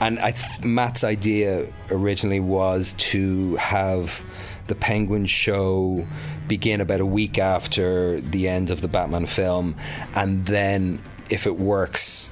and 0.00 0.18
I 0.18 0.32
th- 0.32 0.64
Matt's 0.64 1.04
idea 1.04 1.66
originally 1.90 2.40
was 2.40 2.94
to 2.98 3.54
have 3.56 4.24
the 4.66 4.74
Penguin 4.74 5.26
show 5.26 6.06
begin 6.48 6.80
about 6.80 7.00
a 7.00 7.06
week 7.06 7.38
after 7.38 8.20
the 8.20 8.48
end 8.48 8.70
of 8.70 8.80
the 8.80 8.88
Batman 8.88 9.26
film, 9.26 9.76
and 10.14 10.44
then 10.46 11.00
if 11.32 11.46
it 11.46 11.56
works. 11.56 12.28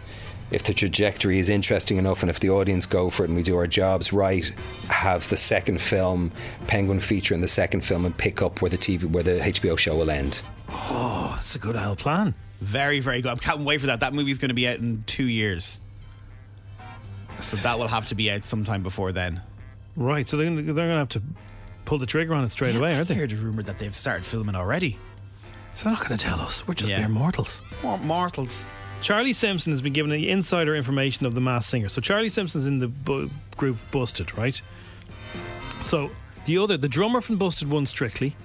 If 0.51 0.65
the 0.65 0.75
trajectory 0.75 1.39
is 1.39 1.49
interesting 1.49 1.97
enough 1.97 2.23
and 2.23 2.29
if 2.31 2.41
the 2.41 2.51
audience 2.51 2.85
go 2.85 3.09
for 3.09 3.23
it 3.23 3.29
and 3.29 3.37
we 3.37 3.43
do 3.45 3.57
our 3.57 3.69
jobs 3.69 4.13
right, 4.13 4.45
have 4.89 5.29
the 5.29 5.37
second 5.37 5.81
film, 5.81 6.33
Penguin 6.67 6.99
feature 6.99 7.35
in 7.37 7.41
the 7.41 7.47
second 7.47 7.83
film, 7.85 8.05
and 8.05 8.17
pick 8.19 8.43
up 8.43 8.61
where 8.61 8.69
the 8.69 8.77
TV, 8.77 9.05
where 9.05 9.23
the 9.23 9.39
HBO 9.39 9.79
show 9.79 9.97
will 9.97 10.11
end. 10.11 10.43
Oh, 10.69 11.33
that's 11.37 11.55
a 11.55 11.61
good 11.61 11.77
old 11.77 11.99
plan. 11.99 12.35
Very, 12.61 12.99
very 12.99 13.23
good. 13.23 13.31
I 13.31 13.37
can't 13.37 13.61
wait 13.61 13.81
for 13.81 13.87
that. 13.87 14.01
That 14.01 14.13
movie's 14.13 14.39
going 14.39 14.49
to 14.49 14.55
be 14.55 14.67
out 14.67 14.79
in 14.79 15.05
two 15.07 15.25
years. 15.27 15.81
So 17.39 17.57
that 17.59 17.79
will 17.79 17.89
have 17.89 18.07
to 18.07 18.17
be 18.17 18.29
out 18.31 18.45
sometime 18.45 18.83
before 18.83 19.13
then. 19.13 19.41
Right, 19.97 20.27
so 20.29 20.37
they're 20.37 20.47
going 20.47 20.67
to, 20.67 20.73
they're 20.73 20.87
going 20.87 20.95
to 20.97 20.99
have 20.99 21.09
to 21.11 21.23
pull 21.85 21.99
the 21.99 22.07
trigger 22.07 22.35
on 22.35 22.43
it 22.45 22.51
straight 22.51 22.75
away, 22.75 22.97
aren't 22.97 23.09
I 23.11 23.15
they? 23.15 23.21
heard 23.21 23.33
a 23.33 23.37
rumour 23.37 23.63
that 23.63 23.79
they've 23.79 23.95
started 23.95 24.25
filming 24.25 24.57
already. 24.57 24.99
So 25.73 25.85
they're 25.85 25.97
not 25.97 26.07
going 26.09 26.19
to 26.19 26.25
tell 26.25 26.41
us. 26.41 26.67
We're 26.67 26.75
just 26.75 26.91
Yeah. 26.91 26.99
mere 26.99 27.09
mortals. 27.09 27.63
More 27.85 27.99
mortals. 27.99 28.65
Charlie 29.01 29.33
Simpson 29.33 29.73
has 29.73 29.81
been 29.83 29.93
given 29.93 30.11
the 30.11 30.29
insider 30.29 30.77
information 30.77 31.25
of 31.27 31.35
the 31.35 31.41
Masked 31.41 31.71
Singer. 31.71 31.89
So 31.89 32.01
Charlie 32.01 32.29
Simpson's 32.29 32.67
in 32.67 32.79
the 32.79 32.89
bu- 32.89 33.31
group 33.57 33.79
Busted, 33.91 34.37
right? 34.37 34.61
So 35.85 36.11
the 36.45 36.59
other, 36.59 36.77
the 36.77 36.89
drummer 36.89 37.21
from 37.21 37.37
Busted 37.39 37.69
won 37.71 37.87
Strictly. 37.87 38.37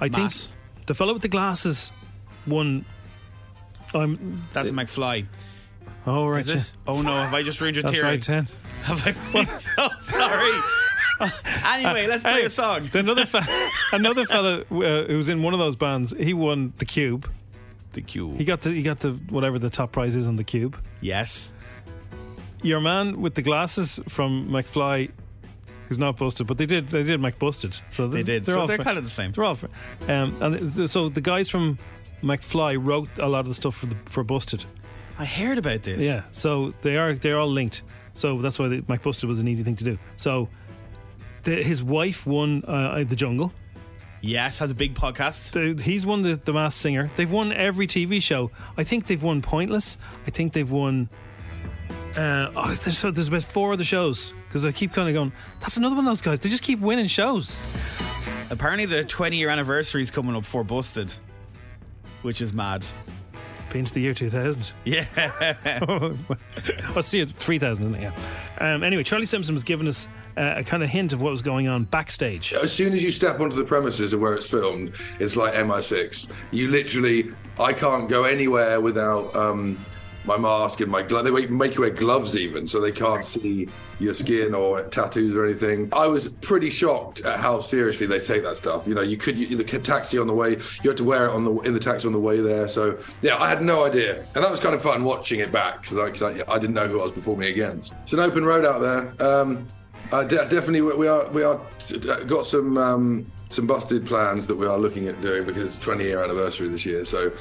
I 0.00 0.08
Mass. 0.08 0.46
think 0.46 0.56
the 0.86 0.94
fellow 0.94 1.12
with 1.12 1.22
the 1.22 1.28
glasses 1.28 1.90
won. 2.46 2.84
I'm. 3.94 4.46
That's 4.52 4.70
McFly. 4.70 5.26
Oh 6.06 6.26
right. 6.28 6.40
Is 6.46 6.70
it? 6.70 6.72
Oh 6.86 7.02
no, 7.02 7.10
have 7.12 7.34
I 7.34 7.42
just 7.42 7.60
ruined 7.60 7.76
your 7.76 7.82
That's 7.82 7.94
theory? 7.96 8.08
right, 8.08 8.22
ten. 8.22 8.46
Have 8.84 9.04
I? 9.06 9.14
oh, 9.78 9.90
sorry. 9.98 10.52
anyway, 11.66 12.06
let's 12.06 12.22
play 12.22 12.32
Anyway, 12.32 12.46
a 12.46 12.50
song. 12.50 12.88
Another 12.94 13.26
fe- 13.26 13.40
another 13.92 14.24
fella 14.24 14.60
uh, 14.60 15.04
who 15.04 15.16
was 15.16 15.28
in 15.28 15.42
one 15.42 15.52
of 15.52 15.58
those 15.58 15.74
bands. 15.74 16.14
He 16.18 16.32
won 16.32 16.72
the 16.78 16.84
Cube. 16.84 17.28
The 17.92 18.02
Cube. 18.02 18.36
He 18.36 18.44
got 18.44 18.60
the 18.60 18.70
he 18.70 18.82
got 18.82 19.00
the 19.00 19.12
whatever 19.30 19.58
the 19.58 19.70
top 19.70 19.92
prize 19.92 20.14
is 20.16 20.26
on 20.26 20.36
the 20.36 20.44
Cube. 20.44 20.76
Yes. 21.00 21.52
Your 22.62 22.80
man 22.80 23.20
with 23.20 23.34
the 23.34 23.42
glasses 23.42 24.00
from 24.08 24.48
McFly, 24.48 25.10
who's 25.88 25.98
not 25.98 26.16
busted, 26.16 26.46
but 26.46 26.58
they 26.58 26.66
did 26.66 26.88
they 26.88 27.02
did 27.04 27.20
McBusted. 27.20 27.80
So 27.90 28.08
They 28.08 28.22
did. 28.22 28.44
They're 28.44 28.56
So 28.56 28.60
all 28.62 28.66
they're 28.66 28.76
fri- 28.76 28.84
kind 28.84 28.98
of 28.98 29.04
the 29.04 29.10
same. 29.10 29.30
They're 29.32 29.44
all, 29.44 29.54
fri- 29.54 29.68
um, 30.08 30.36
and 30.42 30.74
th- 30.74 30.88
so 30.90 31.08
the 31.08 31.20
guys 31.20 31.48
from 31.48 31.78
McFly 32.22 32.76
wrote 32.84 33.08
a 33.18 33.28
lot 33.28 33.40
of 33.40 33.46
the 33.46 33.54
stuff 33.54 33.76
for 33.76 33.86
the, 33.86 33.94
for 34.06 34.24
Busted. 34.24 34.64
I 35.18 35.24
heard 35.24 35.58
about 35.58 35.82
this. 35.82 36.00
Yeah, 36.02 36.22
so 36.32 36.74
they 36.82 36.96
are 36.96 37.12
they're 37.14 37.38
all 37.38 37.48
linked. 37.50 37.82
So 38.14 38.40
that's 38.42 38.58
why 38.58 38.68
the, 38.68 38.80
McBusted 38.82 39.24
was 39.24 39.38
an 39.40 39.46
easy 39.48 39.62
thing 39.62 39.76
to 39.76 39.84
do. 39.84 39.98
So 40.16 40.48
the, 41.44 41.62
his 41.62 41.82
wife 41.84 42.26
won 42.26 42.64
uh, 42.66 43.04
the 43.04 43.16
Jungle. 43.16 43.52
Yes, 44.20 44.58
has 44.58 44.70
a 44.70 44.74
big 44.74 44.94
podcast. 44.94 45.52
The, 45.52 45.80
he's 45.82 46.04
won 46.04 46.22
the, 46.22 46.36
the 46.36 46.52
Masked 46.52 46.80
Singer. 46.80 47.10
They've 47.16 47.30
won 47.30 47.52
every 47.52 47.86
TV 47.86 48.20
show. 48.22 48.50
I 48.76 48.84
think 48.84 49.06
they've 49.06 49.22
won 49.22 49.42
Pointless. 49.42 49.96
I 50.26 50.30
think 50.30 50.52
they've 50.52 50.70
won. 50.70 51.08
Uh, 52.16 52.50
oh, 52.56 52.74
there's, 52.82 53.02
there's 53.02 53.28
about 53.28 53.44
four 53.44 53.72
of 53.72 53.78
the 53.78 53.84
shows 53.84 54.32
because 54.48 54.64
I 54.64 54.72
keep 54.72 54.92
kind 54.92 55.08
of 55.08 55.14
going. 55.14 55.32
That's 55.60 55.76
another 55.76 55.94
one 55.94 56.04
of 56.04 56.10
those 56.10 56.20
guys. 56.20 56.40
They 56.40 56.48
just 56.48 56.64
keep 56.64 56.80
winning 56.80 57.06
shows. 57.06 57.62
Apparently, 58.50 58.86
the 58.86 59.04
20 59.04 59.36
year 59.36 59.50
anniversary 59.50 60.02
is 60.02 60.10
coming 60.10 60.34
up 60.34 60.44
for 60.44 60.64
Busted, 60.64 61.12
which 62.22 62.40
is 62.40 62.52
mad. 62.52 62.84
Been 63.70 63.84
to 63.84 63.94
the 63.94 64.00
year 64.00 64.14
2000. 64.14 64.72
Yeah. 64.84 65.04
I'll 66.96 67.02
see 67.02 67.20
it 67.20 67.28
3000, 67.28 67.84
isn't 67.84 67.94
it? 67.94 68.00
Yeah. 68.02 68.74
Um, 68.74 68.82
anyway, 68.82 69.04
Charlie 69.04 69.26
Simpson 69.26 69.54
was 69.54 69.62
giving 69.62 69.86
us 69.86 70.08
uh, 70.38 70.54
a 70.58 70.64
kind 70.64 70.82
of 70.82 70.88
hint 70.88 71.12
of 71.12 71.20
what 71.20 71.30
was 71.30 71.42
going 71.42 71.68
on 71.68 71.84
backstage. 71.84 72.54
As 72.54 72.72
soon 72.72 72.92
as 72.92 73.02
you 73.02 73.10
step 73.10 73.40
onto 73.40 73.56
the 73.56 73.64
premises 73.64 74.12
of 74.12 74.20
where 74.20 74.34
it's 74.34 74.48
filmed, 74.48 74.92
it's 75.18 75.36
like 75.36 75.54
MI6. 75.54 76.30
You 76.52 76.68
literally, 76.68 77.32
I 77.58 77.72
can't 77.72 78.08
go 78.08 78.24
anywhere 78.24 78.80
without 78.80 79.34
um, 79.34 79.76
my 80.24 80.36
mask 80.36 80.80
and 80.80 80.90
my 80.90 81.02
glove. 81.02 81.24
They 81.24 81.30
make- 81.46 81.74
you 81.74 81.80
wear 81.80 81.90
gloves 81.90 82.36
even, 82.36 82.66
so 82.66 82.80
they 82.80 82.92
can't 82.92 83.24
see 83.24 83.68
your 83.98 84.14
skin 84.14 84.54
or 84.54 84.82
tattoos 84.82 85.34
or 85.34 85.44
anything. 85.44 85.88
I 85.92 86.06
was 86.06 86.28
pretty 86.28 86.70
shocked 86.70 87.22
at 87.22 87.40
how 87.40 87.60
seriously 87.60 88.06
they 88.06 88.20
take 88.20 88.44
that 88.44 88.56
stuff. 88.56 88.86
You 88.86 88.94
know, 88.94 89.02
you 89.02 89.16
could 89.16 89.36
you, 89.36 89.56
the 89.56 89.64
taxi 89.64 90.18
on 90.18 90.26
the 90.26 90.34
way, 90.34 90.58
you 90.82 90.90
had 90.90 90.96
to 90.98 91.04
wear 91.04 91.26
it 91.26 91.32
on 91.32 91.44
the 91.44 91.52
in 91.60 91.74
the 91.74 91.80
taxi 91.80 92.06
on 92.06 92.12
the 92.12 92.20
way 92.20 92.40
there. 92.40 92.68
So 92.68 92.98
yeah, 93.22 93.42
I 93.42 93.48
had 93.48 93.62
no 93.62 93.84
idea, 93.84 94.24
and 94.34 94.44
that 94.44 94.50
was 94.50 94.60
kind 94.60 94.74
of 94.74 94.82
fun 94.82 95.02
watching 95.02 95.40
it 95.40 95.50
back 95.50 95.82
because 95.82 96.22
I, 96.22 96.26
I, 96.26 96.54
I 96.54 96.58
didn't 96.58 96.74
know 96.74 96.86
who 96.86 97.00
I 97.00 97.04
was 97.04 97.12
performing 97.12 97.48
against. 97.48 97.94
It's 98.02 98.12
an 98.12 98.20
open 98.20 98.44
road 98.44 98.64
out 98.64 98.80
there. 98.80 99.26
Um, 99.26 99.66
uh, 100.12 100.24
de- 100.24 100.36
definitely, 100.48 100.82
we 100.82 100.94
we 100.94 101.08
are 101.08 101.28
we 101.30 101.42
are 101.42 101.60
uh, 102.08 102.20
got 102.24 102.46
some 102.46 102.76
um, 102.78 103.26
some 103.48 103.66
busted 103.66 104.06
plans 104.06 104.46
that 104.46 104.56
we 104.56 104.66
are 104.66 104.78
looking 104.78 105.08
at 105.08 105.20
doing 105.20 105.44
because 105.44 105.62
it's 105.62 105.78
20 105.78 106.04
year 106.04 106.22
anniversary 106.22 106.68
this 106.68 106.84
year. 106.86 107.04
So 107.04 107.32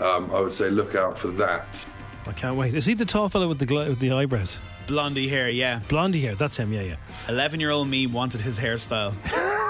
um, 0.00 0.30
I 0.32 0.40
would 0.40 0.52
say 0.52 0.70
look 0.70 0.94
out 0.94 1.18
for 1.18 1.28
that. 1.28 1.86
I 2.26 2.32
can't 2.32 2.56
wait. 2.56 2.74
Is 2.74 2.86
he 2.86 2.94
the 2.94 3.04
tall 3.04 3.28
fellow 3.28 3.48
with 3.48 3.58
the 3.58 3.66
gla- 3.66 3.88
with 3.88 3.98
the 3.98 4.12
eyebrows? 4.12 4.60
Blondie 4.86 5.28
hair, 5.28 5.48
yeah. 5.48 5.80
Blondie 5.88 6.20
hair. 6.20 6.34
That's 6.34 6.56
him. 6.56 6.72
Yeah, 6.72 6.82
yeah. 6.82 6.96
11 7.28 7.60
year 7.60 7.70
old 7.70 7.88
me 7.88 8.06
wanted 8.06 8.40
his 8.40 8.58
hairstyle. 8.58 9.14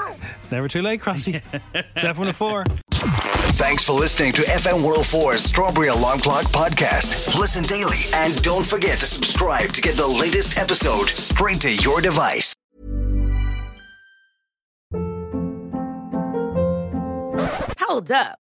It's 0.43 0.51
never 0.51 0.67
too 0.67 0.83
late, 0.83 1.01
Crossy. 1.01 1.41
it's 1.73 2.03
F104. 2.03 2.67
Thanks 3.55 3.85
for 3.85 3.93
listening 3.93 4.33
to 4.33 4.43
FM 4.43 4.83
104's 4.83 5.45
Strawberry 5.45 5.87
Alarm 5.87 6.19
Clock 6.19 6.47
podcast. 6.47 7.39
Listen 7.39 7.63
daily 7.63 8.01
and 8.13 8.43
don't 8.43 8.67
forget 8.67 8.99
to 8.99 9.07
subscribe 9.07 9.71
to 9.71 9.81
get 9.81 9.95
the 9.95 10.05
latest 10.07 10.59
episode 10.59 11.07
straight 11.11 11.61
to 11.61 11.73
your 11.77 12.01
device. 12.01 12.55
Hold 17.79 18.11
up. 18.11 18.42